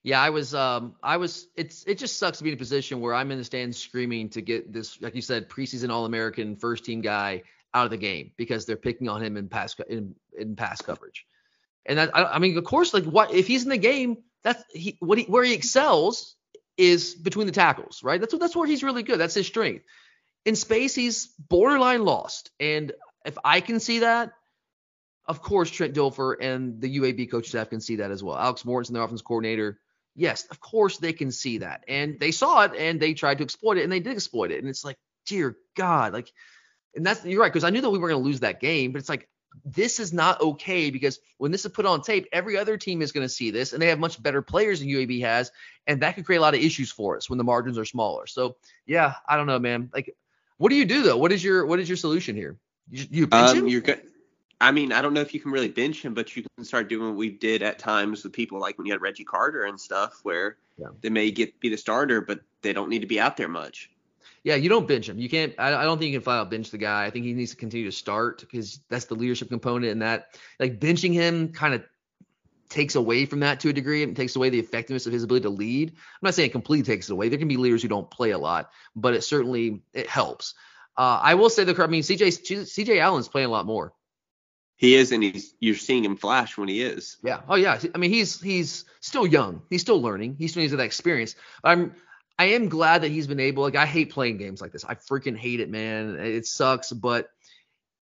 Yeah, 0.05 0.21
I 0.21 0.29
was 0.29 0.53
um 0.53 0.93
I 1.01 1.17
was 1.17 1.47
it's 1.55 1.83
it 1.87 1.97
just 1.97 2.19
sucks 2.19 2.37
to 2.37 2.43
be 2.43 2.51
in 2.51 2.53
a 2.53 2.59
position 2.59 3.01
where 3.01 3.15
I'm 3.15 3.31
in 3.31 3.39
the 3.39 3.43
stands 3.43 3.75
screaming 3.79 4.29
to 4.29 4.41
get 4.41 4.71
this 4.71 5.01
like 5.01 5.15
you 5.15 5.21
said 5.21 5.49
preseason 5.49 5.89
all-American 5.89 6.57
first 6.57 6.85
team 6.85 7.01
guy 7.01 7.41
out 7.73 7.85
of 7.85 7.89
the 7.89 7.97
game 7.97 8.29
because 8.37 8.67
they're 8.67 8.75
picking 8.75 9.09
on 9.09 9.23
him 9.23 9.35
in 9.35 9.49
pass 9.49 9.75
in, 9.89 10.13
in 10.37 10.55
pass 10.55 10.79
coverage. 10.79 11.25
And 11.87 11.97
that, 11.97 12.15
I, 12.15 12.23
I 12.25 12.37
mean, 12.39 12.55
of 12.55 12.63
course, 12.65 12.93
like 12.93 13.05
what 13.05 13.33
if 13.33 13.47
he's 13.47 13.63
in 13.63 13.69
the 13.69 13.77
game? 13.77 14.17
That's 14.43 14.63
he 14.69 14.95
what 14.99 15.17
he 15.17 15.23
where 15.23 15.43
he 15.43 15.53
excels 15.53 16.35
is 16.77 17.15
between 17.15 17.47
the 17.47 17.51
tackles, 17.51 18.03
right? 18.03 18.21
That's 18.21 18.31
what 18.31 18.39
that's 18.39 18.55
where 18.55 18.67
he's 18.67 18.83
really 18.83 19.01
good. 19.01 19.19
That's 19.19 19.33
his 19.33 19.47
strength. 19.47 19.85
In 20.45 20.55
space, 20.55 20.93
he's 20.93 21.33
borderline 21.49 22.05
lost, 22.05 22.51
and 22.59 22.91
if 23.25 23.39
I 23.43 23.59
can 23.59 23.79
see 23.79 23.99
that, 23.99 24.33
of 25.25 25.41
course, 25.41 25.71
Trent 25.71 25.95
Dilfer 25.95 26.35
and 26.39 26.79
the 26.79 26.99
UAB 26.99 27.31
coach 27.31 27.47
staff 27.47 27.71
can 27.71 27.81
see 27.81 27.95
that 27.95 28.11
as 28.11 28.23
well. 28.23 28.37
Alex 28.37 28.61
Mortensen, 28.61 28.93
the 28.93 29.01
offense 29.01 29.23
coordinator, 29.23 29.79
yes, 30.15 30.45
of 30.49 30.59
course 30.59 30.97
they 30.97 31.13
can 31.13 31.31
see 31.31 31.59
that, 31.59 31.83
and 31.87 32.19
they 32.19 32.31
saw 32.31 32.63
it 32.63 32.73
and 32.77 32.99
they 32.99 33.13
tried 33.13 33.39
to 33.39 33.43
exploit 33.43 33.77
it, 33.77 33.83
and 33.83 33.91
they 33.91 33.99
did 33.99 34.13
exploit 34.13 34.51
it, 34.51 34.59
and 34.59 34.69
it's 34.69 34.85
like, 34.85 34.97
dear 35.25 35.57
God, 35.75 36.13
like, 36.13 36.31
and 36.95 37.05
that's 37.05 37.25
you're 37.25 37.41
right 37.41 37.51
because 37.51 37.63
I 37.63 37.69
knew 37.69 37.81
that 37.81 37.89
we 37.89 37.99
were 37.99 38.09
going 38.09 38.21
to 38.21 38.25
lose 38.25 38.39
that 38.39 38.59
game, 38.59 38.91
but 38.91 38.99
it's 38.99 39.09
like 39.09 39.27
this 39.63 39.99
is 39.99 40.11
not 40.11 40.41
okay 40.41 40.89
because 40.89 41.19
when 41.37 41.51
this 41.51 41.65
is 41.65 41.71
put 41.71 41.85
on 41.85 42.01
tape, 42.01 42.27
every 42.31 42.57
other 42.57 42.77
team 42.77 43.01
is 43.01 43.11
going 43.11 43.25
to 43.25 43.33
see 43.33 43.51
this, 43.51 43.73
and 43.73 43.81
they 43.81 43.87
have 43.87 43.99
much 43.99 44.21
better 44.21 44.41
players 44.41 44.79
than 44.79 44.89
UAB 44.89 45.21
has, 45.21 45.51
and 45.87 46.01
that 46.01 46.15
could 46.15 46.25
create 46.25 46.39
a 46.39 46.41
lot 46.41 46.55
of 46.55 46.61
issues 46.61 46.91
for 46.91 47.17
us 47.17 47.29
when 47.29 47.37
the 47.37 47.43
margins 47.43 47.77
are 47.77 47.85
smaller. 47.85 48.27
So 48.27 48.55
yeah, 48.85 49.15
I 49.27 49.37
don't 49.37 49.47
know, 49.47 49.59
man. 49.59 49.89
Like, 49.93 50.15
what 50.57 50.69
do 50.69 50.75
you 50.75 50.85
do 50.85 51.03
though? 51.03 51.17
What 51.17 51.31
is 51.31 51.43
your 51.43 51.65
what 51.65 51.79
is 51.79 51.89
your 51.89 51.97
solution 51.97 52.35
here? 52.35 52.57
You, 52.89 53.05
you 53.09 53.27
um, 53.31 53.67
you're 53.67 53.81
good. 53.81 54.01
I 54.61 54.71
mean, 54.71 54.91
I 54.91 55.01
don't 55.01 55.13
know 55.13 55.21
if 55.21 55.33
you 55.33 55.39
can 55.39 55.51
really 55.51 55.67
bench 55.67 56.01
him, 56.01 56.13
but 56.13 56.35
you 56.35 56.43
can 56.55 56.65
start 56.65 56.87
doing 56.87 57.09
what 57.09 57.17
we 57.17 57.29
did 57.29 57.61
at 57.61 57.77
times 57.77 58.23
with 58.23 58.33
people 58.33 58.59
like 58.59 58.77
when 58.77 58.87
you 58.87 58.93
had 58.93 59.01
Reggie 59.01 59.25
Carter 59.25 59.63
and 59.65 59.79
stuff, 59.79 60.19
where 60.23 60.57
yeah. 60.77 60.87
they 61.01 61.09
may 61.09 61.31
get 61.31 61.59
be 61.59 61.69
the 61.69 61.77
starter, 61.77 62.21
but 62.21 62.39
they 62.61 62.73
don't 62.73 62.89
need 62.89 63.01
to 63.01 63.07
be 63.07 63.19
out 63.19 63.37
there 63.37 63.49
much. 63.49 63.89
Yeah, 64.43 64.55
you 64.55 64.69
don't 64.69 64.87
bench 64.87 65.09
him. 65.09 65.17
You 65.17 65.27
can't. 65.27 65.53
I, 65.57 65.73
I 65.73 65.83
don't 65.83 65.97
think 65.97 66.11
you 66.11 66.19
can 66.19 66.23
flat 66.23 66.39
out 66.39 66.51
bench 66.51 66.69
the 66.69 66.77
guy. 66.77 67.05
I 67.05 67.09
think 67.09 67.25
he 67.25 67.33
needs 67.33 67.51
to 67.51 67.57
continue 67.57 67.85
to 67.85 67.91
start 67.91 68.41
because 68.41 68.79
that's 68.89 69.05
the 69.05 69.15
leadership 69.15 69.49
component, 69.49 69.91
and 69.91 70.01
that 70.01 70.37
like 70.59 70.79
benching 70.79 71.13
him 71.13 71.51
kind 71.51 71.73
of 71.73 71.83
takes 72.69 72.95
away 72.95 73.25
from 73.25 73.41
that 73.41 73.59
to 73.61 73.69
a 73.69 73.73
degree. 73.73 74.03
and 74.03 74.15
takes 74.15 74.35
away 74.35 74.49
the 74.49 74.59
effectiveness 74.59 75.05
of 75.05 75.13
his 75.13 75.23
ability 75.23 75.43
to 75.43 75.49
lead. 75.49 75.89
I'm 75.89 76.19
not 76.21 76.35
saying 76.35 76.49
it 76.49 76.51
completely 76.51 76.93
takes 76.93 77.09
it 77.09 77.13
away. 77.13 77.29
There 77.29 77.39
can 77.39 77.47
be 77.47 77.57
leaders 77.57 77.81
who 77.81 77.87
don't 77.87 78.09
play 78.09 78.31
a 78.31 78.37
lot, 78.37 78.71
but 78.95 79.13
it 79.13 79.23
certainly 79.23 79.81
it 79.93 80.07
helps. 80.07 80.53
Uh, 80.97 81.19
I 81.21 81.33
will 81.35 81.49
say 81.49 81.63
the 81.63 81.83
I 81.83 81.87
mean 81.87 82.03
CJ 82.03 82.63
CJ 82.63 82.99
Allen's 82.99 83.27
playing 83.27 83.47
a 83.47 83.51
lot 83.51 83.65
more. 83.65 83.93
He 84.77 84.95
is, 84.95 85.11
and 85.11 85.23
he's 85.23 85.53
you're 85.59 85.75
seeing 85.75 86.03
him 86.03 86.17
flash 86.17 86.57
when 86.57 86.67
he 86.67 86.81
is. 86.81 87.17
Yeah. 87.23 87.41
Oh 87.47 87.55
yeah. 87.55 87.79
I 87.93 87.97
mean, 87.97 88.11
he's 88.11 88.41
he's 88.41 88.85
still 88.99 89.25
young. 89.25 89.61
He's 89.69 89.81
still 89.81 90.01
learning. 90.01 90.35
He 90.37 90.47
still 90.47 90.61
needs 90.61 90.73
that 90.73 90.81
experience. 90.81 91.35
I'm 91.63 91.95
I 92.37 92.45
am 92.45 92.67
glad 92.67 93.03
that 93.03 93.11
he's 93.11 93.27
been 93.27 93.39
able. 93.39 93.63
Like 93.63 93.75
I 93.75 93.85
hate 93.85 94.11
playing 94.11 94.37
games 94.37 94.61
like 94.61 94.71
this. 94.71 94.83
I 94.83 94.95
freaking 94.95 95.37
hate 95.37 95.61
it, 95.61 95.69
man. 95.69 96.17
It 96.19 96.45
sucks. 96.45 96.91
But 96.91 97.29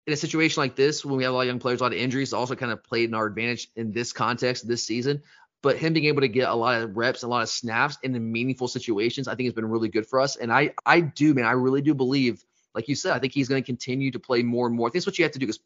in 0.06 0.14
a 0.14 0.18
situation 0.18 0.62
like 0.62 0.76
this, 0.76 1.04
when 1.04 1.18
we 1.18 1.24
have 1.24 1.34
a 1.34 1.36
lot 1.36 1.42
of 1.42 1.48
young 1.48 1.60
players, 1.60 1.80
a 1.80 1.84
lot 1.84 1.94
of 1.94 1.98
injuries, 1.98 2.34
also 2.34 2.56
kind 2.56 2.72
of 2.72 2.84
played 2.84 3.10
in 3.10 3.16
our 3.16 3.26
advantage 3.26 3.70
in 3.76 3.92
this 3.92 4.14
context 4.14 4.68
this 4.68 4.84
season. 4.84 5.24
But 5.64 5.78
him 5.78 5.94
being 5.94 6.08
able 6.08 6.22
to 6.22 6.28
get 6.28 6.50
a 6.50 6.56
lot 6.56 6.82
of 6.82 6.96
reps, 6.98 7.24
a 7.24 7.28
lot 7.28 7.44
of 7.44 7.50
snaps 7.50 7.98
in 8.04 8.12
the 8.12 8.20
meaningful 8.20 8.68
situations, 8.68 9.28
I 9.28 9.36
think 9.36 9.48
has 9.48 9.54
been 9.54 9.70
really 9.70 9.90
good 9.90 10.08
for 10.08 10.20
us. 10.20 10.36
And 10.36 10.52
I 10.52 10.74
I 10.86 11.02
do, 11.02 11.34
man. 11.34 11.46
I 11.46 11.52
really 11.52 11.82
do 11.82 11.96
believe, 11.96 12.44
like 12.76 12.88
you 12.88 12.96
said, 12.96 13.14
I 13.14 13.20
think 13.20 13.34
he's 13.34 13.48
going 13.48 13.62
to 13.62 13.66
continue 13.66 14.12
to 14.12 14.20
play 14.20 14.44
more 14.44 14.68
and 14.68 14.76
more. 14.76 14.88
I 14.88 14.90
think 14.90 15.02
that's 15.02 15.08
what 15.08 15.18
you 15.18 15.26
have 15.26 15.32
to 15.34 15.40
do 15.40 15.48
because 15.48 15.60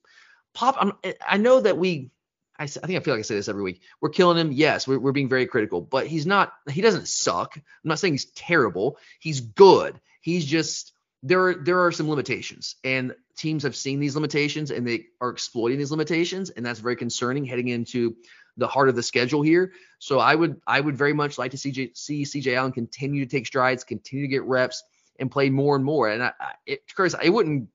Pop, 0.56 0.78
I'm, 0.80 0.94
i 1.28 1.38
know 1.38 1.60
that 1.60 1.78
we, 1.78 2.10
I, 2.58 2.64
I, 2.64 2.68
think 2.68 2.98
I 2.98 3.00
feel 3.02 3.14
like 3.14 3.20
I 3.20 3.24
say 3.24 3.36
this 3.36 3.50
every 3.50 3.62
week. 3.62 3.82
We're 4.02 4.10
killing 4.10 4.38
him. 4.38 4.52
Yes, 4.52 4.88
we're, 4.88 4.98
we're 4.98 5.12
being 5.12 5.30
very 5.30 5.46
critical, 5.46 5.82
but 5.82 6.08
he's 6.08 6.26
not. 6.26 6.54
He 6.70 6.82
doesn't 6.82 7.08
suck. 7.08 7.56
I'm 7.58 7.64
not 7.84 8.00
saying 8.00 8.14
he's 8.14 8.26
terrible. 8.26 8.98
He's 9.20 9.42
good. 9.42 10.00
He's 10.22 10.46
just 10.46 10.94
there. 11.22 11.48
Are, 11.48 11.54
there 11.56 11.86
are 11.86 11.92
some 11.92 12.10
limitations, 12.10 12.78
and 12.84 13.14
teams 13.38 13.64
have 13.64 13.76
seen 13.76 14.00
these 14.00 14.16
limitations, 14.16 14.72
and 14.72 14.88
they 14.88 15.08
are 15.20 15.30
exploiting 15.30 15.78
these 15.78 15.92
limitations, 15.92 16.50
and 16.50 16.66
that's 16.66 16.80
very 16.80 16.96
concerning 16.96 17.44
heading 17.44 17.68
into 17.68 18.16
the 18.58 18.68
heart 18.68 18.88
of 18.88 18.96
the 18.96 19.04
schedule 19.04 19.42
here. 19.42 19.74
So 20.00 20.20
I 20.20 20.34
would 20.34 20.62
I 20.66 20.80
would 20.80 20.96
very 20.96 21.14
much 21.14 21.38
like 21.38 21.52
to 21.52 21.58
see, 21.58 21.92
see 21.94 22.24
CJ 22.24 22.56
Allen 22.56 22.72
continue 22.72 23.26
to 23.26 23.30
take 23.30 23.46
strides, 23.46 23.84
continue 23.84 24.26
to 24.26 24.32
get 24.32 24.44
reps, 24.44 24.82
and 25.20 25.30
play 25.30 25.50
more 25.50 25.76
and 25.76 25.84
more. 25.84 26.08
And 26.08 26.24
I, 26.24 26.32
it, 26.66 26.82
Chris, 26.96 27.14
it 27.22 27.30
wouldn't 27.30 27.68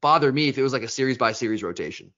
bother 0.00 0.32
me 0.32 0.48
if 0.48 0.56
it 0.56 0.62
was 0.62 0.72
like 0.72 0.82
a 0.82 0.88
series 0.88 1.18
by 1.18 1.32
series 1.32 1.62
rotation 1.62 2.12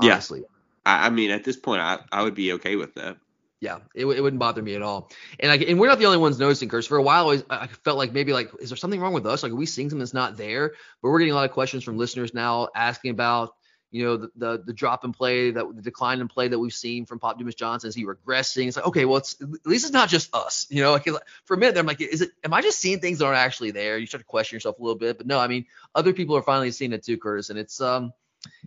honestly. 0.00 0.40
Yeah. 0.40 0.46
I, 0.86 1.06
I 1.06 1.10
mean, 1.10 1.30
at 1.30 1.44
this 1.44 1.56
point, 1.56 1.80
I, 1.80 1.98
I 2.10 2.22
would 2.22 2.34
be 2.34 2.52
okay 2.54 2.76
with 2.76 2.94
that. 2.94 3.16
Yeah, 3.60 3.78
it, 3.94 4.06
it 4.06 4.20
wouldn't 4.20 4.38
bother 4.38 4.62
me 4.62 4.76
at 4.76 4.82
all. 4.82 5.10
And 5.40 5.50
like, 5.50 5.68
and 5.68 5.80
we're 5.80 5.88
not 5.88 5.98
the 5.98 6.06
only 6.06 6.18
ones 6.18 6.38
noticing, 6.38 6.68
Curse. 6.68 6.86
For 6.86 6.96
a 6.96 7.02
while, 7.02 7.30
I, 7.30 7.42
I 7.50 7.66
felt 7.66 7.98
like 7.98 8.12
maybe 8.12 8.32
like, 8.32 8.50
is 8.60 8.70
there 8.70 8.76
something 8.76 9.00
wrong 9.00 9.12
with 9.12 9.26
us? 9.26 9.42
Like, 9.42 9.50
are 9.50 9.56
we 9.56 9.66
seeing 9.66 9.90
something 9.90 9.98
that's 9.98 10.14
not 10.14 10.36
there? 10.36 10.74
But 11.02 11.08
we're 11.08 11.18
getting 11.18 11.32
a 11.32 11.36
lot 11.36 11.44
of 11.44 11.50
questions 11.50 11.82
from 11.82 11.98
listeners 11.98 12.32
now 12.32 12.68
asking 12.74 13.10
about, 13.10 13.56
you 13.90 14.04
know, 14.04 14.16
the 14.16 14.30
the, 14.36 14.62
the 14.66 14.72
drop 14.72 15.04
in 15.04 15.12
play, 15.12 15.50
that 15.50 15.64
the 15.74 15.82
decline 15.82 16.20
in 16.20 16.28
play 16.28 16.46
that 16.46 16.58
we've 16.58 16.72
seen 16.72 17.04
from 17.04 17.18
Pop 17.18 17.36
Dumas 17.36 17.56
Johnson. 17.56 17.88
Is 17.88 17.96
he 17.96 18.04
regressing? 18.04 18.68
It's 18.68 18.76
like, 18.76 18.86
okay, 18.86 19.06
well, 19.06 19.16
it's 19.16 19.34
at 19.40 19.66
least 19.66 19.86
it's 19.86 19.92
not 19.92 20.08
just 20.08 20.32
us. 20.34 20.66
You 20.70 20.82
know, 20.82 20.92
like 20.92 21.08
for 21.44 21.54
a 21.54 21.56
minute, 21.56 21.76
I'm 21.78 21.86
like, 21.86 22.00
is 22.00 22.20
it? 22.20 22.30
Am 22.44 22.54
I 22.54 22.60
just 22.60 22.78
seeing 22.78 23.00
things 23.00 23.18
that 23.18 23.24
aren't 23.24 23.38
actually 23.38 23.72
there? 23.72 23.98
You 23.98 24.06
start 24.06 24.20
to 24.20 24.26
question 24.26 24.54
yourself 24.54 24.78
a 24.78 24.82
little 24.82 24.98
bit, 24.98 25.18
but 25.18 25.26
no, 25.26 25.40
I 25.40 25.48
mean, 25.48 25.64
other 25.96 26.12
people 26.12 26.36
are 26.36 26.42
finally 26.42 26.70
seeing 26.70 26.92
it 26.92 27.02
too, 27.02 27.16
Curtis, 27.16 27.50
and 27.50 27.58
it's 27.58 27.80
um 27.80 28.12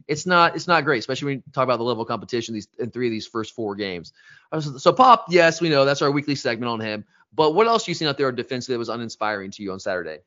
it's 0.08 0.26
not 0.26 0.56
it's 0.56 0.68
not 0.68 0.84
great, 0.84 1.00
especially 1.00 1.28
when 1.28 1.38
you 1.38 1.44
talk 1.54 1.64
about 1.64 1.78
the 1.78 1.84
level 1.84 2.04
of 2.04 2.08
competition 2.08 2.54
these 2.54 2.68
in 2.80 2.92
three 2.92 3.08
of 3.08 3.12
these 3.12 3.28
first 3.28 3.56
four 3.56 3.76
games. 3.76 4.14
Uh, 4.52 4.62
so 4.62 4.92
Pop, 4.92 5.26
yes, 5.30 5.62
we 5.62 5.70
know 5.70 5.86
that's 5.86 6.02
our 6.02 6.12
weekly 6.12 6.36
segment 6.36 6.70
on 6.70 6.80
him. 6.80 7.06
But 7.34 7.56
what 7.56 7.68
else 7.68 7.88
you 7.88 7.94
seen 7.94 8.08
out 8.08 8.18
there 8.18 8.32
defensively 8.32 8.76
that 8.76 8.80
was 8.80 8.90
uninspiring 8.90 9.52
to 9.52 9.64
you 9.64 9.72
on 9.72 9.80
Saturday? 9.80 10.20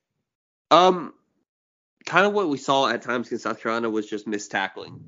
Um, 0.70 1.12
kind 2.06 2.26
of 2.26 2.32
what 2.32 2.48
we 2.48 2.56
saw 2.56 2.88
at 2.88 3.02
times 3.02 3.26
against 3.26 3.44
South 3.44 3.60
Carolina 3.60 3.90
was 3.90 4.06
just 4.06 4.26
missed 4.26 4.50
tackling. 4.50 5.04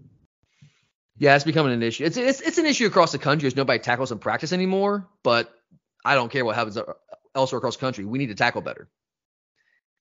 Yeah, 1.19 1.35
it's 1.35 1.45
becoming 1.45 1.73
an 1.73 1.83
issue. 1.83 2.05
It's 2.05 2.17
it's 2.17 2.41
it's 2.41 2.59
an 2.59 2.67
issue 2.67 2.87
across 2.87 3.13
the 3.13 3.19
country 3.19 3.47
as 3.47 3.57
nobody 3.57 3.79
tackles 3.79 4.13
in 4.13 4.19
practice 4.19 4.53
anymore. 4.53 5.09
But 5.23 5.53
I 6.05 6.15
don't 6.15 6.31
care 6.31 6.45
what 6.45 6.57
happens 6.57 6.79
elsewhere 7.35 7.59
across 7.59 7.77
the 7.77 7.81
country. 7.81 8.05
We 8.05 8.19
need 8.19 8.27
to 8.27 8.35
tackle 8.35 8.61
better, 8.61 8.89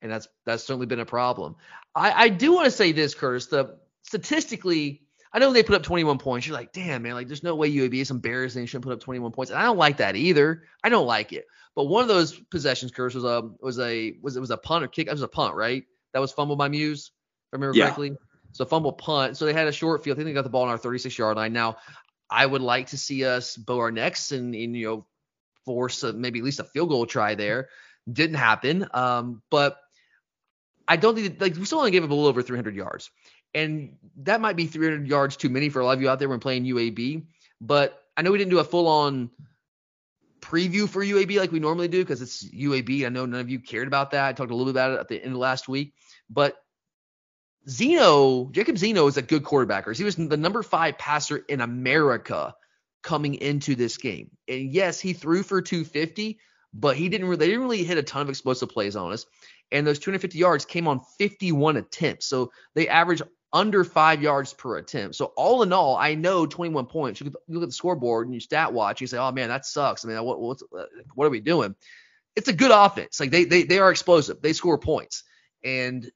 and 0.01 0.11
that's 0.11 0.27
that's 0.45 0.65
certainly 0.65 0.87
been 0.87 0.99
a 0.99 1.05
problem. 1.05 1.55
I 1.95 2.11
I 2.25 2.29
do 2.29 2.53
want 2.53 2.65
to 2.65 2.71
say 2.71 2.91
this, 2.91 3.15
Curtis. 3.15 3.45
The 3.45 3.77
statistically, 4.05 5.01
I 5.33 5.39
know 5.39 5.51
they 5.51 5.63
put 5.63 5.75
up 5.75 5.83
21 5.83 6.17
points. 6.17 6.47
You're 6.47 6.55
like, 6.55 6.71
damn, 6.71 7.01
man, 7.01 7.13
like 7.13 7.27
there's 7.27 7.43
no 7.43 7.55
way 7.55 7.71
UAB 7.71 7.95
is 7.95 8.11
embarrassing. 8.11 8.61
They 8.61 8.65
shouldn't 8.67 8.85
put 8.85 8.93
up 8.93 9.01
21 9.01 9.31
points. 9.31 9.51
And 9.51 9.59
I 9.59 9.63
don't 9.63 9.77
like 9.77 9.97
that 9.97 10.15
either. 10.15 10.63
I 10.83 10.89
don't 10.89 11.07
like 11.07 11.33
it. 11.33 11.45
But 11.75 11.85
one 11.85 12.03
of 12.03 12.07
those 12.07 12.39
possessions, 12.39 12.91
curse 12.91 13.13
was 13.13 13.25
a 13.25 13.49
was 13.59 13.79
a 13.79 14.15
was 14.21 14.37
it 14.37 14.39
was 14.39 14.51
a 14.51 14.57
punt 14.57 14.85
or 14.85 14.87
kick? 14.87 15.07
It 15.07 15.11
was 15.11 15.21
a 15.21 15.27
punt, 15.27 15.55
right? 15.55 15.83
That 16.13 16.19
was 16.19 16.31
fumbled 16.31 16.57
by 16.57 16.69
Mews, 16.69 17.11
if 17.47 17.53
I 17.53 17.55
remember 17.57 17.77
yeah. 17.77 17.85
correctly. 17.85 18.15
So 18.53 18.63
fumble 18.63 18.93
punt. 18.93 19.35
So 19.35 19.45
they 19.45 19.51
had 19.51 19.67
a 19.67 19.73
short 19.73 20.03
field. 20.03 20.15
I 20.15 20.17
think 20.19 20.27
they 20.27 20.33
got 20.33 20.45
the 20.45 20.49
ball 20.49 20.63
on 20.63 20.69
our 20.69 20.77
36 20.77 21.17
yard 21.17 21.35
line. 21.35 21.51
Now, 21.51 21.77
I 22.29 22.45
would 22.45 22.61
like 22.61 22.87
to 22.87 22.97
see 22.97 23.25
us 23.25 23.57
bow 23.57 23.79
our 23.79 23.91
necks 23.91 24.31
and, 24.31 24.55
and 24.55 24.77
you 24.77 24.87
know 24.87 25.05
force 25.65 26.03
a, 26.03 26.13
maybe 26.13 26.39
at 26.39 26.45
least 26.45 26.61
a 26.61 26.63
field 26.63 26.87
goal 26.87 27.05
try 27.05 27.35
there. 27.35 27.67
Didn't 28.09 28.37
happen. 28.37 28.87
Um, 28.93 29.41
but 29.49 29.77
I 30.87 30.95
don't 30.95 31.15
think 31.15 31.41
like 31.41 31.55
we 31.57 31.65
still 31.65 31.79
only 31.79 31.91
gave 31.91 32.05
up 32.05 32.09
a 32.09 32.13
little 32.13 32.29
over 32.29 32.41
300 32.41 32.75
yards. 32.75 33.11
And 33.55 33.95
that 34.17 34.41
might 34.41 34.55
be 34.55 34.67
300 34.67 35.07
yards 35.07 35.37
too 35.37 35.49
many 35.49 35.69
for 35.69 35.79
a 35.79 35.85
lot 35.85 35.97
of 35.97 36.01
you 36.01 36.09
out 36.09 36.19
there 36.19 36.29
when 36.29 36.39
playing 36.39 36.65
UAB. 36.65 37.23
But 37.59 37.99
I 38.15 38.21
know 38.21 38.31
we 38.31 38.37
didn't 38.37 38.51
do 38.51 38.59
a 38.59 38.63
full 38.63 38.87
on 38.87 39.31
preview 40.41 40.87
for 40.87 41.03
UAB 41.03 41.39
like 41.39 41.51
we 41.51 41.59
normally 41.59 41.87
do 41.87 42.03
because 42.03 42.21
it's 42.21 42.47
UAB. 42.47 43.05
I 43.05 43.09
know 43.09 43.25
none 43.25 43.39
of 43.39 43.49
you 43.49 43.59
cared 43.59 43.87
about 43.87 44.11
that. 44.11 44.25
I 44.25 44.33
talked 44.33 44.51
a 44.51 44.55
little 44.55 44.71
bit 44.71 44.79
about 44.79 44.91
it 44.91 44.99
at 44.99 45.07
the 45.07 45.23
end 45.23 45.33
of 45.33 45.39
last 45.39 45.67
week. 45.67 45.93
But 46.29 46.55
Zeno, 47.67 48.49
Jacob 48.51 48.77
Zeno 48.77 49.07
is 49.07 49.17
a 49.17 49.21
good 49.21 49.43
quarterbacker. 49.43 49.95
He 49.95 50.03
was 50.03 50.15
the 50.15 50.37
number 50.37 50.61
five 50.61 50.97
passer 50.97 51.37
in 51.37 51.61
America 51.61 52.53
coming 53.01 53.35
into 53.35 53.75
this 53.75 53.97
game. 53.97 54.31
And 54.47 54.71
yes, 54.71 54.99
he 54.99 55.13
threw 55.13 55.43
for 55.43 55.61
250, 55.61 56.39
but 56.73 56.95
he 56.95 57.09
didn't 57.09 57.27
really, 57.27 57.37
they 57.37 57.47
didn't 57.47 57.61
really 57.61 57.83
hit 57.83 57.97
a 57.97 58.03
ton 58.03 58.21
of 58.21 58.29
explosive 58.29 58.69
plays 58.69 58.95
on 58.95 59.13
us. 59.13 59.25
And 59.71 59.85
those 59.85 59.99
250 59.99 60.37
yards 60.37 60.65
came 60.65 60.87
on 60.87 61.01
51 61.17 61.77
attempts. 61.77 62.27
So 62.27 62.51
they 62.75 62.87
average 62.87 63.21
under 63.55 63.85
five 63.85 64.21
yards 64.21 64.53
per 64.53 64.77
attempt. 64.77 65.15
So 65.15 65.31
all 65.37 65.63
in 65.63 65.71
all, 65.71 65.95
I 65.95 66.13
know 66.13 66.45
21 66.45 66.87
points. 66.87 67.21
You 67.21 67.31
look 67.47 67.63
at 67.63 67.69
the 67.69 67.71
scoreboard 67.71 68.27
and 68.27 68.33
you 68.33 68.41
stat 68.41 68.73
watch. 68.73 68.99
You 68.99 69.07
say, 69.07 69.17
oh 69.17 69.31
man, 69.31 69.47
that 69.47 69.65
sucks. 69.65 70.03
I 70.03 70.09
mean, 70.09 70.21
what 70.23 70.41
what's, 70.41 70.61
uh, 70.77 70.83
what 71.15 71.25
are 71.25 71.29
we 71.29 71.39
doing? 71.39 71.73
It's 72.35 72.49
a 72.49 72.53
good 72.53 72.71
offense. 72.71 73.17
Like 73.17 73.31
they 73.31 73.45
they 73.45 73.63
they 73.63 73.79
are 73.79 73.89
explosive. 73.89 74.41
They 74.41 74.51
score 74.51 74.77
points. 74.77 75.23
And 75.63 76.11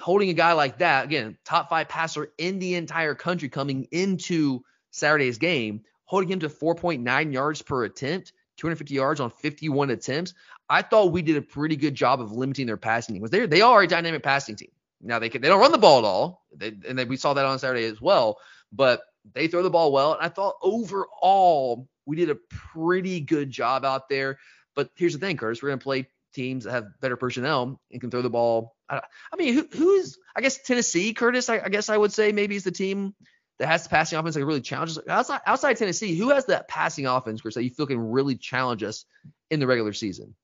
holding 0.00 0.28
a 0.30 0.34
guy 0.34 0.54
like 0.54 0.78
that, 0.78 1.04
again, 1.04 1.38
top 1.44 1.70
five 1.70 1.88
passer 1.88 2.32
in 2.36 2.58
the 2.58 2.74
entire 2.74 3.14
country 3.14 3.48
coming 3.48 3.86
into 3.92 4.62
Saturday's 4.90 5.38
game, 5.38 5.82
holding 6.04 6.30
him 6.30 6.40
to 6.40 6.48
4.9 6.48 7.32
yards 7.32 7.62
per 7.62 7.84
attempt, 7.84 8.32
250 8.56 8.92
yards 8.92 9.20
on 9.20 9.30
51 9.30 9.90
attempts. 9.90 10.34
I 10.68 10.82
thought 10.82 11.12
we 11.12 11.22
did 11.22 11.36
a 11.36 11.42
pretty 11.42 11.76
good 11.76 11.94
job 11.94 12.20
of 12.20 12.32
limiting 12.32 12.66
their 12.66 12.76
passing. 12.76 13.20
Was 13.20 13.30
they 13.30 13.46
they 13.46 13.60
are 13.60 13.82
a 13.82 13.86
dynamic 13.86 14.24
passing 14.24 14.56
team. 14.56 14.72
Now 15.02 15.18
they 15.18 15.28
can, 15.28 15.42
they 15.42 15.48
don't 15.48 15.60
run 15.60 15.72
the 15.72 15.78
ball 15.78 15.98
at 15.98 16.04
all, 16.04 16.42
they, 16.56 16.72
and 16.88 16.98
they, 16.98 17.04
we 17.04 17.16
saw 17.16 17.34
that 17.34 17.44
on 17.44 17.58
Saturday 17.58 17.84
as 17.84 18.00
well. 18.00 18.38
But 18.72 19.02
they 19.34 19.48
throw 19.48 19.62
the 19.62 19.70
ball 19.70 19.92
well, 19.92 20.14
and 20.14 20.22
I 20.22 20.28
thought 20.28 20.54
overall 20.62 21.88
we 22.06 22.16
did 22.16 22.30
a 22.30 22.38
pretty 22.48 23.20
good 23.20 23.50
job 23.50 23.84
out 23.84 24.08
there. 24.08 24.38
But 24.74 24.90
here's 24.94 25.12
the 25.12 25.18
thing, 25.18 25.36
Curtis, 25.36 25.62
we're 25.62 25.70
gonna 25.70 25.78
play 25.78 26.08
teams 26.32 26.64
that 26.64 26.72
have 26.72 27.00
better 27.00 27.16
personnel 27.16 27.80
and 27.90 28.00
can 28.00 28.10
throw 28.10 28.22
the 28.22 28.30
ball 28.30 28.74
I, 28.92 29.00
I 29.32 29.36
mean, 29.36 29.54
who, 29.54 29.66
who's 29.72 30.18
I 30.36 30.40
guess 30.42 30.58
Tennessee, 30.58 31.14
Curtis. 31.14 31.48
I, 31.48 31.60
I, 31.60 31.68
guess 31.68 31.88
I 31.88 31.96
would 31.96 32.12
say 32.12 32.30
maybe 32.32 32.56
is 32.56 32.64
the 32.64 32.70
team 32.70 33.14
that 33.58 33.66
has 33.66 33.84
the 33.84 33.88
passing 33.88 34.18
offense 34.18 34.34
that 34.34 34.44
really 34.44 34.60
challenges 34.60 34.98
outside 35.08 35.40
outside 35.46 35.76
Tennessee. 35.76 36.14
Who 36.16 36.30
has 36.30 36.46
that 36.46 36.68
passing 36.68 37.06
offense, 37.06 37.40
Chris, 37.40 37.54
that 37.54 37.64
you 37.64 37.70
feel 37.70 37.86
can 37.86 37.98
really 37.98 38.36
challenge 38.36 38.82
us 38.82 39.06
in 39.50 39.60
the 39.60 39.66
regular 39.66 39.92
season? 39.92 40.34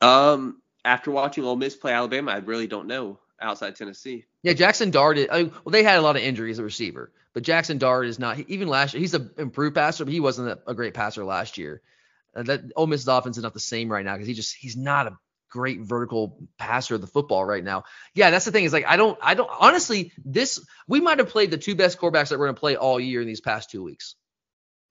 Um, 0.00 0.62
after 0.84 1.10
watching 1.10 1.44
Ole 1.44 1.56
Miss 1.56 1.76
play 1.76 1.92
Alabama, 1.92 2.30
I 2.30 2.36
really 2.36 2.66
don't 2.66 2.86
know 2.86 3.18
outside 3.40 3.76
Tennessee. 3.76 4.24
Yeah, 4.42 4.52
Jackson 4.52 4.90
Dart. 4.90 5.18
Is, 5.18 5.28
I 5.30 5.42
mean, 5.42 5.52
well, 5.64 5.72
they 5.72 5.82
had 5.82 5.98
a 5.98 6.02
lot 6.02 6.16
of 6.16 6.22
injuries 6.22 6.58
at 6.58 6.64
receiver, 6.64 7.12
but 7.32 7.42
Jackson 7.42 7.78
Dart 7.78 8.06
is 8.06 8.18
not. 8.18 8.38
Even 8.48 8.68
last 8.68 8.94
year, 8.94 9.00
he's 9.00 9.14
an 9.14 9.30
improved 9.38 9.74
passer, 9.74 10.04
but 10.04 10.12
he 10.12 10.20
wasn't 10.20 10.60
a, 10.66 10.74
great 10.74 10.94
passer 10.94 11.24
last 11.24 11.58
year. 11.58 11.82
Uh, 12.34 12.42
that 12.44 12.60
Ole 12.76 12.86
Miss's 12.86 13.08
offense 13.08 13.36
is 13.36 13.42
not 13.42 13.54
the 13.54 13.60
same 13.60 13.90
right 13.90 14.04
now 14.04 14.14
because 14.14 14.28
he 14.28 14.34
just 14.34 14.54
he's 14.54 14.76
not 14.76 15.06
a 15.06 15.18
great 15.50 15.80
vertical 15.80 16.38
passer 16.58 16.94
of 16.94 17.00
the 17.00 17.06
football 17.06 17.44
right 17.44 17.64
now. 17.64 17.84
Yeah, 18.14 18.30
that's 18.30 18.44
the 18.44 18.52
thing 18.52 18.64
is 18.64 18.72
like 18.72 18.86
I 18.86 18.96
don't 18.96 19.18
I 19.20 19.34
don't 19.34 19.50
honestly 19.58 20.12
this 20.24 20.64
we 20.86 21.00
might 21.00 21.18
have 21.18 21.28
played 21.28 21.50
the 21.50 21.58
two 21.58 21.74
best 21.74 21.98
quarterbacks 21.98 22.28
that 22.28 22.38
we're 22.38 22.46
going 22.46 22.54
to 22.54 22.60
play 22.60 22.76
all 22.76 23.00
year 23.00 23.20
in 23.20 23.26
these 23.26 23.40
past 23.40 23.70
two 23.70 23.82
weeks. 23.82 24.14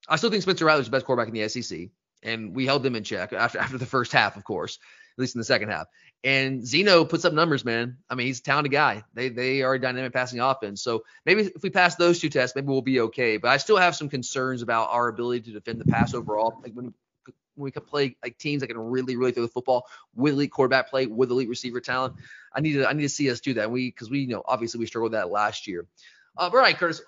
I 0.08 0.18
still 0.18 0.30
think 0.30 0.43
Spencer 0.43 0.66
Rattler's 0.66 0.88
the 0.88 0.91
best 0.91 1.06
quarterback 1.06 1.34
in 1.34 1.39
the 1.39 1.47
SEC, 1.47 1.89
and 2.24 2.56
we 2.56 2.66
held 2.66 2.84
them 2.84 2.95
in 2.95 3.04
check 3.04 3.32
after 3.32 3.58
after 3.58 3.78
the 3.78 3.86
first 3.86 4.12
half, 4.12 4.36
of 4.36 4.43
course, 4.43 4.80
least 5.20 5.36
in 5.36 5.39
the 5.39 5.45
second 5.45 5.70
half. 5.70 5.88
And 6.24 6.65
Zeno 6.65 7.05
puts 7.05 7.26
up 7.26 7.34
numbers, 7.34 7.63
man. 7.63 7.97
I 8.09 8.15
mean, 8.15 8.28
he's 8.28 8.39
a 8.39 8.43
talented 8.43 8.72
guy. 8.72 9.03
They 9.13 9.30
they 9.30 9.61
are 9.61 9.74
a 9.74 9.80
dynamic 9.80 10.13
passing 10.13 10.39
offense. 10.39 10.82
So 10.82 11.03
maybe 11.26 11.43
if 11.43 11.63
we 11.63 11.70
pass 11.70 11.95
those 11.95 12.20
two 12.20 12.30
tests, 12.30 12.55
maybe 12.55 12.67
we'll 12.67 12.82
be 12.82 13.01
okay. 13.01 13.38
But 13.38 13.49
I 13.49 13.57
still 13.57 13.78
have 13.78 13.95
some 13.95 14.09
concerns 14.09 14.61
about 14.61 14.89
our 14.91 15.07
ability 15.07 15.41
to 15.41 15.51
defend 15.51 15.80
the 15.80 15.86
pass 15.86 16.13
overall. 16.13 16.59
Like 16.63 16.74
when 16.74 16.93
when 17.59 17.65
we 17.65 17.72
can 17.72 17.84
play 17.84 18.15
like 18.24 18.38
teams 18.38 18.61
that 18.61 18.67
can 18.67 18.80
really, 18.80 19.15
really 19.15 19.32
throw 19.32 19.43
the 19.43 19.49
football 19.49 19.88
with 20.15 20.34
elite 20.34 20.51
quarterback 20.51 20.89
play, 20.89 21.05
with 21.05 21.30
elite 21.30 21.49
receiver 21.49 21.82
talent. 21.82 22.15
I 22.53 22.61
need 22.61 22.74
to, 22.74 22.88
I 22.88 22.93
need 22.93 23.03
to 23.03 23.09
see 23.09 23.30
us 23.30 23.41
do 23.41 23.53
that. 23.55 23.65
And 23.65 23.74
we, 23.74 23.89
because 23.89 24.09
we, 24.09 24.22
you 24.22 24.28
know, 24.28 24.43
obviously 24.45 24.80
we 24.80 24.86
struggled 24.86 25.11
with 25.11 25.20
that 25.20 25.30
last 25.30 25.67
year. 25.67 25.86
Uh, 26.38 26.49
all 26.51 26.57
right, 26.57 26.76
Curtis, 26.76 27.01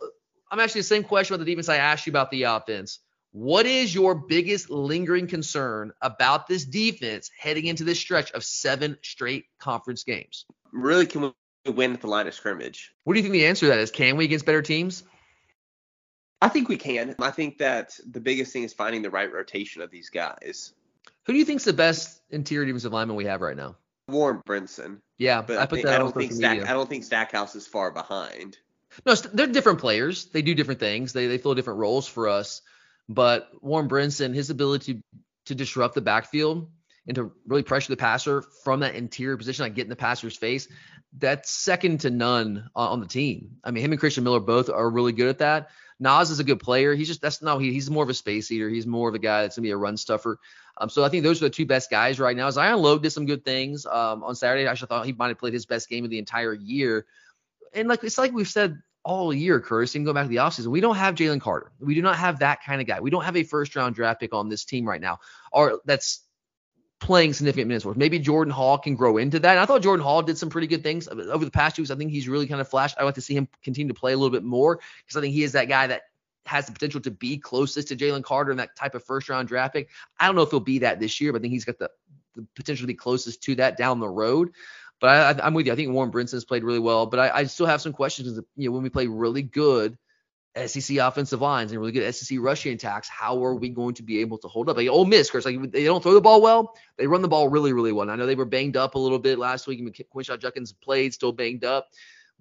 I'm 0.51 0.59
actually 0.59 0.81
the 0.81 0.87
same 0.87 1.03
question 1.03 1.33
about 1.33 1.45
the 1.45 1.51
defense 1.51 1.69
I 1.69 1.77
asked 1.77 2.05
you 2.05 2.11
about 2.11 2.29
the 2.31 2.43
offense. 2.43 2.99
What 3.33 3.65
is 3.65 3.95
your 3.95 4.13
biggest 4.13 4.69
lingering 4.69 5.27
concern 5.27 5.93
about 6.01 6.47
this 6.47 6.65
defense 6.65 7.31
heading 7.37 7.65
into 7.65 7.85
this 7.85 7.97
stretch 7.97 8.31
of 8.31 8.43
seven 8.43 8.97
straight 9.01 9.45
conference 9.57 10.03
games? 10.03 10.45
Really, 10.73 11.05
can 11.05 11.33
we 11.65 11.71
win 11.71 11.93
at 11.93 12.01
the 12.01 12.07
line 12.07 12.27
of 12.27 12.33
scrimmage? 12.33 12.93
What 13.05 13.13
do 13.13 13.19
you 13.19 13.23
think 13.23 13.33
the 13.33 13.45
answer 13.45 13.67
to 13.67 13.69
that 13.69 13.79
is? 13.79 13.89
Can 13.89 14.17
we 14.17 14.25
against 14.25 14.45
better 14.45 14.61
teams? 14.61 15.03
I 16.41 16.49
think 16.49 16.67
we 16.67 16.75
can. 16.75 17.15
I 17.19 17.31
think 17.31 17.59
that 17.59 17.97
the 18.09 18.19
biggest 18.19 18.51
thing 18.51 18.63
is 18.63 18.73
finding 18.73 19.01
the 19.01 19.11
right 19.11 19.31
rotation 19.31 19.81
of 19.81 19.91
these 19.91 20.09
guys. 20.09 20.73
Who 21.25 21.33
do 21.33 21.39
you 21.39 21.45
think's 21.45 21.63
the 21.63 21.73
best 21.73 22.21
interior 22.31 22.65
defensive 22.65 22.91
lineman 22.91 23.15
we 23.15 23.25
have 23.25 23.41
right 23.41 23.55
now? 23.55 23.75
Warren 24.07 24.41
Brinson. 24.45 24.99
Yeah, 25.17 25.41
but 25.41 25.57
I, 25.57 25.63
I 25.63 25.65
think, 25.67 25.85
I 25.85 25.97
don't 25.97 26.13
think 26.13 26.33
Stack, 26.33 26.67
I 26.67 26.73
don't 26.73 26.89
think 26.89 27.03
Stackhouse 27.03 27.55
is 27.55 27.67
far 27.67 27.91
behind. 27.91 28.57
No, 29.05 29.13
they're 29.15 29.47
different 29.47 29.79
players. 29.79 30.25
They 30.25 30.41
do 30.41 30.53
different 30.53 30.81
things. 30.81 31.13
They 31.13 31.27
they 31.27 31.37
fill 31.37 31.55
different 31.55 31.79
roles 31.79 32.07
for 32.07 32.27
us. 32.27 32.61
But 33.13 33.49
Warren 33.61 33.89
Brinson, 33.89 34.33
his 34.33 34.49
ability 34.49 35.01
to, 35.45 35.55
disrupt 35.55 35.95
the 35.95 36.01
backfield 36.01 36.69
and 37.07 37.15
to 37.15 37.33
really 37.45 37.63
pressure 37.63 37.91
the 37.91 37.97
passer 37.97 38.41
from 38.63 38.79
that 38.79 38.95
interior 38.95 39.35
position, 39.35 39.63
like 39.63 39.75
getting 39.75 39.89
the 39.89 39.97
passer's 39.97 40.37
face, 40.37 40.69
that's 41.17 41.51
second 41.51 41.99
to 42.01 42.09
none 42.09 42.69
on, 42.73 43.01
the 43.01 43.05
team. 43.05 43.57
I 43.65 43.71
mean, 43.71 43.83
him 43.83 43.91
and 43.91 43.99
Christen 43.99 44.23
Miller 44.23 44.39
both 44.39 44.69
are 44.69 44.89
really 44.89 45.11
good 45.11 45.27
at 45.27 45.39
that. 45.39 45.71
Nas 45.99 46.31
is 46.31 46.39
a 46.39 46.45
good 46.45 46.61
player. 46.61 46.95
He's 46.95 47.09
just 47.09 47.21
that's 47.21 47.41
no 47.41 47.57
he, 47.57 47.73
he's 47.73 47.89
more 47.89 48.03
of 48.03 48.09
a 48.09 48.13
space 48.13 48.49
eater. 48.49 48.69
He's 48.69 48.87
more 48.87 49.09
of 49.09 49.15
a 49.15 49.19
guy 49.19 49.41
that's 49.41 49.57
gonna 49.57 49.65
be 49.65 49.71
a 49.71 49.77
run 49.77 49.97
stuffer. 49.97 50.39
Um, 50.77 50.89
so 50.89 51.03
I 51.03 51.09
think 51.09 51.23
those 51.23 51.41
are 51.41 51.45
the 51.45 51.49
two 51.49 51.65
best 51.65 51.91
guys 51.91 52.17
right 52.17 52.35
now. 52.35 52.49
Zion 52.49 52.81
Logue 52.81 53.03
did 53.03 53.11
some 53.11 53.25
good 53.25 53.43
things 53.43 53.85
um, 53.85 54.23
on 54.23 54.35
Saturday. 54.35 54.67
I 54.67 54.71
actually 54.71 54.87
thought 54.87 55.05
he 55.05 55.11
might 55.11 55.27
have 55.27 55.37
played 55.37 55.53
his 55.53 55.65
best 55.65 55.89
game 55.89 56.05
of 56.05 56.09
the 56.09 56.17
entire 56.17 56.53
year. 56.53 57.05
And 57.73 57.89
like 57.89 58.03
it's 58.05 58.17
like 58.17 58.31
we've 58.31 58.47
said 58.47 58.81
all 59.03 59.33
year, 59.33 59.59
Curtis, 59.59 59.95
even 59.95 60.05
go 60.05 60.13
back 60.13 60.25
to 60.25 60.29
the 60.29 60.37
offseason, 60.37 60.67
we 60.67 60.81
don't 60.81 60.95
have 60.95 61.15
Jalen 61.15 61.41
Carter. 61.41 61.71
We 61.79 61.95
do 61.95 62.01
not 62.01 62.17
have 62.17 62.39
that 62.39 62.63
kind 62.63 62.81
of 62.81 62.87
guy. 62.87 62.99
We 62.99 63.09
don't 63.09 63.23
have 63.23 63.35
a 63.35 63.43
first 63.43 63.75
round 63.75 63.95
draft 63.95 64.19
pick 64.19 64.33
on 64.33 64.49
this 64.49 64.65
team 64.65 64.87
right 64.87 65.01
now, 65.01 65.19
or 65.51 65.81
that's 65.85 66.21
playing 66.99 67.33
significant 67.33 67.67
minutes 67.67 67.83
for 67.83 67.91
us. 67.91 67.97
Maybe 67.97 68.19
Jordan 68.19 68.53
Hall 68.53 68.77
can 68.77 68.95
grow 68.95 69.17
into 69.17 69.39
that. 69.39 69.51
And 69.51 69.59
I 69.59 69.65
thought 69.65 69.81
Jordan 69.81 70.03
Hall 70.03 70.21
did 70.21 70.37
some 70.37 70.49
pretty 70.49 70.67
good 70.67 70.83
things 70.83 71.07
over 71.07 71.43
the 71.43 71.51
past 71.51 71.75
two 71.75 71.81
weeks. 71.81 71.89
I 71.89 71.95
think 71.95 72.11
he's 72.11 72.29
really 72.29 72.45
kind 72.45 72.61
of 72.61 72.67
flashed. 72.67 72.95
I 72.99 73.03
like 73.03 73.15
to 73.15 73.21
see 73.21 73.35
him 73.35 73.47
continue 73.63 73.91
to 73.91 73.99
play 73.99 74.13
a 74.13 74.17
little 74.17 74.31
bit 74.31 74.43
more 74.43 74.79
because 75.03 75.17
I 75.17 75.21
think 75.21 75.33
he 75.33 75.43
is 75.43 75.53
that 75.53 75.65
guy 75.65 75.87
that 75.87 76.03
has 76.45 76.67
the 76.67 76.71
potential 76.71 77.01
to 77.01 77.11
be 77.11 77.37
closest 77.37 77.87
to 77.87 77.95
Jalen 77.95 78.23
Carter 78.23 78.51
in 78.51 78.57
that 78.57 78.75
type 78.75 78.93
of 78.93 79.03
first 79.03 79.29
round 79.29 79.47
draft 79.47 79.73
pick. 79.73 79.89
I 80.19 80.27
don't 80.27 80.35
know 80.35 80.43
if 80.43 80.51
he'll 80.51 80.59
be 80.59 80.79
that 80.79 80.99
this 80.99 81.19
year, 81.19 81.31
but 81.31 81.39
I 81.39 81.41
think 81.41 81.53
he's 81.53 81.65
got 81.65 81.79
the, 81.79 81.89
the 82.35 82.45
potential 82.55 82.83
to 82.83 82.87
be 82.87 82.93
closest 82.93 83.41
to 83.43 83.55
that 83.55 83.77
down 83.77 83.99
the 83.99 84.09
road. 84.09 84.51
But 85.01 85.41
I, 85.41 85.47
am 85.47 85.55
with 85.55 85.65
you. 85.65 85.73
I 85.73 85.75
think 85.75 85.91
Warren 85.91 86.11
Brinson's 86.11 86.45
played 86.45 86.63
really 86.63 86.79
well, 86.79 87.07
but 87.07 87.19
I, 87.19 87.39
I 87.39 87.43
still 87.45 87.65
have 87.65 87.81
some 87.81 87.91
questions. 87.91 88.39
You 88.55 88.69
know, 88.69 88.73
when 88.73 88.83
we 88.83 88.89
play 88.89 89.07
really 89.07 89.41
good 89.41 89.97
SEC 90.65 90.97
offensive 90.97 91.41
lines 91.41 91.71
and 91.71 91.79
really 91.79 91.91
good 91.91 92.13
SEC 92.13 92.37
rushing 92.39 92.73
attacks, 92.73 93.09
how 93.09 93.43
are 93.43 93.55
we 93.55 93.69
going 93.69 93.95
to 93.95 94.03
be 94.03 94.19
able 94.19 94.37
to 94.37 94.47
hold 94.47 94.69
up? 94.69 94.77
Like 94.77 94.87
Ole 94.89 95.05
Miss, 95.05 95.31
Chris, 95.31 95.43
like 95.43 95.71
they 95.71 95.85
don't 95.85 96.03
throw 96.03 96.13
the 96.13 96.21
ball 96.21 96.39
well, 96.39 96.75
they 96.97 97.07
run 97.07 97.23
the 97.23 97.27
ball 97.27 97.49
really, 97.49 97.73
really 97.73 97.91
well. 97.91 98.03
And 98.03 98.11
I 98.11 98.15
know 98.15 98.27
they 98.27 98.35
were 98.35 98.45
banged 98.45 98.77
up 98.77 98.93
a 98.93 98.99
little 98.99 99.17
bit 99.17 99.39
last 99.39 99.65
week. 99.65 99.79
I 99.79 99.81
mean, 99.81 99.93
Quinshon 100.13 100.39
Judkins 100.39 100.71
played, 100.71 101.15
still 101.15 101.31
banged 101.31 101.65
up. 101.65 101.89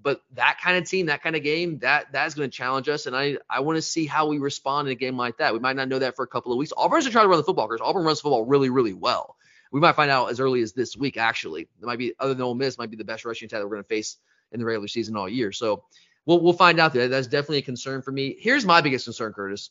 But 0.02 0.22
that 0.32 0.58
kind 0.62 0.76
of 0.76 0.88
team, 0.88 1.06
that 1.06 1.22
kind 1.22 1.36
of 1.36 1.42
game, 1.42 1.78
that 1.80 2.06
that's 2.12 2.34
going 2.34 2.50
to 2.50 2.56
challenge 2.56 2.88
us. 2.88 3.06
And 3.06 3.16
I 3.16 3.38
I 3.48 3.60
want 3.60 3.76
to 3.76 3.82
see 3.82 4.06
how 4.06 4.28
we 4.28 4.38
respond 4.38 4.88
in 4.88 4.92
a 4.92 4.94
game 4.96 5.16
like 5.16 5.38
that. 5.38 5.52
We 5.52 5.60
might 5.60 5.76
not 5.76 5.88
know 5.88 5.98
that 5.98 6.16
for 6.16 6.24
a 6.24 6.28
couple 6.28 6.52
of 6.52 6.58
weeks. 6.58 6.72
Auburn's 6.76 7.04
going 7.04 7.10
to 7.10 7.12
try 7.12 7.22
to 7.22 7.28
run 7.28 7.38
the 7.38 7.44
football 7.44 7.68
because 7.68 7.82
Auburn 7.82 8.04
runs 8.04 8.20
football 8.20 8.44
really, 8.44 8.70
really 8.70 8.94
well. 8.94 9.36
We 9.70 9.80
might 9.80 9.96
find 9.96 10.10
out 10.10 10.30
as 10.30 10.40
early 10.40 10.62
as 10.62 10.72
this 10.72 10.96
week, 10.96 11.16
actually. 11.16 11.62
It 11.62 11.86
might 11.86 11.98
be, 11.98 12.12
other 12.18 12.34
than 12.34 12.42
Ole 12.42 12.54
Miss, 12.54 12.78
might 12.78 12.90
be 12.90 12.96
the 12.96 13.04
best 13.04 13.24
rushing 13.24 13.46
attack 13.46 13.60
that 13.60 13.66
we're 13.66 13.76
going 13.76 13.84
to 13.84 13.88
face 13.88 14.16
in 14.52 14.58
the 14.58 14.66
regular 14.66 14.88
season 14.88 15.16
all 15.16 15.28
year. 15.28 15.52
So 15.52 15.84
we'll 16.26 16.40
we'll 16.40 16.52
find 16.52 16.80
out. 16.80 16.92
There. 16.92 17.08
That's 17.08 17.26
definitely 17.26 17.58
a 17.58 17.62
concern 17.62 18.02
for 18.02 18.12
me. 18.12 18.36
Here's 18.38 18.64
my 18.64 18.80
biggest 18.80 19.04
concern, 19.04 19.32
Curtis 19.32 19.70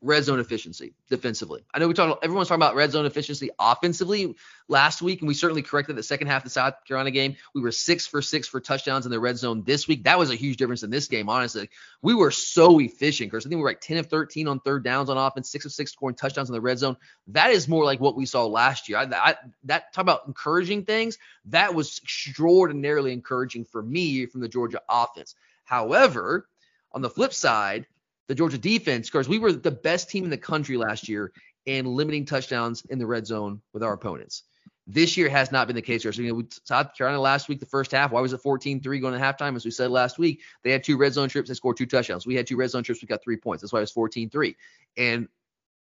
red 0.00 0.22
zone 0.22 0.38
efficiency 0.38 0.94
defensively. 1.10 1.64
I 1.74 1.78
know 1.78 1.88
we 1.88 1.94
talked 1.94 2.24
everyone's 2.24 2.48
talking 2.48 2.62
about 2.62 2.76
red 2.76 2.92
zone 2.92 3.04
efficiency 3.04 3.50
offensively 3.58 4.36
last 4.68 5.02
week, 5.02 5.20
and 5.20 5.28
we 5.28 5.34
certainly 5.34 5.62
corrected 5.62 5.96
the 5.96 6.02
second 6.04 6.28
half 6.28 6.42
of 6.42 6.44
the 6.44 6.50
South 6.50 6.84
Carolina 6.86 7.10
game. 7.10 7.36
We 7.52 7.60
were 7.60 7.72
six 7.72 8.06
for 8.06 8.22
six 8.22 8.46
for 8.46 8.60
touchdowns 8.60 9.06
in 9.06 9.10
the 9.10 9.18
red 9.18 9.38
zone 9.38 9.64
this 9.64 9.88
week. 9.88 10.04
That 10.04 10.18
was 10.18 10.30
a 10.30 10.36
huge 10.36 10.56
difference 10.56 10.84
in 10.84 10.90
this 10.90 11.08
game, 11.08 11.28
honestly. 11.28 11.68
We 12.00 12.14
were 12.14 12.30
so 12.30 12.78
efficient, 12.78 13.30
because 13.30 13.44
I 13.44 13.48
think 13.48 13.58
we 13.58 13.62
were 13.62 13.70
like 13.70 13.80
10 13.80 13.96
of 13.96 14.06
13 14.06 14.46
on 14.46 14.60
third 14.60 14.84
downs 14.84 15.10
on 15.10 15.16
offense, 15.16 15.50
six 15.50 15.64
of 15.64 15.72
six 15.72 15.92
scoring 15.92 16.14
touchdowns 16.14 16.48
in 16.48 16.52
the 16.52 16.60
red 16.60 16.78
zone. 16.78 16.96
That 17.28 17.50
is 17.50 17.66
more 17.66 17.84
like 17.84 18.00
what 18.00 18.16
we 18.16 18.26
saw 18.26 18.46
last 18.46 18.88
year. 18.88 18.98
I, 18.98 19.08
I, 19.12 19.34
that 19.64 19.92
talk 19.92 20.02
about 20.02 20.28
encouraging 20.28 20.84
things. 20.84 21.18
That 21.46 21.74
was 21.74 21.98
extraordinarily 22.02 23.12
encouraging 23.12 23.64
for 23.64 23.82
me 23.82 24.26
from 24.26 24.42
the 24.42 24.48
Georgia 24.48 24.80
offense. 24.88 25.34
However, 25.64 26.48
on 26.92 27.02
the 27.02 27.10
flip 27.10 27.34
side, 27.34 27.86
the 28.28 28.34
Georgia 28.34 28.58
defense, 28.58 29.08
because 29.10 29.28
we 29.28 29.38
were 29.38 29.52
the 29.52 29.70
best 29.70 30.10
team 30.10 30.24
in 30.24 30.30
the 30.30 30.38
country 30.38 30.76
last 30.76 31.08
year 31.08 31.32
in 31.66 31.86
limiting 31.86 32.24
touchdowns 32.24 32.84
in 32.90 32.98
the 32.98 33.06
red 33.06 33.26
zone 33.26 33.60
with 33.72 33.82
our 33.82 33.92
opponents. 33.92 34.44
This 34.86 35.16
year 35.18 35.28
has 35.28 35.52
not 35.52 35.66
been 35.66 35.76
the 35.76 35.82
case. 35.82 36.02
So, 36.02 36.10
you 36.10 36.32
know, 36.32 36.42
South 36.64 36.94
Carolina 36.96 37.20
last 37.20 37.48
week, 37.48 37.60
the 37.60 37.66
first 37.66 37.92
half, 37.92 38.10
why 38.10 38.22
was 38.22 38.32
it 38.32 38.38
14 38.38 38.80
3 38.80 39.00
going 39.00 39.12
to 39.12 39.20
halftime? 39.20 39.54
As 39.54 39.64
we 39.64 39.70
said 39.70 39.90
last 39.90 40.18
week, 40.18 40.40
they 40.62 40.70
had 40.70 40.82
two 40.82 40.96
red 40.96 41.12
zone 41.12 41.28
trips, 41.28 41.48
they 41.48 41.54
scored 41.54 41.76
two 41.76 41.84
touchdowns. 41.84 42.26
We 42.26 42.34
had 42.34 42.46
two 42.46 42.56
red 42.56 42.70
zone 42.70 42.82
trips, 42.82 43.02
we 43.02 43.08
got 43.08 43.22
three 43.22 43.36
points. 43.36 43.62
That's 43.62 43.72
why 43.72 43.80
it 43.80 43.82
was 43.82 43.92
14 43.92 44.30
3. 44.30 44.56
And 44.96 45.28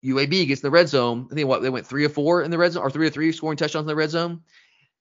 UAB 0.04 0.48
gets 0.48 0.62
in 0.62 0.68
the 0.68 0.72
red 0.72 0.90
zone. 0.90 1.28
I 1.32 1.36
think 1.36 1.48
what 1.48 1.62
they 1.62 1.70
went 1.70 1.88
three 1.88 2.06
or 2.06 2.10
four 2.10 2.44
in 2.44 2.52
the 2.52 2.58
red 2.58 2.74
zone, 2.74 2.84
or 2.84 2.90
three 2.90 3.08
or 3.08 3.10
three 3.10 3.32
scoring 3.32 3.58
touchdowns 3.58 3.84
in 3.84 3.88
the 3.88 3.96
red 3.96 4.10
zone. 4.10 4.42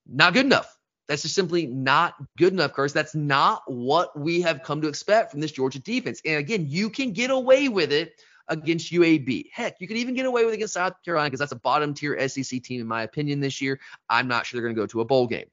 Not 0.06 0.32
good 0.32 0.46
enough. 0.46 0.77
That's 1.08 1.22
just 1.22 1.34
simply 1.34 1.66
not 1.66 2.14
good 2.36 2.52
enough, 2.52 2.74
Curtis. 2.74 2.92
That's 2.92 3.14
not 3.14 3.62
what 3.66 4.18
we 4.18 4.42
have 4.42 4.62
come 4.62 4.82
to 4.82 4.88
expect 4.88 5.30
from 5.30 5.40
this 5.40 5.52
Georgia 5.52 5.78
defense. 5.78 6.20
And 6.24 6.36
again, 6.36 6.66
you 6.68 6.90
can 6.90 7.12
get 7.12 7.30
away 7.30 7.68
with 7.68 7.92
it 7.92 8.20
against 8.48 8.92
UAB. 8.92 9.46
Heck, 9.50 9.80
you 9.80 9.88
can 9.88 9.96
even 9.96 10.14
get 10.14 10.26
away 10.26 10.44
with 10.44 10.52
it 10.52 10.56
against 10.56 10.74
South 10.74 11.02
Carolina 11.02 11.28
because 11.28 11.40
that's 11.40 11.52
a 11.52 11.56
bottom 11.56 11.94
tier 11.94 12.28
SEC 12.28 12.62
team, 12.62 12.82
in 12.82 12.86
my 12.86 13.02
opinion, 13.02 13.40
this 13.40 13.60
year. 13.62 13.80
I'm 14.08 14.28
not 14.28 14.44
sure 14.44 14.58
they're 14.58 14.68
going 14.68 14.76
to 14.76 14.82
go 14.82 14.86
to 14.86 15.00
a 15.00 15.04
bowl 15.06 15.26
game. 15.26 15.46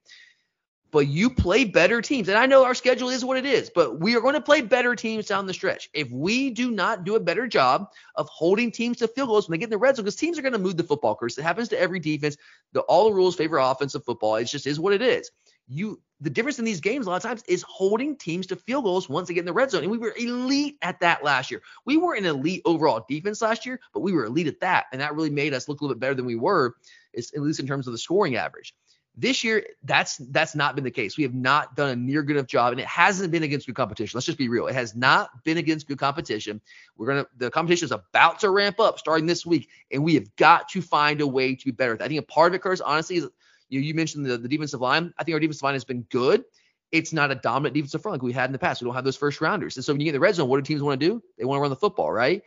But 0.92 1.08
you 1.08 1.30
play 1.30 1.66
better 1.66 2.02
teams. 2.02 2.30
And 2.30 2.38
I 2.38 2.46
know 2.46 2.64
our 2.64 2.76
schedule 2.76 3.10
is 3.10 3.26
what 3.26 3.38
it 3.38 3.46
is, 3.46 3.70
but 3.74 4.00
we 4.00 4.16
are 4.16 4.22
going 4.22 4.36
to 4.36 4.42
play 4.42 4.62
better 4.62 4.96
teams 4.96 5.26
down 5.26 5.46
the 5.46 5.54
stretch. 5.54 5.90
If 5.94 6.10
we 6.10 6.50
do 6.50 6.72
not 6.72 7.04
do 7.04 7.16
a 7.16 7.20
better 7.20 7.48
job 7.48 7.92
of 8.16 8.30
holding 8.30 8.72
teams 8.72 8.98
to 8.98 9.08
field 9.10 9.28
goals 9.28 9.48
when 9.48 9.56
they 9.56 9.60
get 9.60 9.66
in 9.66 9.72
the 9.72 9.78
red 9.78 9.96
zone, 9.96 10.06
because 10.06 10.16
teams 10.16 10.40
are 10.40 10.42
going 10.42 10.54
to 10.54 10.60
move 10.60 10.78
the 10.78 10.84
football, 10.84 11.16
Curtis. 11.16 11.38
It 11.38 11.44
happens 11.44 11.68
to 11.70 11.80
every 11.80 12.00
defense. 12.00 12.38
The, 12.72 12.82
all 12.82 13.10
the 13.10 13.16
rules 13.16 13.36
favor 13.36 13.58
offensive 13.58 14.06
football. 14.06 14.36
It 14.36 14.46
just 14.46 14.68
is 14.68 14.80
what 14.80 14.94
it 14.94 15.02
is 15.02 15.32
you 15.68 16.02
the 16.22 16.30
difference 16.30 16.60
in 16.60 16.66
these 16.66 16.80
games 16.80 17.06
a 17.06 17.10
lot 17.10 17.18
of 17.18 17.24
times 17.24 17.44
is 17.48 17.62
holding 17.64 18.16
teams 18.16 18.48
to 18.48 18.56
field 18.56 18.86
goals 18.86 19.10
once 19.10 19.28
they 19.28 19.34
get 19.34 19.42
in 19.42 19.46
the 19.46 19.54
red 19.54 19.70
zone. 19.70 19.84
And 19.84 19.92
we 19.92 19.98
were 19.98 20.14
elite 20.18 20.78
at 20.82 21.00
that 21.02 21.24
last 21.24 21.52
year. 21.52 21.62
We 21.86 21.98
were 21.98 22.14
an 22.16 22.26
elite 22.26 22.62
overall 22.66 23.06
defense 23.08 23.42
last 23.42 23.66
year, 23.66 23.80
but 23.94 24.00
we 24.00 24.14
were 24.14 24.26
elite 24.26 24.48
at 24.48 24.62
that. 24.62 24.86
And 24.92 25.02
that 25.02 25.14
really 25.14 25.30
made 25.30 25.54
us 25.54 25.68
look 25.68 25.82
a 25.82 25.84
little 25.84 25.96
bit 25.96 26.00
better 26.00 26.16
than 26.16 26.26
we 26.26 26.36
were, 26.36 26.76
at 27.18 27.42
least 27.42 27.60
in 27.60 27.68
terms 27.68 27.88
of 27.88 27.92
the 27.92 27.98
scoring 27.98 28.38
average. 28.38 28.74
This 29.18 29.46
year, 29.46 29.66
that's 29.84 30.18
that's 30.18 30.56
not 30.56 30.76
been 30.76 30.84
the 30.84 30.92
case. 30.92 31.16
We 31.16 31.24
have 31.24 31.34
not 31.34 31.76
done 31.78 31.90
a 31.90 31.96
near 31.96 32.22
good 32.22 32.36
enough 32.36 32.48
job, 32.48 32.74
and 32.74 32.82
it 32.82 32.88
hasn't 32.88 33.32
been 33.32 33.44
against 33.44 33.66
good 33.66 33.76
competition. 33.76 34.18
Let's 34.18 34.26
just 34.26 34.38
be 34.38 34.50
real. 34.50 34.68
It 34.68 34.76
has 34.76 34.94
not 34.94 35.30
been 35.46 35.58
against 35.58 35.88
good 35.88 36.00
competition. 36.00 36.60
We're 36.98 37.08
gonna 37.08 37.26
the 37.38 37.50
competition 37.50 37.86
is 37.86 37.92
about 37.94 38.40
to 38.40 38.50
ramp 38.50 38.78
up 38.82 39.00
starting 39.00 39.26
this 39.26 39.46
week, 39.46 39.70
and 39.90 40.04
we 40.04 40.16
have 40.16 40.36
got 40.36 40.68
to 40.70 40.82
find 40.82 41.22
a 41.22 41.28
way 41.28 41.56
to 41.56 41.66
be 41.66 41.72
better. 41.72 41.98
I 42.02 42.10
think 42.10 42.20
a 42.20 42.24
part 42.24 42.52
of 42.52 42.56
it, 42.56 42.62
Curtis, 42.62 42.82
honestly, 42.82 43.16
is 43.18 43.28
You, 43.70 43.80
you 43.80 43.94
mentioned 43.94 44.26
the, 44.26 44.38
the 44.38 44.48
defensive 44.48 44.82
line. 44.82 45.14
I 45.18 45.24
think 45.24 45.34
our 45.34 45.40
defensive 45.40 45.64
line 45.64 45.74
has 45.74 45.84
been 45.84 46.02
good. 46.04 46.44
It's 46.92 47.12
not 47.12 47.32
a 47.32 47.36
dominant 47.36 47.74
defensive 47.74 48.02
front 48.02 48.14
like 48.14 48.22
we 48.22 48.32
had 48.32 48.46
in 48.46 48.52
the 48.52 48.60
past. 48.60 48.82
We 48.82 48.86
don't 48.86 48.96
have 48.96 49.04
those 49.04 49.18
first 49.18 49.42
rounders. 49.42 49.76
And 49.76 49.84
so 49.84 49.94
when 49.94 50.00
you 50.00 50.06
get 50.06 50.12
in 50.12 50.16
the 50.16 50.20
red 50.20 50.36
zone, 50.36 50.48
what 50.48 50.58
do 50.58 50.64
teams 50.64 50.82
want 50.82 51.00
to 51.00 51.06
do? 51.06 51.22
They 51.38 51.46
want 51.46 51.58
to 51.58 51.62
run 51.62 51.70
the 51.70 51.76
football, 51.76 52.12
right? 52.12 52.44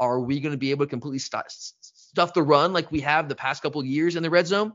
Are 0.00 0.20
we 0.20 0.40
going 0.40 0.52
to 0.52 0.58
be 0.58 0.70
able 0.70 0.86
to 0.86 0.90
completely 0.90 1.18
st- 1.18 1.44
stuff 1.48 2.34
the 2.34 2.42
run 2.42 2.72
like 2.72 2.90
we 2.90 3.00
have 3.00 3.28
the 3.28 3.34
past 3.34 3.62
couple 3.62 3.84
years 3.84 4.16
in 4.16 4.22
the 4.22 4.30
red 4.30 4.46
zone? 4.46 4.72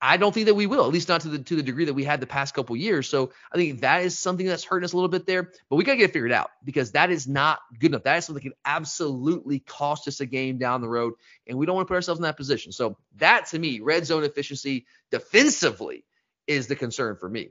I 0.00 0.18
don't 0.18 0.32
think 0.32 0.46
that 0.46 0.54
we 0.54 0.66
will, 0.66 0.84
at 0.84 0.92
least 0.92 1.08
not 1.08 1.22
to 1.22 1.28
the 1.28 1.38
to 1.38 1.56
the 1.56 1.62
degree 1.62 1.86
that 1.86 1.94
we 1.94 2.04
had 2.04 2.20
the 2.20 2.26
past 2.26 2.54
couple 2.54 2.76
years. 2.76 3.08
So 3.08 3.32
I 3.50 3.56
think 3.56 3.80
that 3.80 4.04
is 4.04 4.18
something 4.18 4.46
that's 4.46 4.64
hurting 4.64 4.84
us 4.84 4.92
a 4.92 4.96
little 4.96 5.08
bit 5.08 5.26
there. 5.26 5.50
But 5.70 5.76
we 5.76 5.84
gotta 5.84 5.96
get 5.96 6.10
it 6.10 6.12
figured 6.12 6.32
out 6.32 6.50
because 6.64 6.92
that 6.92 7.10
is 7.10 7.26
not 7.26 7.60
good 7.78 7.92
enough. 7.92 8.02
That 8.02 8.18
is 8.18 8.26
something 8.26 8.42
that 8.42 8.50
can 8.50 8.58
absolutely 8.64 9.60
cost 9.60 10.06
us 10.06 10.20
a 10.20 10.26
game 10.26 10.58
down 10.58 10.82
the 10.82 10.88
road, 10.88 11.14
and 11.46 11.56
we 11.56 11.64
don't 11.64 11.74
want 11.74 11.86
to 11.86 11.88
put 11.88 11.94
ourselves 11.94 12.18
in 12.18 12.24
that 12.24 12.36
position. 12.36 12.72
So 12.72 12.98
that 13.16 13.46
to 13.46 13.58
me, 13.58 13.80
red 13.80 14.06
zone 14.06 14.24
efficiency 14.24 14.86
defensively 15.10 16.04
is 16.46 16.66
the 16.66 16.76
concern 16.76 17.16
for 17.16 17.28
me. 17.28 17.50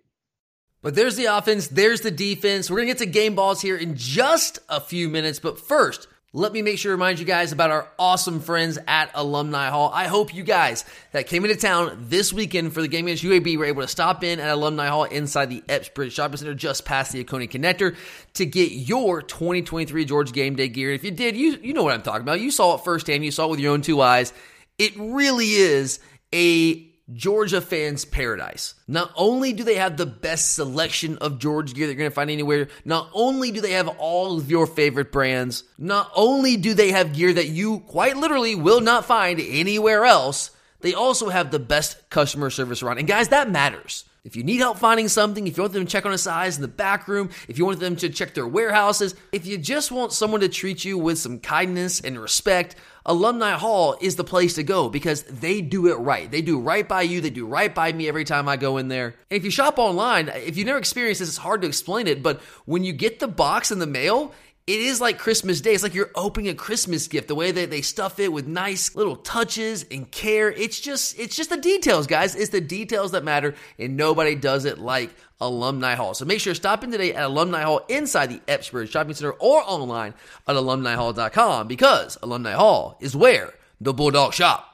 But 0.82 0.94
there's 0.94 1.16
the 1.16 1.26
offense, 1.26 1.68
there's 1.68 2.02
the 2.02 2.12
defense. 2.12 2.70
We're 2.70 2.78
gonna 2.78 2.88
get 2.88 3.00
to 3.00 3.08
game 3.08 3.34
balls 3.34 3.60
here 3.60 3.76
in 3.76 3.96
just 3.96 4.60
a 4.70 4.80
few 4.80 5.10
minutes. 5.10 5.40
But 5.40 5.60
first, 5.60 6.08
let 6.36 6.52
me 6.52 6.62
make 6.62 6.78
sure 6.78 6.92
to 6.92 6.96
remind 6.96 7.18
you 7.18 7.24
guys 7.24 7.54
about 7.54 7.72
our 7.72 7.88
awesome 7.98 8.42
friends 8.42 8.78
at 8.90 9.10
Alumni 9.16 9.70
Hall. 9.70 9.90
I 9.94 10.08
hope 10.08 10.36
you 10.36 10.44
guys 10.44 10.84
that 11.14 11.28
came 11.28 11.46
into 11.46 11.56
town 11.56 11.98
this 12.10 12.34
weekend 12.34 12.74
for 12.74 12.82
the 12.82 12.90
game 12.90 13.06
against 13.08 13.24
UAB 13.24 13.58
were 13.58 13.64
able 13.64 13.84
to 13.84 13.88
stop 13.88 14.22
in 14.22 14.42
at 14.42 14.50
Alumni 14.50 14.88
Hall 14.88 15.06
inside 15.06 15.50
the 15.50 15.64
Epps 15.70 15.88
Bridge 15.88 16.12
Shopping 16.12 16.36
Center 16.36 16.54
just 16.54 16.84
past 16.84 17.14
the 17.14 17.22
Oconee 17.22 17.48
Connector 17.48 17.96
to 18.34 18.46
get 18.46 18.74
your 18.74 19.22
2023 19.22 20.04
Georgia 20.04 20.34
Game 20.34 20.58
Day 20.58 20.68
gear. 20.68 20.92
If 20.92 21.06
you 21.06 21.12
did, 21.12 21.38
you, 21.38 21.58
you 21.64 21.74
know 21.74 21.84
what 21.84 21.94
I'm 21.94 22.02
talking 22.02 22.24
about. 22.24 22.42
You 22.42 22.52
saw 22.52 22.76
it 22.76 22.84
firsthand. 22.84 23.24
You 23.24 23.32
saw 23.32 23.46
it 23.46 23.52
with 23.52 23.62
your 23.62 23.72
own 23.72 23.82
two 23.82 24.02
eyes. 24.02 24.34
It 24.78 24.92
really 24.98 25.52
is 25.52 26.02
a 26.34 26.86
Georgia 27.14 27.62
fans 27.62 28.04
paradise. 28.04 28.74
Not 28.88 29.12
only 29.16 29.54
do 29.54 29.64
they 29.64 29.76
have 29.76 29.96
the 29.96 30.08
best 30.08 30.56
selection 30.56 31.18
of 31.20 31.38
Georgia 31.38 31.74
gear 31.74 31.86
that 31.86 31.94
you're 31.94 32.00
going 32.00 32.10
to 32.10 32.16
find 32.16 32.32
anywhere, 32.32 32.68
not 32.84 33.10
only 33.14 33.52
do 33.52 33.62
they 33.62 33.74
have 33.74 33.88
all 33.88 34.38
of 34.38 34.50
your 34.50 34.66
favorite 34.66 35.12
brands, 35.12 35.64
not 35.78 36.12
only 36.16 36.58
do 36.58 36.74
they 36.74 36.92
have 36.92 37.14
gear 37.14 37.32
that 37.32 37.50
you 37.50 37.80
quite 37.82 38.18
literally 38.18 38.56
will 38.56 38.82
not 38.82 39.06
find 39.06 39.40
anywhere 39.40 40.06
else, 40.06 40.50
they 40.82 40.96
also 40.96 41.30
have 41.30 41.52
the 41.52 41.60
best 41.60 42.10
customer 42.10 42.50
service 42.50 42.82
around. 42.82 42.98
And 42.98 43.08
guys, 43.08 43.30
that 43.30 43.52
matters. 43.52 44.06
If 44.26 44.36
you 44.36 44.44
need 44.44 44.58
help 44.58 44.80
finding 44.80 45.08
something, 45.08 45.46
if 45.46 45.56
you 45.56 45.62
want 45.62 45.74
them 45.74 45.86
to 45.86 45.92
check 45.92 46.04
on 46.04 46.12
a 46.12 46.18
size 46.18 46.56
in 46.56 46.64
the 46.64 46.68
back 46.68 47.08
room, 47.08 47.30
if 47.48 47.60
you 47.60 47.66
want 47.66 47.80
them 47.80 47.96
to 47.98 48.10
check 48.10 48.34
their 48.34 48.48
warehouses, 48.48 49.14
if 49.32 49.46
you 49.46 49.56
just 49.56 49.92
want 49.92 50.14
someone 50.14 50.42
to 50.42 50.50
treat 50.50 50.84
you 50.84 50.98
with 50.98 51.20
some 51.20 51.38
kindness 51.38 52.02
and 52.02 52.20
respect, 52.20 52.76
Alumni 53.06 53.52
Hall 53.52 53.96
is 54.02 54.16
the 54.16 54.24
place 54.24 54.56
to 54.56 54.64
go 54.64 54.90
because 54.90 55.22
they 55.26 55.62
do 55.62 55.90
it 55.90 55.98
right. 55.98 56.32
They 56.32 56.42
do 56.42 56.60
right 56.60 56.88
by 56.88 57.04
you. 57.04 57.22
They 57.22 57.30
do 57.30 57.46
right 57.46 57.74
by 57.74 57.94
me 57.94 58.08
every 58.08 58.24
time 58.24 58.50
I 58.50 58.58
go 58.58 58.78
in 58.78 58.88
there. 58.88 59.14
And 59.30 59.38
if 59.38 59.46
you 59.46 59.52
shop 59.52 59.78
online, 59.78 60.30
if 60.30 60.58
you've 60.58 60.66
never 60.66 60.80
experienced 60.80 61.20
this, 61.20 61.30
it's 61.30 61.38
hard 61.38 61.62
to 61.62 61.68
explain 61.68 62.08
it, 62.08 62.24
but 62.24 62.42
when 62.66 62.84
you 62.84 62.94
get 62.94 63.20
the 63.20 63.28
box 63.28 63.70
in 63.70 63.78
the 63.78 63.86
mail, 63.86 64.34
it 64.68 64.80
is 64.80 65.00
like 65.00 65.20
Christmas 65.20 65.62
Day. 65.62 65.74
It's 65.74 65.84
like 65.84 65.94
you're 65.94 66.10
opening 66.16 66.50
a 66.50 66.56
Christmas 66.56 67.08
gift. 67.08 67.28
The 67.28 67.36
way 67.36 67.52
that 67.52 67.70
they 67.70 67.82
stuff 67.82 68.20
it 68.20 68.34
with 68.34 68.48
nice 68.48 68.96
little 68.96 69.16
touches 69.16 69.86
and 69.92 70.10
care. 70.10 70.52
It's 70.52 70.80
just, 70.80 71.20
it's 71.20 71.36
just 71.36 71.52
the 71.52 71.58
details, 71.58 72.08
guys. 72.08 72.34
It's 72.34 72.50
the 72.50 72.62
details 72.62 73.12
that 73.12 73.24
matter, 73.24 73.54
and 73.78 73.96
nobody 73.96 74.34
does 74.34 74.66
it 74.66 74.80
like 74.80 75.14
Alumni 75.40 75.94
Hall. 75.94 76.16
So 76.16 76.26
make 76.26 76.40
sure 76.40 76.52
to 76.52 76.56
stop 76.56 76.84
in 76.84 76.92
today 76.92 77.14
at 77.14 77.26
Alumni 77.26 77.62
Hall 77.62 77.86
inside 77.90 78.28
the 78.32 78.42
Epps 78.48 78.72
Shopping 78.90 79.14
Center 79.14 79.34
or 79.34 79.62
online 79.64 80.16
at 80.48 80.56
alumnihall.com 80.56 81.68
because 81.68 82.18
Alumni 82.24 82.54
Hall 82.54 82.98
is 83.02 83.16
where 83.16 83.54
the 83.80 83.94
Bulldog 83.94 84.34
shop. 84.34 84.72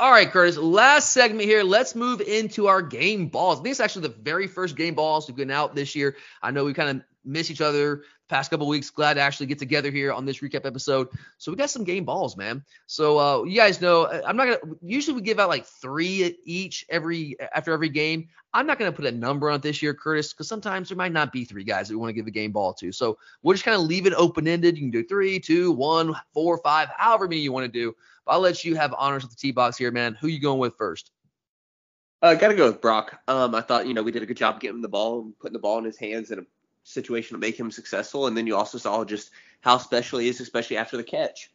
All 0.00 0.10
right, 0.10 0.28
Curtis, 0.28 0.56
last 0.56 1.12
segment 1.12 1.48
here. 1.48 1.62
Let's 1.62 1.94
move 1.94 2.20
into 2.20 2.66
our 2.66 2.82
game 2.82 3.28
balls. 3.28 3.60
I 3.60 3.62
think 3.62 3.70
it's 3.70 3.80
actually 3.80 4.08
the 4.08 4.14
very 4.22 4.48
first 4.48 4.74
game 4.74 4.94
balls 4.94 5.28
we've 5.28 5.36
been 5.36 5.52
out 5.52 5.76
this 5.76 5.94
year. 5.94 6.16
I 6.42 6.50
know 6.50 6.64
we 6.64 6.74
kind 6.74 6.98
of 6.98 7.04
miss 7.24 7.50
each 7.50 7.60
other 7.60 8.02
past 8.28 8.50
couple 8.50 8.66
weeks. 8.66 8.90
Glad 8.90 9.14
to 9.14 9.20
actually 9.20 9.46
get 9.46 9.58
together 9.58 9.90
here 9.90 10.12
on 10.12 10.24
this 10.24 10.38
recap 10.38 10.66
episode. 10.66 11.08
So 11.38 11.50
we 11.52 11.56
got 11.56 11.70
some 11.70 11.84
game 11.84 12.04
balls, 12.04 12.36
man. 12.36 12.64
So 12.86 13.18
uh, 13.18 13.44
you 13.44 13.56
guys 13.56 13.80
know 13.80 14.06
I'm 14.06 14.36
not 14.36 14.44
gonna. 14.44 14.74
Usually 14.82 15.14
we 15.14 15.22
give 15.22 15.38
out 15.38 15.48
like 15.48 15.66
three 15.66 16.36
each 16.44 16.84
every 16.88 17.36
after 17.54 17.72
every 17.72 17.88
game. 17.88 18.28
I'm 18.52 18.66
not 18.66 18.78
gonna 18.78 18.92
put 18.92 19.06
a 19.06 19.12
number 19.12 19.50
on 19.50 19.60
this 19.60 19.82
year, 19.82 19.94
Curtis, 19.94 20.32
because 20.32 20.48
sometimes 20.48 20.88
there 20.88 20.96
might 20.96 21.12
not 21.12 21.32
be 21.32 21.44
three 21.44 21.64
guys 21.64 21.88
that 21.88 21.94
we 21.94 21.98
want 21.98 22.10
to 22.10 22.14
give 22.14 22.26
a 22.26 22.30
game 22.30 22.52
ball 22.52 22.72
to. 22.74 22.92
So 22.92 23.18
we'll 23.42 23.54
just 23.54 23.64
kind 23.64 23.80
of 23.80 23.86
leave 23.86 24.06
it 24.06 24.14
open 24.14 24.48
ended. 24.48 24.76
You 24.76 24.82
can 24.82 24.90
do 24.90 25.04
three, 25.04 25.40
two, 25.40 25.72
one, 25.72 26.14
four, 26.32 26.58
five, 26.58 26.88
however 26.96 27.28
many 27.28 27.40
you 27.40 27.52
want 27.52 27.64
to 27.64 27.72
do. 27.72 27.94
But 28.24 28.32
I'll 28.32 28.40
let 28.40 28.64
you 28.64 28.76
have 28.76 28.94
honors 28.96 29.22
with 29.22 29.32
the 29.32 29.36
tee 29.36 29.52
box 29.52 29.76
here, 29.76 29.90
man. 29.90 30.14
Who 30.20 30.28
you 30.28 30.40
going 30.40 30.58
with 30.58 30.76
first? 30.76 31.10
I 32.22 32.28
uh, 32.28 32.34
got 32.36 32.48
to 32.48 32.54
go 32.54 32.68
with 32.68 32.80
Brock. 32.80 33.20
Um, 33.28 33.54
I 33.54 33.60
thought, 33.60 33.86
you 33.86 33.92
know, 33.92 34.02
we 34.02 34.10
did 34.10 34.22
a 34.22 34.26
good 34.26 34.38
job 34.38 34.58
getting 34.58 34.80
the 34.80 34.88
ball 34.88 35.20
and 35.20 35.38
putting 35.38 35.52
the 35.52 35.58
ball 35.58 35.76
in 35.76 35.84
his 35.84 35.98
hands 35.98 36.30
in 36.30 36.38
a 36.38 36.42
situation 36.84 37.34
to 37.34 37.40
make 37.40 37.58
him 37.58 37.70
successful. 37.70 38.26
And 38.26 38.36
then 38.36 38.46
you 38.46 38.56
also 38.56 38.78
saw 38.78 39.04
just 39.04 39.30
how 39.60 39.78
special 39.78 40.20
he 40.20 40.28
is, 40.28 40.40
especially 40.40 40.76
after 40.76 40.96
the 40.96 41.04
catch. 41.04 41.50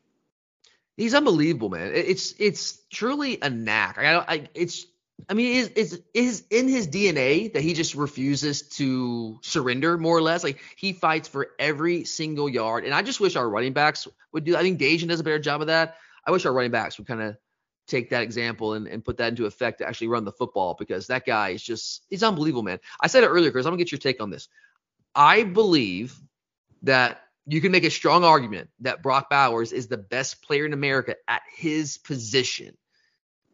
He's 0.98 1.14
unbelievable, 1.14 1.70
man. 1.70 1.94
It's 1.96 2.34
it's 2.40 2.80
truly 2.92 3.38
a 3.42 3.50
knack. 3.50 3.98
I, 3.98 4.18
I 4.18 4.50
it's 4.54 4.86
I 5.28 5.34
mean, 5.34 5.56
is 5.56 6.02
is 6.14 6.44
in 6.50 6.68
his 6.68 6.88
DNA 6.88 7.52
that 7.54 7.62
he 7.62 7.74
just 7.74 7.96
refuses 7.96 8.64
to 8.78 9.40
surrender, 9.42 9.98
more 9.98 10.18
or 10.18 10.22
less. 10.22 10.44
Like 10.44 10.60
he 10.76 10.94
fights 10.94 11.28
for 11.28 11.50
every 11.58 12.04
single 12.04 12.48
yard, 12.48 12.86
and 12.86 12.94
I 12.94 13.02
just 13.02 13.20
wish 13.20 13.36
our 13.36 13.50
running 13.50 13.74
backs 13.74 14.08
would 14.32 14.44
do. 14.44 14.56
I 14.56 14.62
think 14.62 14.80
Gajan 14.80 15.08
does 15.08 15.20
a 15.20 15.24
better 15.24 15.40
job 15.40 15.62
of 15.62 15.68
that. 15.68 15.98
I 16.26 16.32
wish 16.32 16.46
our 16.46 16.54
running 16.54 16.72
backs 16.72 16.98
would 16.98 17.08
kind 17.08 17.22
of 17.22 17.38
take 17.88 18.12
that 18.12 18.22
example 18.22 18.74
and, 18.74 18.88
and 18.88 19.04
put 19.04 19.18
that 19.18 19.30
into 19.30 19.46
effect 19.46 19.80
to 19.80 19.88
actually 19.88 20.08
run 20.08 20.24
the 20.24 20.32
football 20.32 20.76
because 20.78 21.08
that 21.08 21.26
guy 21.26 21.50
is 21.50 21.64
just 21.64 22.06
he's 22.10 22.24
unbelievable, 22.24 22.64
man. 22.64 22.80
I 23.02 23.08
said 23.08 23.24
it 23.24 23.28
earlier, 23.28 23.52
Chris. 23.52 23.66
I'm 23.66 23.72
gonna 23.72 23.80
get 23.80 23.92
your 23.92 24.00
take 24.00 24.22
on 24.22 24.30
this. 24.30 24.48
I 25.16 25.43
believe 25.43 26.16
that 26.84 27.22
you 27.45 27.62
can 27.62 27.72
make 27.72 27.84
a 27.84 27.89
strong 27.89 28.24
argument 28.24 28.70
that 28.82 29.01
Brock 29.01 29.30
Bowers 29.30 29.72
is 29.72 29.88
the 29.88 29.97
best 29.97 30.43
player 30.43 30.66
in 30.66 30.74
America 30.74 31.16
at 31.28 31.41
his 31.55 31.97
position. 31.97 32.78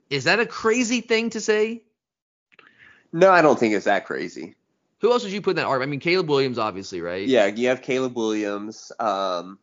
Is 0.09 0.25
that 0.25 0.39
a 0.39 0.45
crazy 0.45 1.01
thing 1.01 1.31
to 1.31 1.41
say? 1.41 1.83
No, 3.11 3.31
I 3.31 3.41
don't 3.41 3.57
think 3.57 3.73
it's 3.73 3.85
that 3.85 4.05
crazy. 4.05 4.55
Who 4.99 5.11
else 5.11 5.23
would 5.23 5.31
you 5.31 5.41
put 5.41 5.51
in 5.51 5.55
that 5.57 5.65
argument? 5.65 5.89
I 5.89 5.91
mean, 5.91 5.99
Caleb 6.01 6.29
Williams, 6.29 6.57
obviously, 6.57 7.01
right? 7.01 7.27
Yeah, 7.27 7.45
you 7.45 7.69
have 7.69 7.81
Caleb 7.81 8.15
Williams. 8.15 8.91
Um, 8.99 9.59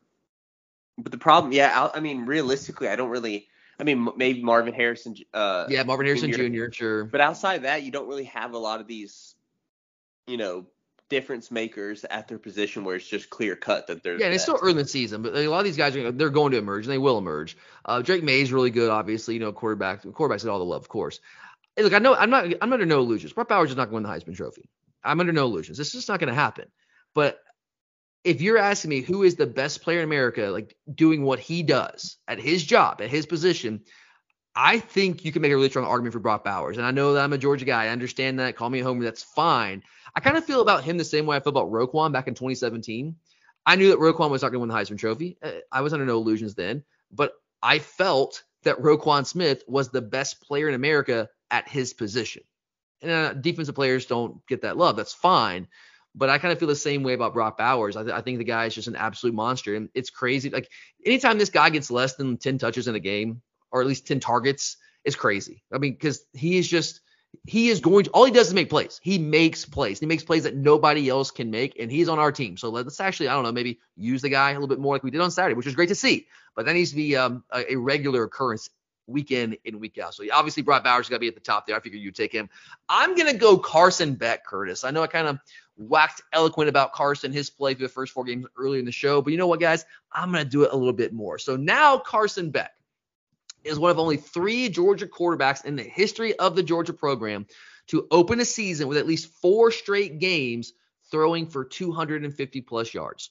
but 0.99 1.12
the 1.12 1.18
problem, 1.18 1.53
yeah, 1.53 1.88
I, 1.95 1.99
I 1.99 2.01
mean, 2.01 2.26
realistically, 2.26 2.88
I 2.88 2.97
don't 2.97 3.11
really. 3.11 3.49
I 3.80 3.84
mean, 3.84 4.09
maybe 4.16 4.43
Marvin 4.43 4.74
Harrison. 4.74 5.16
Uh, 5.34 5.66
yeah, 5.68 5.82
Marvin 5.82 6.07
Harrison 6.07 6.30
Jr. 6.30 6.49
Jr. 6.49 6.72
Sure. 6.72 7.05
But 7.05 7.20
outside 7.20 7.57
of 7.57 7.62
that, 7.62 7.82
you 7.82 7.90
don't 7.90 8.09
really 8.09 8.24
have 8.24 8.53
a 8.53 8.59
lot 8.59 8.80
of 8.80 8.86
these, 8.86 9.34
you 10.26 10.36
know, 10.36 10.66
difference 11.13 11.51
makers 11.51 12.05
at 12.05 12.27
their 12.27 12.39
position 12.39 12.85
where 12.85 12.97
it's 12.97 13.07
just 13.07 13.29
clear 13.29 13.55
cut 13.55 13.87
that 13.87 14.03
they're. 14.03 14.19
Yeah, 14.19 14.27
and 14.27 14.35
it's 14.35 14.45
still 14.45 14.59
early 14.63 14.71
in 14.71 14.79
the 14.79 14.87
season, 14.87 15.21
but 15.21 15.35
a 15.35 15.47
lot 15.47 15.59
of 15.59 15.65
these 15.67 15.77
guys 15.77 15.95
are 15.95 16.11
they're 16.11 16.31
going 16.31 16.53
to 16.53 16.59
emerge 16.59 16.87
and 16.87 16.93
they 16.93 16.99
will 16.99 17.19
emerge. 17.19 17.55
Uh, 17.85 18.01
Drake 18.01 18.25
is 18.25 18.51
really 18.51 18.71
good, 18.71 18.91
obviously. 18.91 19.35
You 19.35 19.41
know, 19.41 19.53
quarterback 19.53 20.03
quarterbacks 20.03 20.43
get 20.43 20.49
all 20.49 20.59
the 20.59 20.65
love, 20.65 20.81
of 20.81 20.89
course. 20.89 21.21
Hey, 21.77 21.83
look, 21.83 21.93
I 21.93 21.99
know 21.99 22.15
I'm 22.15 22.31
not 22.31 22.47
I'm 22.63 22.73
under 22.73 22.87
no 22.87 23.01
illusions. 23.01 23.35
Brock 23.35 23.49
Bowers 23.49 23.71
is 23.71 23.77
not 23.77 23.91
going 23.91 24.03
to 24.03 24.09
win 24.09 24.21
the 24.21 24.25
Heisman 24.25 24.37
Trophy. 24.37 24.69
I'm 25.05 25.21
under 25.21 25.33
no 25.35 25.45
illusions. 25.45 25.77
This 25.77 25.89
is 25.89 25.93
just 25.93 26.09
not 26.09 26.19
going 26.19 26.31
to 26.31 26.35
happen. 26.35 26.65
But 27.15 27.39
if 28.25 28.41
you're 28.41 28.57
asking 28.57 28.89
me 28.89 29.03
who 29.03 29.23
is 29.23 29.35
the 29.35 29.47
best 29.47 29.83
player 29.83 29.99
in 29.99 30.05
America, 30.05 30.43
like 30.47 30.75
doing 30.93 31.23
what 31.25 31.41
he 31.41 31.63
does 31.63 32.17
at 32.27 32.39
his 32.39 32.65
job, 32.65 33.03
at 33.03 33.11
his 33.11 33.27
position, 33.27 33.83
I 34.55 34.79
think 34.79 35.25
you 35.25 35.33
can 35.33 35.43
make 35.43 35.53
a 35.53 35.57
really 35.57 35.71
strong 35.71 35.87
argument 35.87 36.13
for 36.13 36.21
Brock 36.21 36.45
Bowers. 36.45 36.77
And 36.77 36.87
I 36.87 36.91
know 36.91 37.15
that 37.15 37.25
I'm 37.25 37.33
a 37.33 37.39
Georgia 37.39 37.65
guy. 37.65 37.85
I 37.85 37.89
understand 37.89 38.39
that. 38.39 38.57
Call 38.57 38.71
me 38.71 38.81
a 38.81 38.85
homer. 38.85 39.05
That's 39.05 39.23
fine. 39.23 39.83
I 40.15 40.21
kind 40.21 40.37
of 40.37 40.45
feel 40.45 40.61
about 40.61 40.85
him 40.85 40.99
the 40.99 41.05
same 41.05 41.27
way 41.27 41.37
I 41.37 41.41
feel 41.41 41.51
about 41.51 41.71
Roquan 41.71 42.13
back 42.13 42.29
in 42.29 42.35
2017. 42.35 43.17
I 43.65 43.77
knew 43.77 43.91
that 43.91 43.99
Roquan 43.99 44.31
was 44.31 44.43
not 44.43 44.49
going 44.49 44.55
to 44.55 44.61
win 44.61 44.69
the 44.69 44.75
Heisman 44.75 44.99
Trophy. 44.99 45.39
Uh, 45.43 45.53
I 45.71 45.81
was 45.81 45.93
under 45.93 46.05
no 46.05 46.17
illusions 46.17 46.55
then, 46.55 46.85
but 47.11 47.33
I 47.63 47.79
felt 47.79 48.43
that 48.65 48.79
Roquan 48.79 49.27
Smith 49.27 49.63
was 49.67 49.89
the 49.89 50.03
best 50.03 50.41
player 50.43 50.69
in 50.69 50.75
America 50.75 51.29
at 51.51 51.69
his 51.69 51.95
position. 51.95 52.43
And 53.01 53.11
uh, 53.11 53.33
defensive 53.35 53.75
players 53.75 54.07
don't 54.07 54.45
get 54.47 54.63
that 54.63 54.77
love. 54.77 54.97
That's 54.97 55.15
fine. 55.15 55.69
But 56.15 56.29
I 56.29 56.39
kind 56.39 56.53
of 56.53 56.59
feel 56.59 56.69
the 56.69 56.77
same 56.77 57.03
way 57.03 57.15
about 57.15 57.33
Brock 57.33 57.57
Bowers. 57.57 57.97
I, 57.97 58.03
th- 58.03 58.15
I 58.15 58.21
think 58.21 58.39
the 58.39 58.45
guy 58.45 58.67
is 58.67 58.75
just 58.75 58.89
an 58.89 58.97
absolute 58.97 59.35
monster. 59.35 59.75
And 59.75 59.89
it's 59.95 60.11
crazy. 60.11 60.51
Like 60.51 60.69
anytime 61.07 61.39
this 61.39 61.51
guy 61.51 61.71
gets 61.71 61.91
less 61.91 62.17
than 62.17 62.37
10 62.37 62.59
touches 62.59 62.87
in 62.87 62.95
a 62.95 63.01
game, 63.01 63.41
or 63.71 63.81
at 63.81 63.87
least 63.87 64.07
10 64.07 64.21
targets, 64.21 64.77
is 65.05 65.17
crazy. 65.17 65.65
I 65.73 65.79
mean, 65.79 65.93
because 65.93 66.25
he 66.33 66.59
is 66.59 66.69
just– 66.69 67.01
he 67.47 67.68
is 67.68 67.80
going 67.80 68.05
to 68.05 68.11
all 68.11 68.24
he 68.24 68.30
does 68.30 68.49
is 68.49 68.55
make 68.55 68.70
plays. 68.70 69.01
He 69.03 69.18
makes 69.18 69.64
plays. 69.64 69.99
He 69.99 70.07
makes 70.07 70.22
plays 70.22 70.45
that 70.45 70.55
nobody 70.55 71.09
else 71.09 71.30
can 71.30 71.51
make, 71.51 71.78
and 71.78 71.91
he's 71.91 72.09
on 72.09 72.18
our 72.18 72.30
team. 72.30 72.57
So 72.57 72.68
let's 72.68 73.01
actually, 73.01 73.28
I 73.28 73.35
don't 73.35 73.43
know, 73.43 73.53
maybe 73.53 73.80
use 73.97 74.22
the 74.22 74.28
guy 74.28 74.51
a 74.51 74.55
little 74.55 74.68
bit 74.68 74.78
more 74.78 74.95
like 74.95 75.03
we 75.03 75.11
did 75.11 75.20
on 75.20 75.30
Saturday, 75.30 75.55
which 75.55 75.66
was 75.66 75.74
great 75.74 75.89
to 75.89 75.95
see. 75.95 76.26
But 76.55 76.66
that 76.66 76.74
needs 76.74 76.91
to 76.91 76.97
be 76.97 77.16
um, 77.16 77.43
a, 77.51 77.72
a, 77.72 77.76
regular 77.76 78.24
occurrence 78.24 78.70
week 79.07 79.30
in 79.30 79.57
and 79.64 79.80
week 79.80 79.99
out. 79.99 80.14
So 80.14 80.24
obviously 80.33 80.62
Brock 80.62 80.85
Bowers 80.85 81.09
got 81.09 81.16
to 81.16 81.20
be 81.20 81.28
at 81.28 81.35
the 81.35 81.41
top 81.41 81.66
there. 81.66 81.74
I 81.74 81.80
figured 81.80 82.03
you'd 82.03 82.14
take 82.14 82.33
him. 82.33 82.49
I'm 82.89 83.16
gonna 83.16 83.35
go 83.35 83.59
Carson 83.59 84.14
Beck, 84.14 84.45
Curtis. 84.45 84.85
I 84.85 84.91
know 84.91 85.03
I 85.03 85.07
kind 85.07 85.26
of 85.26 85.39
waxed 85.76 86.22
eloquent 86.33 86.68
about 86.68 86.93
Carson, 86.93 87.33
his 87.33 87.51
play 87.51 87.74
through 87.74 87.89
the 87.89 87.93
first 87.93 88.12
four 88.12 88.24
games 88.24 88.47
earlier 88.57 88.78
in 88.78 88.85
the 88.85 88.93
show, 88.93 89.20
but 89.20 89.33
you 89.33 89.39
know 89.39 89.47
what, 89.49 89.61
guys? 89.61 89.85
I'm 90.12 90.30
gonna 90.30 90.45
do 90.45 90.62
it 90.62 90.72
a 90.72 90.76
little 90.76 90.93
bit 90.93 91.12
more. 91.12 91.39
So 91.39 91.57
now 91.57 91.99
Carson 91.99 92.51
Beck 92.51 92.72
is 93.65 93.79
one 93.79 93.91
of 93.91 93.99
only 93.99 94.17
three 94.17 94.69
Georgia 94.69 95.07
quarterbacks 95.07 95.65
in 95.65 95.77
the 95.77 95.83
history 95.83 96.39
of 96.39 96.57
the 96.57 96.63
Georgia 96.63 96.93
program 96.93 97.47
to 97.89 98.07
open 98.11 98.41
a 98.41 98.45
season 98.45 98.89
with 98.89 98.99
at 98.99 99.07
least 99.07 99.33
four 99.41 99.71
straight 99.71 100.19
games 100.19 100.73
throwing 101.11 101.47
for 101.47 101.65
250 101.65 102.61
plus 102.63 102.95
yards. 102.95 103.31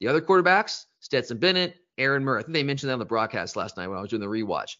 The 0.00 0.08
other 0.08 0.20
quarterbacks, 0.20 0.84
Stetson 1.00 1.38
Bennett, 1.38 1.76
Aaron 1.98 2.24
Murray. 2.24 2.40
I 2.40 2.42
think 2.42 2.54
they 2.54 2.62
mentioned 2.62 2.88
that 2.88 2.94
on 2.94 3.00
the 3.00 3.04
broadcast 3.04 3.56
last 3.56 3.76
night 3.76 3.88
when 3.88 3.98
I 3.98 4.00
was 4.00 4.10
doing 4.10 4.20
the 4.20 4.26
rewatch. 4.26 4.76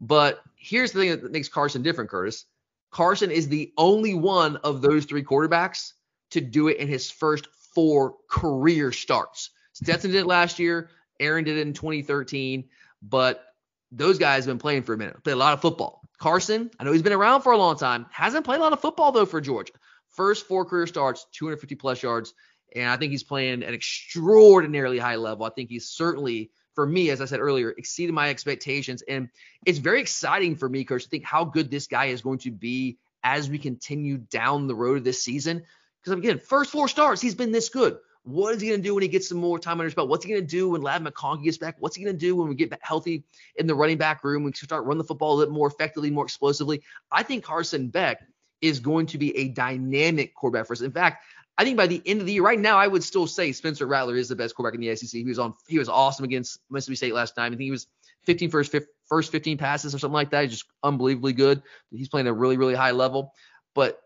But 0.00 0.40
here's 0.56 0.92
the 0.92 1.00
thing 1.00 1.10
that 1.10 1.32
makes 1.32 1.48
Carson 1.48 1.82
different, 1.82 2.10
Curtis. 2.10 2.46
Carson 2.90 3.30
is 3.30 3.48
the 3.48 3.72
only 3.76 4.14
one 4.14 4.56
of 4.56 4.80
those 4.80 5.04
three 5.04 5.22
quarterbacks 5.22 5.92
to 6.30 6.40
do 6.40 6.68
it 6.68 6.78
in 6.78 6.88
his 6.88 7.10
first 7.10 7.48
four 7.74 8.16
career 8.28 8.92
starts. 8.92 9.50
Stetson 9.72 10.10
did 10.10 10.20
it 10.20 10.26
last 10.26 10.58
year. 10.58 10.90
Aaron 11.18 11.44
did 11.44 11.58
it 11.58 11.66
in 11.66 11.74
2013. 11.74 12.68
But 13.02 13.44
those 13.92 14.18
guys 14.18 14.44
have 14.44 14.50
been 14.52 14.58
playing 14.58 14.82
for 14.82 14.94
a 14.94 14.98
minute, 14.98 15.22
played 15.24 15.34
a 15.34 15.36
lot 15.36 15.52
of 15.52 15.60
football. 15.60 16.02
Carson, 16.18 16.70
I 16.78 16.84
know 16.84 16.92
he's 16.92 17.02
been 17.02 17.12
around 17.12 17.42
for 17.42 17.52
a 17.52 17.58
long 17.58 17.76
time, 17.76 18.06
hasn't 18.10 18.44
played 18.44 18.58
a 18.58 18.62
lot 18.62 18.72
of 18.72 18.80
football 18.80 19.12
though 19.12 19.26
for 19.26 19.40
Georgia. 19.40 19.72
First 20.10 20.46
four 20.46 20.64
career 20.64 20.86
starts, 20.86 21.26
250 21.32 21.76
plus 21.76 22.02
yards, 22.02 22.34
and 22.74 22.88
I 22.88 22.96
think 22.96 23.10
he's 23.10 23.22
playing 23.22 23.62
an 23.62 23.74
extraordinarily 23.74 24.98
high 24.98 25.16
level. 25.16 25.46
I 25.46 25.50
think 25.50 25.70
he's 25.70 25.88
certainly, 25.88 26.50
for 26.74 26.86
me, 26.86 27.10
as 27.10 27.20
I 27.20 27.24
said 27.24 27.40
earlier, 27.40 27.70
exceeded 27.70 28.14
my 28.14 28.28
expectations, 28.28 29.02
and 29.02 29.28
it's 29.64 29.78
very 29.78 30.00
exciting 30.00 30.56
for 30.56 30.68
me, 30.68 30.84
Coach, 30.84 31.04
to 31.04 31.08
think 31.08 31.24
how 31.24 31.44
good 31.44 31.70
this 31.70 31.86
guy 31.86 32.06
is 32.06 32.22
going 32.22 32.38
to 32.40 32.50
be 32.50 32.98
as 33.22 33.48
we 33.48 33.58
continue 33.58 34.18
down 34.18 34.66
the 34.66 34.74
road 34.74 34.98
of 34.98 35.04
this 35.04 35.22
season. 35.22 35.64
Because 36.02 36.18
again, 36.18 36.38
first 36.38 36.70
four 36.70 36.88
starts, 36.88 37.20
he's 37.20 37.34
been 37.34 37.52
this 37.52 37.68
good. 37.68 37.98
What 38.30 38.54
is 38.54 38.62
he 38.62 38.68
going 38.68 38.80
to 38.80 38.86
do 38.86 38.94
when 38.94 39.02
he 39.02 39.08
gets 39.08 39.28
some 39.28 39.38
more 39.38 39.58
time 39.58 39.72
under 39.72 39.84
his 39.84 39.94
belt? 39.94 40.08
What's 40.08 40.24
he 40.24 40.30
going 40.30 40.42
to 40.42 40.46
do 40.46 40.70
when 40.70 40.82
Ladd 40.82 41.04
McConkey 41.04 41.44
gets 41.44 41.58
back? 41.58 41.76
What's 41.78 41.96
he 41.96 42.04
going 42.04 42.16
to 42.16 42.20
do 42.20 42.36
when 42.36 42.48
we 42.48 42.54
get 42.54 42.72
healthy 42.82 43.24
in 43.56 43.66
the 43.66 43.74
running 43.74 43.98
back 43.98 44.24
room? 44.24 44.44
We 44.44 44.52
can 44.52 44.64
start 44.64 44.84
running 44.84 44.98
the 44.98 45.04
football 45.04 45.34
a 45.34 45.38
little 45.38 45.54
more 45.54 45.66
effectively, 45.66 46.10
more 46.10 46.24
explosively. 46.24 46.82
I 47.10 47.22
think 47.22 47.44
Carson 47.44 47.88
Beck 47.88 48.22
is 48.60 48.78
going 48.80 49.06
to 49.06 49.18
be 49.18 49.36
a 49.36 49.48
dynamic 49.48 50.34
quarterback 50.34 50.66
for 50.66 50.74
us. 50.74 50.80
In 50.80 50.92
fact, 50.92 51.24
I 51.58 51.64
think 51.64 51.76
by 51.76 51.86
the 51.86 52.02
end 52.06 52.20
of 52.20 52.26
the 52.26 52.32
year, 52.32 52.42
right 52.42 52.58
now, 52.58 52.78
I 52.78 52.86
would 52.86 53.04
still 53.04 53.26
say 53.26 53.52
Spencer 53.52 53.86
Rattler 53.86 54.16
is 54.16 54.28
the 54.28 54.36
best 54.36 54.54
quarterback 54.54 54.80
in 54.80 54.86
the 54.86 54.96
SEC. 54.96 55.10
He 55.10 55.24
was 55.24 55.38
on, 55.38 55.54
he 55.68 55.78
was 55.78 55.88
awesome 55.88 56.24
against 56.24 56.60
Mississippi 56.70 56.96
State 56.96 57.14
last 57.14 57.36
time. 57.36 57.52
I 57.52 57.56
think 57.56 57.62
he 57.62 57.70
was 57.70 57.86
15 58.24 58.50
first, 58.50 58.74
first 59.08 59.32
15 59.32 59.58
passes 59.58 59.94
or 59.94 59.98
something 59.98 60.14
like 60.14 60.30
that. 60.30 60.42
He's 60.44 60.52
just 60.52 60.64
unbelievably 60.82 61.34
good. 61.34 61.62
He's 61.90 62.08
playing 62.08 62.28
a 62.28 62.32
really, 62.32 62.56
really 62.56 62.74
high 62.74 62.92
level. 62.92 63.34
But 63.74 64.00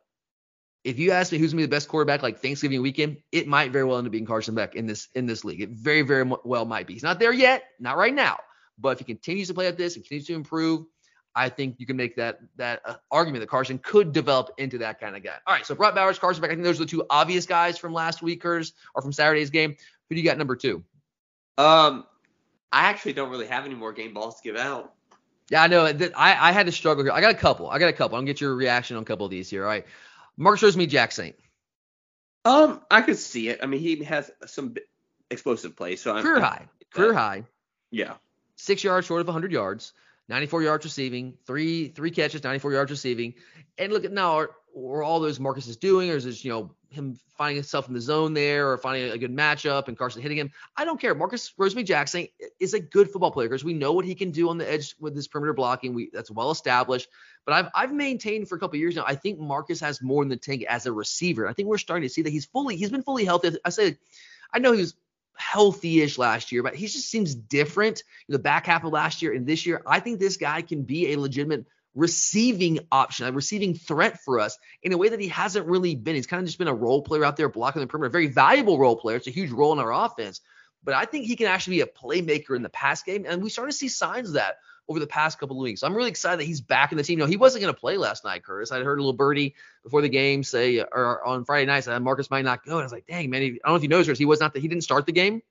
if 0.84 0.98
you 0.98 1.10
ask 1.12 1.32
me 1.32 1.38
who's 1.38 1.52
gonna 1.52 1.62
be 1.62 1.66
the 1.66 1.70
best 1.70 1.88
quarterback 1.88 2.22
like 2.22 2.40
Thanksgiving 2.40 2.82
weekend, 2.82 3.16
it 3.32 3.48
might 3.48 3.72
very 3.72 3.84
well 3.84 3.98
end 3.98 4.06
up 4.06 4.12
being 4.12 4.26
Carson 4.26 4.54
Beck 4.54 4.76
in 4.76 4.86
this 4.86 5.08
in 5.14 5.26
this 5.26 5.44
league. 5.44 5.62
It 5.62 5.70
very 5.70 6.02
very 6.02 6.30
well 6.44 6.66
might 6.66 6.86
be. 6.86 6.92
He's 6.92 7.02
not 7.02 7.18
there 7.18 7.32
yet, 7.32 7.64
not 7.80 7.96
right 7.96 8.14
now, 8.14 8.38
but 8.78 8.90
if 8.90 8.98
he 8.98 9.04
continues 9.04 9.48
to 9.48 9.54
play 9.54 9.66
at 9.66 9.78
this 9.78 9.96
and 9.96 10.04
continues 10.04 10.26
to 10.26 10.34
improve, 10.34 10.84
I 11.34 11.48
think 11.48 11.76
you 11.78 11.86
can 11.86 11.96
make 11.96 12.16
that 12.16 12.38
that 12.56 12.82
uh, 12.84 12.94
argument 13.10 13.40
that 13.40 13.48
Carson 13.48 13.78
could 13.78 14.12
develop 14.12 14.50
into 14.58 14.78
that 14.78 15.00
kind 15.00 15.16
of 15.16 15.22
guy. 15.22 15.36
All 15.46 15.54
right, 15.54 15.66
so 15.66 15.74
Brock 15.74 15.94
Bowers, 15.94 16.18
Carson 16.18 16.42
Beck. 16.42 16.50
I 16.50 16.54
think 16.54 16.64
those 16.64 16.80
are 16.80 16.84
the 16.84 16.90
two 16.90 17.04
obvious 17.08 17.46
guys 17.46 17.78
from 17.78 17.92
last 17.92 18.22
week, 18.22 18.42
Curtis, 18.42 18.72
or 18.94 19.02
from 19.02 19.12
Saturday's 19.12 19.50
game. 19.50 19.76
Who 20.08 20.14
do 20.14 20.20
you 20.20 20.26
got 20.26 20.38
number 20.38 20.54
two? 20.54 20.84
Um, 21.56 22.04
I 22.70 22.84
actually 22.86 23.14
don't 23.14 23.30
really 23.30 23.46
have 23.46 23.64
any 23.64 23.74
more 23.74 23.92
game 23.92 24.12
balls 24.12 24.40
to 24.40 24.42
give 24.42 24.56
out. 24.56 24.92
Yeah, 25.50 25.62
I 25.62 25.66
know. 25.66 25.86
I 25.86 26.48
I 26.48 26.52
had 26.52 26.66
to 26.66 26.72
struggle 26.72 27.04
here. 27.04 27.12
I 27.12 27.20
got 27.20 27.32
a 27.32 27.38
couple. 27.38 27.70
I 27.70 27.78
got 27.78 27.88
a 27.88 27.92
couple. 27.92 28.16
I'm 28.16 28.22
gonna 28.22 28.32
get 28.32 28.40
your 28.40 28.54
reaction 28.54 28.96
on 28.96 29.02
a 29.02 29.06
couple 29.06 29.24
of 29.24 29.30
these 29.30 29.50
here. 29.50 29.62
All 29.62 29.68
right. 29.68 29.86
Marcus 30.36 30.76
me 30.76 30.86
Jacksaint. 30.86 31.34
Um, 32.44 32.80
I 32.90 33.02
could 33.02 33.18
see 33.18 33.48
it. 33.48 33.60
I 33.62 33.66
mean, 33.66 33.80
he 33.80 34.04
has 34.04 34.30
some 34.46 34.74
explosive 35.30 35.76
plays. 35.76 36.02
So 36.02 36.20
career 36.20 36.36
I'm, 36.36 36.42
high, 36.42 36.68
career 36.90 37.14
high. 37.14 37.44
Yeah. 37.90 38.14
Six 38.56 38.84
yards 38.84 39.06
short 39.06 39.20
of 39.20 39.26
100 39.26 39.52
yards, 39.52 39.92
94 40.28 40.62
yards 40.62 40.84
receiving, 40.84 41.34
three 41.46 41.88
three 41.88 42.10
catches, 42.10 42.42
94 42.42 42.72
yards 42.72 42.90
receiving. 42.90 43.34
And 43.78 43.92
look 43.92 44.04
at 44.04 44.12
now, 44.12 44.38
are, 44.38 44.50
are 44.76 45.02
all 45.02 45.20
those 45.20 45.38
Marcus 45.38 45.66
is 45.66 45.76
doing, 45.76 46.10
or 46.10 46.16
is 46.16 46.24
this 46.24 46.44
you 46.44 46.50
know 46.50 46.70
him 46.88 47.18
finding 47.36 47.56
himself 47.56 47.88
in 47.88 47.94
the 47.94 48.00
zone 48.00 48.32
there, 48.32 48.70
or 48.70 48.78
finding 48.78 49.10
a 49.10 49.18
good 49.18 49.34
matchup 49.34 49.88
and 49.88 49.98
Carson 49.98 50.22
hitting 50.22 50.38
him? 50.38 50.50
I 50.76 50.84
don't 50.84 51.00
care. 51.00 51.14
Marcus 51.14 51.52
Rosemy-Jacksaint 51.58 52.30
is 52.58 52.72
a 52.72 52.80
good 52.80 53.10
football 53.10 53.32
player 53.32 53.48
because 53.48 53.64
we 53.64 53.74
know 53.74 53.92
what 53.92 54.04
he 54.04 54.14
can 54.14 54.30
do 54.30 54.48
on 54.48 54.56
the 54.56 54.70
edge 54.70 54.94
with 54.98 55.14
his 55.14 55.28
perimeter 55.28 55.52
blocking. 55.52 55.92
We 55.92 56.10
that's 56.12 56.30
well 56.30 56.50
established. 56.50 57.08
But 57.44 57.54
I've 57.54 57.68
I've 57.74 57.92
maintained 57.92 58.48
for 58.48 58.56
a 58.56 58.58
couple 58.58 58.78
years 58.78 58.96
now. 58.96 59.04
I 59.06 59.16
think 59.16 59.38
Marcus 59.38 59.80
has 59.80 60.00
more 60.00 60.22
in 60.22 60.28
the 60.28 60.36
tank 60.36 60.64
as 60.68 60.86
a 60.86 60.92
receiver. 60.92 61.46
I 61.46 61.52
think 61.52 61.68
we're 61.68 61.78
starting 61.78 62.08
to 62.08 62.12
see 62.12 62.22
that 62.22 62.30
he's 62.30 62.46
fully 62.46 62.76
he's 62.76 62.90
been 62.90 63.02
fully 63.02 63.26
healthy. 63.26 63.50
I 63.64 63.68
say 63.68 63.98
I 64.54 64.58
know 64.58 64.72
he 64.72 64.80
was 64.80 64.94
healthy-ish 65.36 66.18
last 66.18 66.52
year, 66.52 66.62
but 66.62 66.74
he 66.74 66.86
just 66.86 67.10
seems 67.10 67.34
different. 67.34 68.02
The 68.28 68.38
back 68.38 68.66
half 68.66 68.84
of 68.84 68.92
last 68.92 69.22
year 69.22 69.32
and 69.32 69.46
this 69.46 69.66
year, 69.66 69.82
I 69.86 70.00
think 70.00 70.18
this 70.18 70.36
guy 70.36 70.62
can 70.62 70.82
be 70.82 71.12
a 71.12 71.18
legitimate 71.18 71.66
receiving 71.94 72.80
option, 72.90 73.26
a 73.26 73.32
receiving 73.32 73.74
threat 73.74 74.20
for 74.20 74.40
us 74.40 74.58
in 74.82 74.92
a 74.92 74.96
way 74.96 75.08
that 75.08 75.20
he 75.20 75.28
hasn't 75.28 75.66
really 75.66 75.94
been. 75.94 76.16
He's 76.16 76.26
kind 76.26 76.40
of 76.40 76.46
just 76.46 76.58
been 76.58 76.68
a 76.68 76.74
role 76.74 77.02
player 77.02 77.24
out 77.24 77.36
there 77.36 77.48
blocking 77.48 77.80
the 77.80 77.86
perimeter, 77.86 78.08
a 78.08 78.10
very 78.10 78.26
valuable 78.26 78.78
role 78.78 78.96
player. 78.96 79.16
It's 79.16 79.28
a 79.28 79.30
huge 79.30 79.50
role 79.50 79.72
in 79.72 79.78
our 79.78 79.92
offense. 79.92 80.40
But 80.84 80.94
I 80.94 81.04
think 81.06 81.26
he 81.26 81.36
can 81.36 81.46
actually 81.46 81.76
be 81.76 81.80
a 81.82 81.86
playmaker 81.86 82.54
in 82.56 82.62
the 82.62 82.68
pass 82.68 83.02
game, 83.02 83.24
and 83.26 83.42
we 83.42 83.50
started 83.50 83.72
to 83.72 83.78
see 83.78 83.88
signs 83.88 84.28
of 84.28 84.34
that 84.34 84.56
over 84.88 85.00
the 85.00 85.06
past 85.06 85.38
couple 85.38 85.56
of 85.56 85.62
weeks. 85.62 85.82
I'm 85.82 85.94
really 85.94 86.10
excited 86.10 86.40
that 86.40 86.44
he's 86.44 86.60
back 86.60 86.92
in 86.92 86.98
the 86.98 87.04
team. 87.04 87.18
You 87.18 87.24
know, 87.24 87.30
he 87.30 87.38
wasn't 87.38 87.62
going 87.62 87.72
to 87.72 87.80
play 87.80 87.96
last 87.96 88.24
night, 88.24 88.44
Curtis. 88.44 88.70
I 88.70 88.82
heard 88.82 88.98
a 88.98 89.02
little 89.02 89.14
birdie 89.14 89.54
before 89.82 90.02
the 90.02 90.08
game 90.08 90.42
say, 90.42 90.80
or 90.80 91.26
on 91.26 91.44
Friday 91.44 91.66
night, 91.66 91.88
Marcus 92.02 92.30
might 92.30 92.44
not 92.44 92.64
go. 92.64 92.72
And 92.72 92.80
I 92.80 92.84
was 92.84 92.92
like, 92.92 93.06
dang, 93.06 93.30
man, 93.30 93.42
I 93.42 93.46
don't 93.46 93.60
know 93.64 93.74
if 93.76 93.82
you 93.82 93.88
noticed, 93.88 94.08
Curtis, 94.08 94.18
he 94.18 94.26
was 94.26 94.40
not 94.40 94.52
that 94.52 94.60
he 94.60 94.68
didn't 94.68 94.84
start 94.84 95.06
the 95.06 95.12
game. 95.12 95.42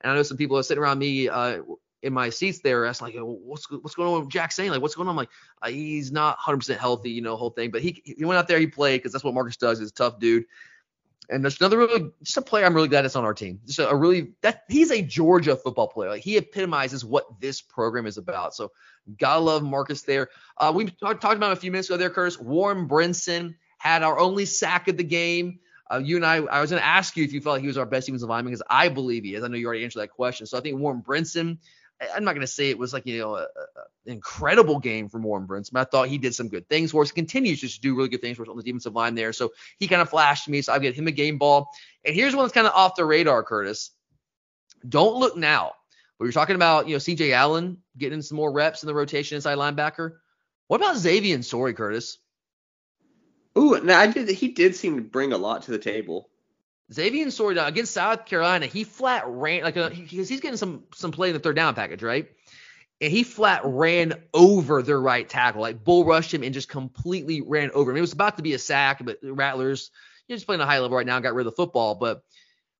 And 0.00 0.12
I 0.12 0.14
know 0.14 0.22
some 0.22 0.36
people 0.36 0.56
are 0.56 0.62
sitting 0.62 0.82
around 0.82 0.98
me 0.98 1.28
uh, 1.28 1.62
in 2.02 2.12
my 2.12 2.30
seats 2.30 2.60
there, 2.60 2.86
asking 2.86 3.08
like, 3.08 3.16
what's 3.18 3.68
what's 3.70 3.94
going 3.94 4.08
on 4.08 4.20
with 4.20 4.30
Jacksaint? 4.30 4.70
Like, 4.70 4.82
what's 4.82 4.94
going 4.94 5.08
on? 5.08 5.12
I'm 5.12 5.16
like, 5.16 5.30
uh, 5.62 5.68
he's 5.68 6.12
not 6.12 6.38
100% 6.38 6.76
healthy, 6.76 7.10
you 7.10 7.22
know, 7.22 7.36
whole 7.36 7.50
thing. 7.50 7.70
But 7.70 7.82
he 7.82 8.02
he 8.04 8.24
went 8.24 8.38
out 8.38 8.46
there, 8.46 8.60
he 8.60 8.66
played 8.66 8.98
because 8.98 9.12
that's 9.12 9.24
what 9.24 9.34
Marcus 9.34 9.56
does. 9.56 9.78
He's 9.80 9.90
a 9.90 9.94
tough 9.94 10.20
dude. 10.20 10.44
And 11.28 11.42
there's 11.42 11.60
another 11.60 11.78
really 11.78 12.10
just 12.22 12.36
a 12.36 12.42
player 12.42 12.64
I'm 12.64 12.74
really 12.74 12.88
glad 12.88 13.04
it's 13.04 13.16
on 13.16 13.24
our 13.24 13.34
team. 13.34 13.60
Just 13.66 13.78
a, 13.78 13.88
a, 13.88 13.96
really 13.96 14.32
that 14.42 14.62
he's 14.68 14.90
a 14.90 15.02
Georgia 15.02 15.56
football 15.56 15.88
player. 15.88 16.10
Like 16.10 16.22
he 16.22 16.36
epitomizes 16.36 17.04
what 17.04 17.40
this 17.40 17.60
program 17.60 18.06
is 18.06 18.16
about. 18.16 18.54
So 18.54 18.72
gotta 19.18 19.40
love 19.40 19.62
Marcus 19.62 20.02
there. 20.02 20.28
Uh, 20.56 20.72
we 20.74 20.86
talked 20.86 21.24
about 21.24 21.46
him 21.46 21.52
a 21.52 21.56
few 21.56 21.70
minutes 21.70 21.88
ago 21.88 21.96
there, 21.96 22.10
Curtis. 22.10 22.38
Warren 22.38 22.88
Brinson 22.88 23.54
had 23.78 24.02
our 24.02 24.18
only 24.18 24.44
sack 24.44 24.88
of 24.88 24.96
the 24.96 25.04
game. 25.04 25.58
Uh, 25.90 25.98
you 25.98 26.16
and 26.16 26.26
I, 26.26 26.36
I 26.36 26.60
was 26.60 26.70
going 26.70 26.82
to 26.82 26.86
ask 26.86 27.16
you 27.16 27.22
if 27.22 27.32
you 27.32 27.40
felt 27.40 27.54
like 27.54 27.62
he 27.62 27.68
was 27.68 27.78
our 27.78 27.86
best 27.86 28.06
defensive 28.06 28.28
lineman 28.28 28.50
because 28.50 28.62
I 28.68 28.88
believe 28.88 29.22
he 29.22 29.36
is. 29.36 29.44
I 29.44 29.48
know 29.48 29.56
you 29.56 29.66
already 29.66 29.84
answered 29.84 30.00
that 30.00 30.10
question. 30.10 30.44
So 30.46 30.58
I 30.58 30.60
think 30.60 30.78
Warren 30.78 31.00
Brinson 31.00 31.58
I'm 32.14 32.24
not 32.24 32.32
going 32.32 32.42
to 32.42 32.46
say 32.46 32.68
it 32.68 32.78
was 32.78 32.92
like, 32.92 33.06
you 33.06 33.18
know, 33.18 33.36
an 33.36 33.46
incredible 34.04 34.78
game 34.78 35.08
for 35.08 35.18
Warren 35.18 35.46
Brinson, 35.46 35.76
I 35.76 35.84
thought 35.84 36.08
he 36.08 36.18
did 36.18 36.34
some 36.34 36.48
good 36.48 36.68
things 36.68 36.90
for 36.90 37.02
us. 37.02 37.10
He 37.10 37.14
continues 37.14 37.60
to 37.60 37.80
do 37.80 37.96
really 37.96 38.08
good 38.08 38.20
things 38.20 38.36
for 38.36 38.42
us 38.42 38.48
on 38.48 38.56
the 38.56 38.62
defensive 38.62 38.94
line 38.94 39.14
there. 39.14 39.32
So 39.32 39.52
he 39.78 39.88
kind 39.88 40.02
of 40.02 40.10
flashed 40.10 40.48
me. 40.48 40.60
So 40.62 40.72
I 40.72 40.78
get 40.78 40.94
him 40.94 41.06
a 41.06 41.12
game 41.12 41.38
ball. 41.38 41.70
And 42.04 42.14
here's 42.14 42.36
one 42.36 42.44
that's 42.44 42.54
kind 42.54 42.66
of 42.66 42.74
off 42.74 42.96
the 42.96 43.04
radar, 43.04 43.42
Curtis. 43.42 43.92
Don't 44.86 45.16
look 45.18 45.36
now. 45.36 45.72
We 46.18 46.26
were 46.26 46.32
talking 46.32 46.56
about, 46.56 46.86
you 46.86 46.94
know, 46.94 46.98
CJ 46.98 47.32
Allen 47.32 47.78
getting 47.96 48.22
some 48.22 48.36
more 48.36 48.52
reps 48.52 48.82
in 48.82 48.86
the 48.86 48.94
rotation 48.94 49.36
inside 49.36 49.58
linebacker. 49.58 50.16
What 50.68 50.80
about 50.80 50.96
Xavian 50.96 51.42
Sorey, 51.42 51.74
Curtis? 51.74 52.18
Ooh, 53.58 53.80
now 53.82 53.98
I 53.98 54.06
did. 54.06 54.28
He 54.28 54.48
did 54.48 54.76
seem 54.76 54.96
to 54.96 55.02
bring 55.02 55.32
a 55.32 55.38
lot 55.38 55.62
to 55.62 55.70
the 55.70 55.78
table. 55.78 56.28
Xavian 56.92 57.30
Sorey 57.30 57.58
against 57.58 57.92
South 57.92 58.26
Carolina, 58.26 58.66
he 58.66 58.84
flat 58.84 59.24
ran 59.26 59.62
like 59.62 59.74
because 59.74 59.92
uh, 59.92 60.04
he's 60.06 60.40
getting 60.40 60.56
some 60.56 60.84
some 60.94 61.10
play 61.10 61.28
in 61.28 61.34
the 61.34 61.40
third 61.40 61.56
down 61.56 61.74
package, 61.74 62.02
right? 62.02 62.28
And 63.00 63.12
he 63.12 63.24
flat 63.24 63.62
ran 63.64 64.14
over 64.32 64.82
their 64.82 65.00
right 65.00 65.28
tackle, 65.28 65.60
like 65.60 65.82
bull 65.82 66.04
rushed 66.04 66.32
him 66.32 66.42
and 66.42 66.54
just 66.54 66.68
completely 66.68 67.42
ran 67.42 67.70
over 67.72 67.90
him. 67.90 67.96
It 67.96 68.02
was 68.02 68.12
about 68.12 68.36
to 68.36 68.42
be 68.42 68.54
a 68.54 68.58
sack, 68.58 69.04
but 69.04 69.20
the 69.20 69.32
Rattlers, 69.32 69.90
you 70.26 70.32
know, 70.32 70.36
just 70.36 70.46
playing 70.46 70.62
a 70.62 70.66
high 70.66 70.78
level 70.78 70.96
right 70.96 71.06
now, 71.06 71.18
got 71.18 71.34
rid 71.34 71.46
of 71.46 71.52
the 71.52 71.56
football. 71.56 71.96
But 71.96 72.22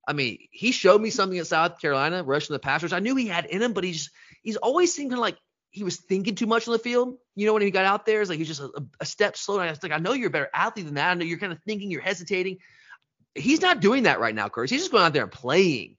I 0.07 0.13
mean, 0.13 0.39
he 0.51 0.71
showed 0.71 1.01
me 1.01 1.09
something 1.09 1.37
at 1.37 1.47
South 1.47 1.79
Carolina, 1.79 2.23
rushing 2.23 2.53
the 2.53 2.59
passers. 2.59 2.93
I 2.93 2.99
knew 2.99 3.15
he 3.15 3.27
had 3.27 3.45
in 3.45 3.61
him, 3.61 3.73
but 3.73 3.83
he's 3.83 4.09
he's 4.41 4.55
always 4.55 4.93
seemed 4.93 5.11
kind 5.11 5.19
of 5.19 5.23
like 5.23 5.37
he 5.69 5.83
was 5.83 5.97
thinking 5.97 6.33
too 6.33 6.47
much 6.47 6.65
on 6.67 6.71
the 6.71 6.79
field. 6.79 7.17
You 7.35 7.45
know, 7.45 7.53
when 7.53 7.61
he 7.61 7.71
got 7.71 7.85
out 7.85 8.05
there, 8.05 8.21
it's 8.21 8.29
like 8.29 8.39
he's 8.39 8.47
just 8.47 8.61
a, 8.61 8.71
a 9.01 9.05
step 9.05 9.35
slow. 9.35 9.59
I 9.59 9.69
was 9.69 9.83
like, 9.83 9.91
I 9.91 9.97
know 9.97 10.13
you're 10.13 10.29
a 10.29 10.31
better 10.31 10.49
athlete 10.53 10.85
than 10.85 10.95
that. 10.95 11.11
I 11.11 11.13
know 11.15 11.25
you're 11.25 11.37
kind 11.37 11.51
of 11.51 11.59
thinking, 11.67 11.91
you're 11.91 12.01
hesitating 12.01 12.59
he's 13.37 13.61
not 13.61 13.79
doing 13.79 14.03
that 14.03 14.19
right 14.19 14.35
now, 14.35 14.49
Curtis. 14.49 14.71
He's 14.71 14.81
just 14.81 14.91
going 14.91 15.03
out 15.03 15.13
there 15.13 15.23
and 15.23 15.31
playing. 15.31 15.95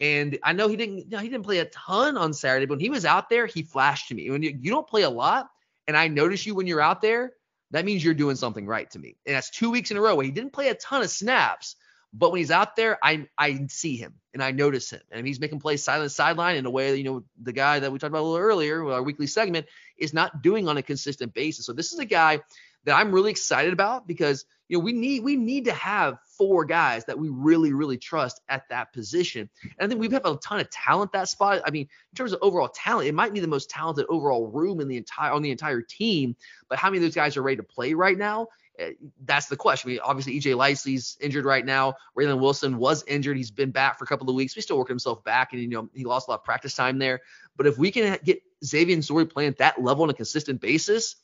And 0.00 0.38
I 0.44 0.52
know 0.52 0.68
he 0.68 0.76
didn't, 0.76 1.08
know, 1.08 1.18
he 1.18 1.28
didn't 1.28 1.44
play 1.44 1.58
a 1.58 1.64
ton 1.66 2.16
on 2.16 2.32
Saturday, 2.32 2.66
but 2.66 2.74
when 2.74 2.80
he 2.80 2.90
was 2.90 3.04
out 3.04 3.28
there, 3.28 3.46
he 3.46 3.62
flashed 3.62 4.08
to 4.08 4.14
me. 4.14 4.30
When 4.30 4.42
you, 4.42 4.56
you 4.60 4.70
don't 4.70 4.86
play 4.86 5.02
a 5.02 5.10
lot, 5.10 5.50
and 5.86 5.96
I 5.96 6.08
notice 6.08 6.46
you 6.46 6.54
when 6.54 6.66
you're 6.66 6.80
out 6.80 7.02
there, 7.02 7.32
that 7.72 7.84
means 7.84 8.04
you're 8.04 8.14
doing 8.14 8.36
something 8.36 8.66
right 8.66 8.88
to 8.92 8.98
me. 8.98 9.16
And 9.26 9.34
that's 9.34 9.50
two 9.50 9.70
weeks 9.70 9.90
in 9.90 9.96
a 9.96 10.00
row 10.00 10.14
where 10.14 10.24
he 10.24 10.30
didn't 10.30 10.52
play 10.52 10.68
a 10.68 10.74
ton 10.74 11.02
of 11.02 11.10
snaps, 11.10 11.76
but 12.12 12.30
when 12.30 12.38
he's 12.38 12.50
out 12.50 12.76
there, 12.76 12.98
I 13.02 13.26
I 13.36 13.66
see 13.68 13.96
him. 13.96 14.14
and 14.38 14.44
I 14.44 14.52
notice 14.52 14.90
him. 14.92 15.00
And 15.10 15.26
he's 15.26 15.40
making 15.40 15.58
plays 15.58 15.82
silent 15.82 16.12
sideline 16.12 16.56
in 16.56 16.64
a 16.64 16.70
way 16.70 16.92
that, 16.92 16.98
you 16.98 17.04
know, 17.04 17.24
the 17.42 17.52
guy 17.52 17.80
that 17.80 17.90
we 17.90 17.98
talked 17.98 18.10
about 18.10 18.22
a 18.22 18.22
little 18.22 18.38
earlier 18.38 18.84
with 18.84 18.94
our 18.94 19.02
weekly 19.02 19.26
segment 19.26 19.66
is 19.96 20.14
not 20.14 20.42
doing 20.42 20.68
on 20.68 20.76
a 20.76 20.82
consistent 20.82 21.34
basis. 21.34 21.66
So 21.66 21.72
this 21.72 21.92
is 21.92 21.98
a 21.98 22.04
guy 22.04 22.40
that 22.84 22.96
I'm 22.96 23.12
really 23.12 23.30
excited 23.30 23.72
about 23.72 24.06
because 24.06 24.44
you 24.68 24.78
know 24.78 24.84
we 24.84 24.92
need 24.92 25.22
we 25.22 25.36
need 25.36 25.64
to 25.66 25.72
have 25.72 26.18
four 26.36 26.64
guys 26.64 27.04
that 27.06 27.18
we 27.18 27.28
really 27.28 27.72
really 27.72 27.98
trust 27.98 28.40
at 28.48 28.68
that 28.68 28.92
position. 28.92 29.48
And 29.62 29.72
I 29.80 29.88
think 29.88 30.00
we 30.00 30.08
have 30.14 30.24
a 30.24 30.36
ton 30.36 30.60
of 30.60 30.70
talent 30.70 31.12
that 31.12 31.28
spot. 31.28 31.62
I 31.64 31.70
mean, 31.70 31.82
in 32.12 32.16
terms 32.16 32.32
of 32.32 32.38
overall 32.42 32.68
talent, 32.68 33.08
it 33.08 33.14
might 33.14 33.32
be 33.32 33.40
the 33.40 33.48
most 33.48 33.70
talented 33.70 34.06
overall 34.08 34.48
room 34.48 34.80
in 34.80 34.88
the 34.88 34.96
entire 34.96 35.32
on 35.32 35.42
the 35.42 35.50
entire 35.50 35.82
team. 35.82 36.36
But 36.68 36.78
how 36.78 36.88
many 36.88 36.98
of 36.98 37.02
those 37.02 37.14
guys 37.14 37.36
are 37.36 37.42
ready 37.42 37.56
to 37.56 37.62
play 37.62 37.94
right 37.94 38.16
now? 38.16 38.48
Eh, 38.78 38.92
that's 39.24 39.46
the 39.46 39.56
question. 39.56 39.98
Obviously, 40.02 40.38
EJ 40.38 40.54
Lightsey's 40.54 41.16
injured 41.20 41.44
right 41.44 41.64
now. 41.64 41.94
Raylen 42.16 42.40
Wilson 42.40 42.78
was 42.78 43.04
injured. 43.06 43.36
He's 43.36 43.50
been 43.50 43.70
back 43.70 43.98
for 43.98 44.04
a 44.04 44.06
couple 44.06 44.28
of 44.28 44.36
weeks. 44.36 44.54
He's 44.54 44.64
still 44.64 44.78
working 44.78 44.94
himself 44.94 45.24
back, 45.24 45.52
and 45.52 45.60
you 45.60 45.68
know 45.68 45.88
he 45.94 46.04
lost 46.04 46.28
a 46.28 46.30
lot 46.30 46.40
of 46.40 46.44
practice 46.44 46.74
time 46.74 46.98
there. 46.98 47.20
But 47.56 47.66
if 47.66 47.76
we 47.78 47.90
can 47.90 48.18
get 48.24 48.42
Xavian 48.64 49.02
Sorey 49.02 49.26
playing 49.26 49.50
at 49.50 49.58
that 49.58 49.82
level 49.82 50.04
on 50.04 50.10
a 50.10 50.14
consistent 50.14 50.60
basis, 50.60 51.16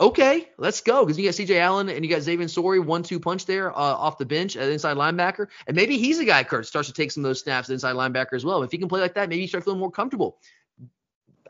okay, 0.00 0.48
let's 0.58 0.80
go. 0.80 1.04
Because 1.04 1.18
you 1.18 1.24
got 1.24 1.34
CJ 1.34 1.58
Allen 1.58 1.88
and 1.88 2.04
you 2.04 2.10
got 2.10 2.22
Xavian 2.22 2.48
Sorey, 2.48 2.80
one-two 2.80 3.20
punch 3.20 3.46
there 3.46 3.70
uh, 3.70 3.74
off 3.74 4.18
the 4.18 4.26
bench 4.26 4.56
at 4.56 4.68
inside 4.68 4.96
linebacker, 4.96 5.48
and 5.66 5.76
maybe 5.76 5.98
he's 5.98 6.18
a 6.18 6.24
guy 6.24 6.44
Kurt 6.44 6.66
starts 6.66 6.88
to 6.88 6.94
take 6.94 7.10
some 7.10 7.24
of 7.24 7.30
those 7.30 7.40
snaps 7.40 7.68
at 7.68 7.72
inside 7.74 7.94
linebacker 7.94 8.34
as 8.34 8.44
well. 8.44 8.62
If 8.62 8.70
he 8.72 8.78
can 8.78 8.88
play 8.88 9.00
like 9.00 9.14
that, 9.14 9.28
maybe 9.28 9.42
you 9.42 9.48
start 9.48 9.64
feeling 9.64 9.80
more 9.80 9.90
comfortable. 9.90 10.38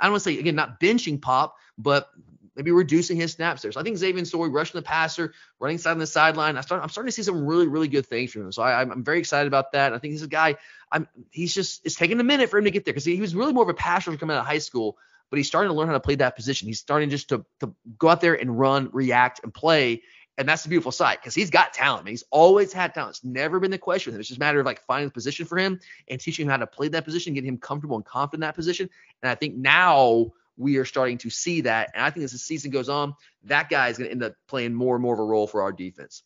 I 0.01 0.07
don't 0.07 0.13
want 0.13 0.25
to 0.25 0.31
say 0.31 0.39
again, 0.39 0.57
not 0.57 0.81
benching 0.81 1.21
Pop, 1.21 1.57
but 1.79 2.11
maybe 2.57 2.71
reducing 2.71 3.17
his 3.17 3.33
snaps 3.33 3.63
there. 3.63 3.73
So 3.73 3.81
I 3.81 3.83
think 3.83 3.97
Xavian 3.97 4.25
Sorey 4.25 4.51
rushing 4.51 4.79
the 4.79 4.83
passer, 4.83 5.35
running 5.59 5.79
side 5.79 5.93
on 5.93 5.99
the 5.99 6.07
sideline. 6.07 6.57
I 6.57 6.61
start, 6.61 6.83
I'm 6.83 6.89
starting 6.89 7.09
to 7.09 7.13
see 7.13 7.23
some 7.23 7.45
really, 7.47 7.67
really 7.67 7.89
good 7.89 8.07
things 8.07 8.33
from 8.33 8.43
him. 8.43 8.53
So 8.53 8.63
I, 8.63 8.83
am 8.83 9.03
very 9.03 9.19
excited 9.19 9.47
about 9.47 9.73
that. 9.73 9.93
I 9.93 9.99
think 9.99 10.13
he's 10.13 10.23
a 10.23 10.29
guy. 10.29 10.57
I'm, 10.91 11.09
he's 11.31 11.55
just 11.55 11.85
it's 11.85 11.97
taking 11.97 12.21
a 12.21 12.25
minute 12.25 12.51
for 12.51 12.59
him 12.59 12.65
to 12.65 12.71
get 12.71 12.85
there 12.85 12.95
because 12.95 13.05
he, 13.05 13.17
he, 13.17 13.21
was 13.21 13.35
really 13.35 13.53
more 13.53 13.65
of 13.65 13.69
a 13.69 13.75
passer 13.75 14.17
coming 14.17 14.37
out 14.37 14.41
of 14.41 14.47
high 14.47 14.59
school, 14.59 14.97
but 15.35 15.39
he's 15.39 15.49
starting 15.49 15.69
to 15.69 15.75
learn 15.75 15.89
how 15.89 15.95
to 15.95 15.99
play 15.99 16.15
that 16.15 16.37
position. 16.37 16.69
He's 16.69 16.79
starting 16.79 17.11
just 17.11 17.29
to, 17.31 17.45
to 17.59 17.75
go 17.99 18.09
out 18.09 18.21
there 18.21 18.35
and 18.35 18.57
run, 18.57 18.89
react, 18.93 19.41
and 19.43 19.53
play. 19.53 20.05
And 20.39 20.49
that's 20.49 20.63
the 20.63 20.69
beautiful 20.69 20.93
side 20.93 21.19
because 21.21 21.35
he's 21.35 21.51
got 21.51 21.75
talent. 21.75 22.05
Man. 22.05 22.13
He's 22.13 22.23
always 22.31 22.73
had 22.73 22.95
talent. 22.95 23.17
It's 23.17 23.25
never 23.25 23.59
been 23.59 23.73
the 23.73 23.79
question 23.79 24.13
with 24.13 24.15
him. 24.15 24.21
It's 24.21 24.29
just 24.29 24.39
a 24.39 24.41
matter 24.41 24.61
of 24.61 24.67
like 24.67 24.81
finding 24.83 25.09
the 25.09 25.13
position 25.13 25.45
for 25.45 25.59
him 25.59 25.81
and 26.07 26.21
teaching 26.21 26.45
him 26.45 26.51
how 26.51 26.59
to 26.59 26.69
play 26.69 26.87
that 26.87 27.05
position, 27.05 27.35
getting 27.35 27.49
him 27.49 27.59
comfortable 27.59 27.97
and 27.97 28.05
confident 28.05 28.45
in 28.45 28.47
that 28.47 28.55
position. 28.55 28.89
And 29.25 29.29
I 29.29 29.35
think 29.35 29.57
now 29.57 30.27
we 30.57 30.77
are 30.77 30.85
starting 30.85 31.19
to 31.19 31.31
see 31.31 31.63
that. 31.63 31.91
And 31.95 32.05
I 32.05 32.11
think 32.11 32.23
as 32.23 32.31
the 32.31 32.39
season 32.39 32.71
goes 32.71 32.89
on, 32.89 33.17
that 33.43 33.69
guy 33.69 33.89
is 33.89 33.99
going 33.99 34.07
to 34.07 34.13
end 34.13 34.23
up 34.23 34.37
playing 34.47 34.73
more 34.73 34.95
and 34.95 35.03
more 35.03 35.15
of 35.15 35.19
a 35.19 35.25
role 35.25 35.49
for 35.49 35.63
our 35.63 35.73
defense. 35.73 36.23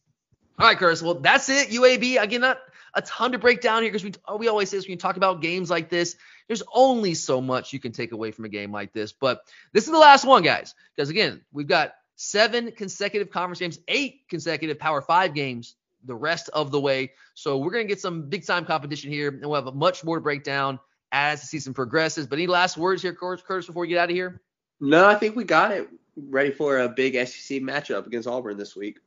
All 0.59 0.67
right, 0.67 0.77
Curtis. 0.77 1.01
Well, 1.01 1.15
that's 1.15 1.49
it. 1.49 1.71
UAB. 1.71 2.23
Again, 2.23 2.43
not 2.43 2.59
a 2.95 3.03
ton 3.03 3.33
to 3.33 3.39
break 3.39 3.61
down 3.61 3.83
here 3.83 3.93
because 3.93 4.05
we, 4.05 4.13
we 4.39 4.49
always 4.49 4.71
say 4.71 4.77
this 4.77 4.87
when 4.87 4.93
you 4.93 4.97
talk 4.99 5.17
about 5.17 5.43
games 5.43 5.71
like 5.71 5.89
this, 5.89 6.17
there's 6.47 6.63
only 6.73 7.15
so 7.15 7.41
much 7.41 7.73
you 7.73 7.81
can 7.81 7.93
take 7.93 8.13
away 8.13 8.31
from 8.31 8.45
a 8.45 8.49
game 8.49 8.73
like 8.73 8.93
this. 8.93 9.13
But 9.13 9.41
this 9.73 9.85
is 9.85 9.91
the 9.91 9.99
last 9.99 10.25
one, 10.25 10.43
guys. 10.43 10.75
Because 10.97 11.11
again, 11.11 11.43
we've 11.53 11.67
got 11.67 11.93
seven 12.17 12.73
consecutive 12.73 13.31
conference 13.31 13.61
games, 13.61 13.79
eight 13.89 14.23
consecutive 14.29 14.79
Power 14.79 15.03
Five 15.03 15.35
games 15.35 15.77
the 16.05 16.15
rest 16.15 16.49
of 16.51 16.71
the 16.71 16.81
way. 16.81 17.13
So 17.35 17.59
we're 17.59 17.71
to 17.73 17.85
get 17.85 18.01
some 18.01 18.29
big 18.29 18.47
time 18.47 18.65
competition 18.65 19.11
here, 19.11 19.29
and 19.29 19.41
we'll 19.43 19.63
have 19.63 19.75
much 19.75 20.05
more 20.05 20.17
to 20.17 20.23
break 20.23 20.45
down 20.45 20.79
as 21.13 21.41
the 21.41 21.47
season 21.47 21.75
progresses. 21.75 22.27
But 22.27 22.39
any 22.39 22.47
last 22.47 22.77
words 22.77 23.03
here, 23.03 23.15
Curtis, 23.15 23.67
before 23.67 23.83
we 23.83 23.89
get 23.89 23.99
out 23.99 24.11
of 24.11 24.17
here? 24.17 24.41
No, 24.81 25.07
I 25.07 25.15
think 25.15 25.37
we 25.37 25.45
got 25.45 25.73
it. 25.73 25.89
Ready 26.17 26.51
for 26.51 26.79
a 26.79 26.89
big 26.89 27.15
SEC 27.15 27.61
matchup 27.61 28.07
against 28.07 28.29
Auburn 28.29 28.57
this 28.57 28.75
week. 28.75 28.99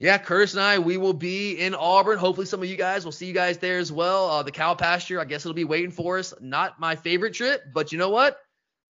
Yeah, 0.00 0.16
Curtis 0.18 0.54
and 0.54 0.62
I, 0.62 0.78
we 0.78 0.96
will 0.96 1.12
be 1.12 1.54
in 1.54 1.74
Auburn. 1.74 2.18
Hopefully, 2.18 2.46
some 2.46 2.62
of 2.62 2.68
you 2.68 2.76
guys 2.76 3.04
will 3.04 3.12
see 3.12 3.26
you 3.26 3.32
guys 3.32 3.58
there 3.58 3.78
as 3.78 3.90
well. 3.90 4.30
Uh, 4.30 4.42
the 4.44 4.52
cow 4.52 4.74
pasture, 4.74 5.20
I 5.20 5.24
guess 5.24 5.44
it'll 5.44 5.54
be 5.54 5.64
waiting 5.64 5.90
for 5.90 6.18
us. 6.18 6.32
Not 6.40 6.78
my 6.78 6.94
favorite 6.94 7.34
trip, 7.34 7.64
but 7.74 7.90
you 7.90 7.98
know 7.98 8.10
what? 8.10 8.38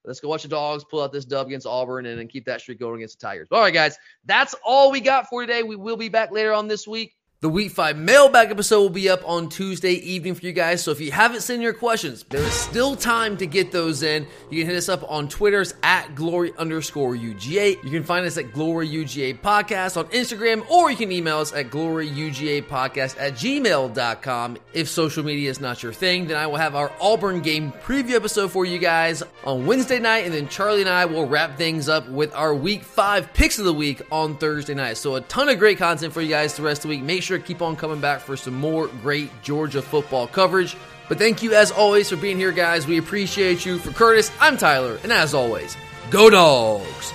Let's 0.04 0.20
go 0.20 0.28
watch 0.28 0.42
the 0.42 0.48
dogs 0.48 0.84
pull 0.84 1.02
out 1.02 1.12
this 1.12 1.24
dub 1.24 1.46
against 1.46 1.66
Auburn 1.66 2.06
and 2.06 2.18
then 2.18 2.28
keep 2.28 2.44
that 2.44 2.61
streak 2.61 2.78
going 2.78 2.96
against 2.96 3.20
the 3.20 3.26
Tigers. 3.26 3.48
All 3.50 3.61
right, 3.61 3.72
guys, 3.72 3.98
that's 4.26 4.54
all 4.64 4.90
we 4.90 5.00
got 5.00 5.28
for 5.28 5.40
today. 5.40 5.62
We 5.62 5.76
will 5.76 5.96
be 5.96 6.11
back 6.11 6.30
later 6.30 6.52
on 6.52 6.68
this 6.68 6.86
week. 6.86 7.14
The 7.41 7.49
Week 7.49 7.70
5 7.70 7.97
mailbag 7.97 8.51
episode 8.51 8.80
will 8.80 8.89
be 8.89 9.09
up 9.09 9.20
on 9.24 9.49
Tuesday 9.49 9.93
evening 9.93 10.34
for 10.34 10.45
you 10.45 10.51
guys. 10.51 10.82
So 10.82 10.91
if 10.91 11.01
you 11.01 11.12
haven't 11.12 11.43
sent 11.43 11.62
your 11.62 11.72
questions, 11.72 12.24
there 12.30 12.43
is 12.43 12.53
still 12.53 12.97
time 12.97 13.36
to 13.36 13.47
get 13.47 13.70
those 13.70 14.03
in. 14.03 14.26
You 14.51 14.61
can 14.61 14.70
hit 14.70 14.76
us 14.76 14.89
up 14.89 15.09
on 15.09 15.28
Twitter's 15.28 15.72
at 15.84 16.16
glory 16.16 16.53
underscore 16.59 17.14
UGA. 17.14 17.80
You 17.84 17.91
can 17.91 18.03
find 18.03 18.26
us 18.26 18.39
at 18.39 18.53
Glory 18.53 18.89
UGA 18.89 19.39
Podcast 19.39 19.97
on 19.97 20.07
Instagram, 20.07 20.68
or 20.68 20.91
you 20.91 20.97
can 20.97 21.12
email 21.12 21.39
us 21.39 21.53
at 21.53 21.70
Glory 21.70 22.09
UGA 22.09 22.66
Podcast 22.66 23.20
at 23.20 23.34
gmail.com. 23.34 24.59
If 24.74 24.89
social 24.89 25.22
media 25.24 25.49
is 25.49 25.61
not 25.61 25.80
your 25.80 25.93
thing, 25.93 26.26
then 26.26 26.39
I 26.39 26.49
will 26.49 26.57
have 26.57 26.74
our 26.74 26.91
Auburn 27.01 27.41
game 27.41 27.70
preview 27.84 28.16
episode 28.16 28.51
for 28.51 28.64
you 28.66 28.80
guys 28.80 29.22
on 29.45 29.64
Wednesday 29.64 30.01
night, 30.01 30.24
and 30.24 30.34
then 30.34 30.49
Charlie 30.49 30.80
and 30.80 30.91
I 30.91 31.05
will 31.05 31.24
wrap 31.24 31.57
things 31.57 31.89
up 31.89 32.09
with 32.09 32.34
our 32.34 32.53
Week 32.53 32.82
5 32.82 33.32
picks 33.32 33.61
of 33.61 33.64
the 33.64 33.72
week 33.72 34.03
on 34.11 34.36
Thursday 34.39 34.74
night. 34.74 34.97
So 34.97 35.14
a 35.14 35.20
ton 35.20 35.49
of 35.49 35.61
great 35.61 35.78
content 35.78 36.12
for 36.12 36.20
you 36.20 36.30
guys 36.30 36.57
the 36.57 36.64
rest 36.64 36.84
of 36.84 36.91
the 36.91 36.97
week. 36.97 37.05
Make 37.05 37.22
sure 37.28 37.28
to 37.37 37.45
keep 37.45 37.61
on 37.61 37.76
coming 37.76 38.01
back 38.01 38.20
for 38.20 38.37
some 38.37 38.55
more 38.55 38.87
great 39.03 39.31
Georgia 39.43 39.83
football 39.83 40.26
coverage. 40.26 40.76
But 41.09 41.18
thank 41.18 41.43
you 41.43 41.55
as 41.55 41.70
always 41.70 42.09
for 42.09 42.16
being 42.16 42.39
here, 42.39 42.53
guys. 42.53 42.87
We 42.87 42.99
appreciate 42.99 43.66
you. 43.66 43.79
For 43.79 43.91
Curtis, 43.91 44.31
I'm 44.41 44.57
Tyler, 44.57 44.99
and 45.03 45.12
as 45.12 45.35
always, 45.35 45.76
go 46.11 46.31
dogs! 46.31 47.12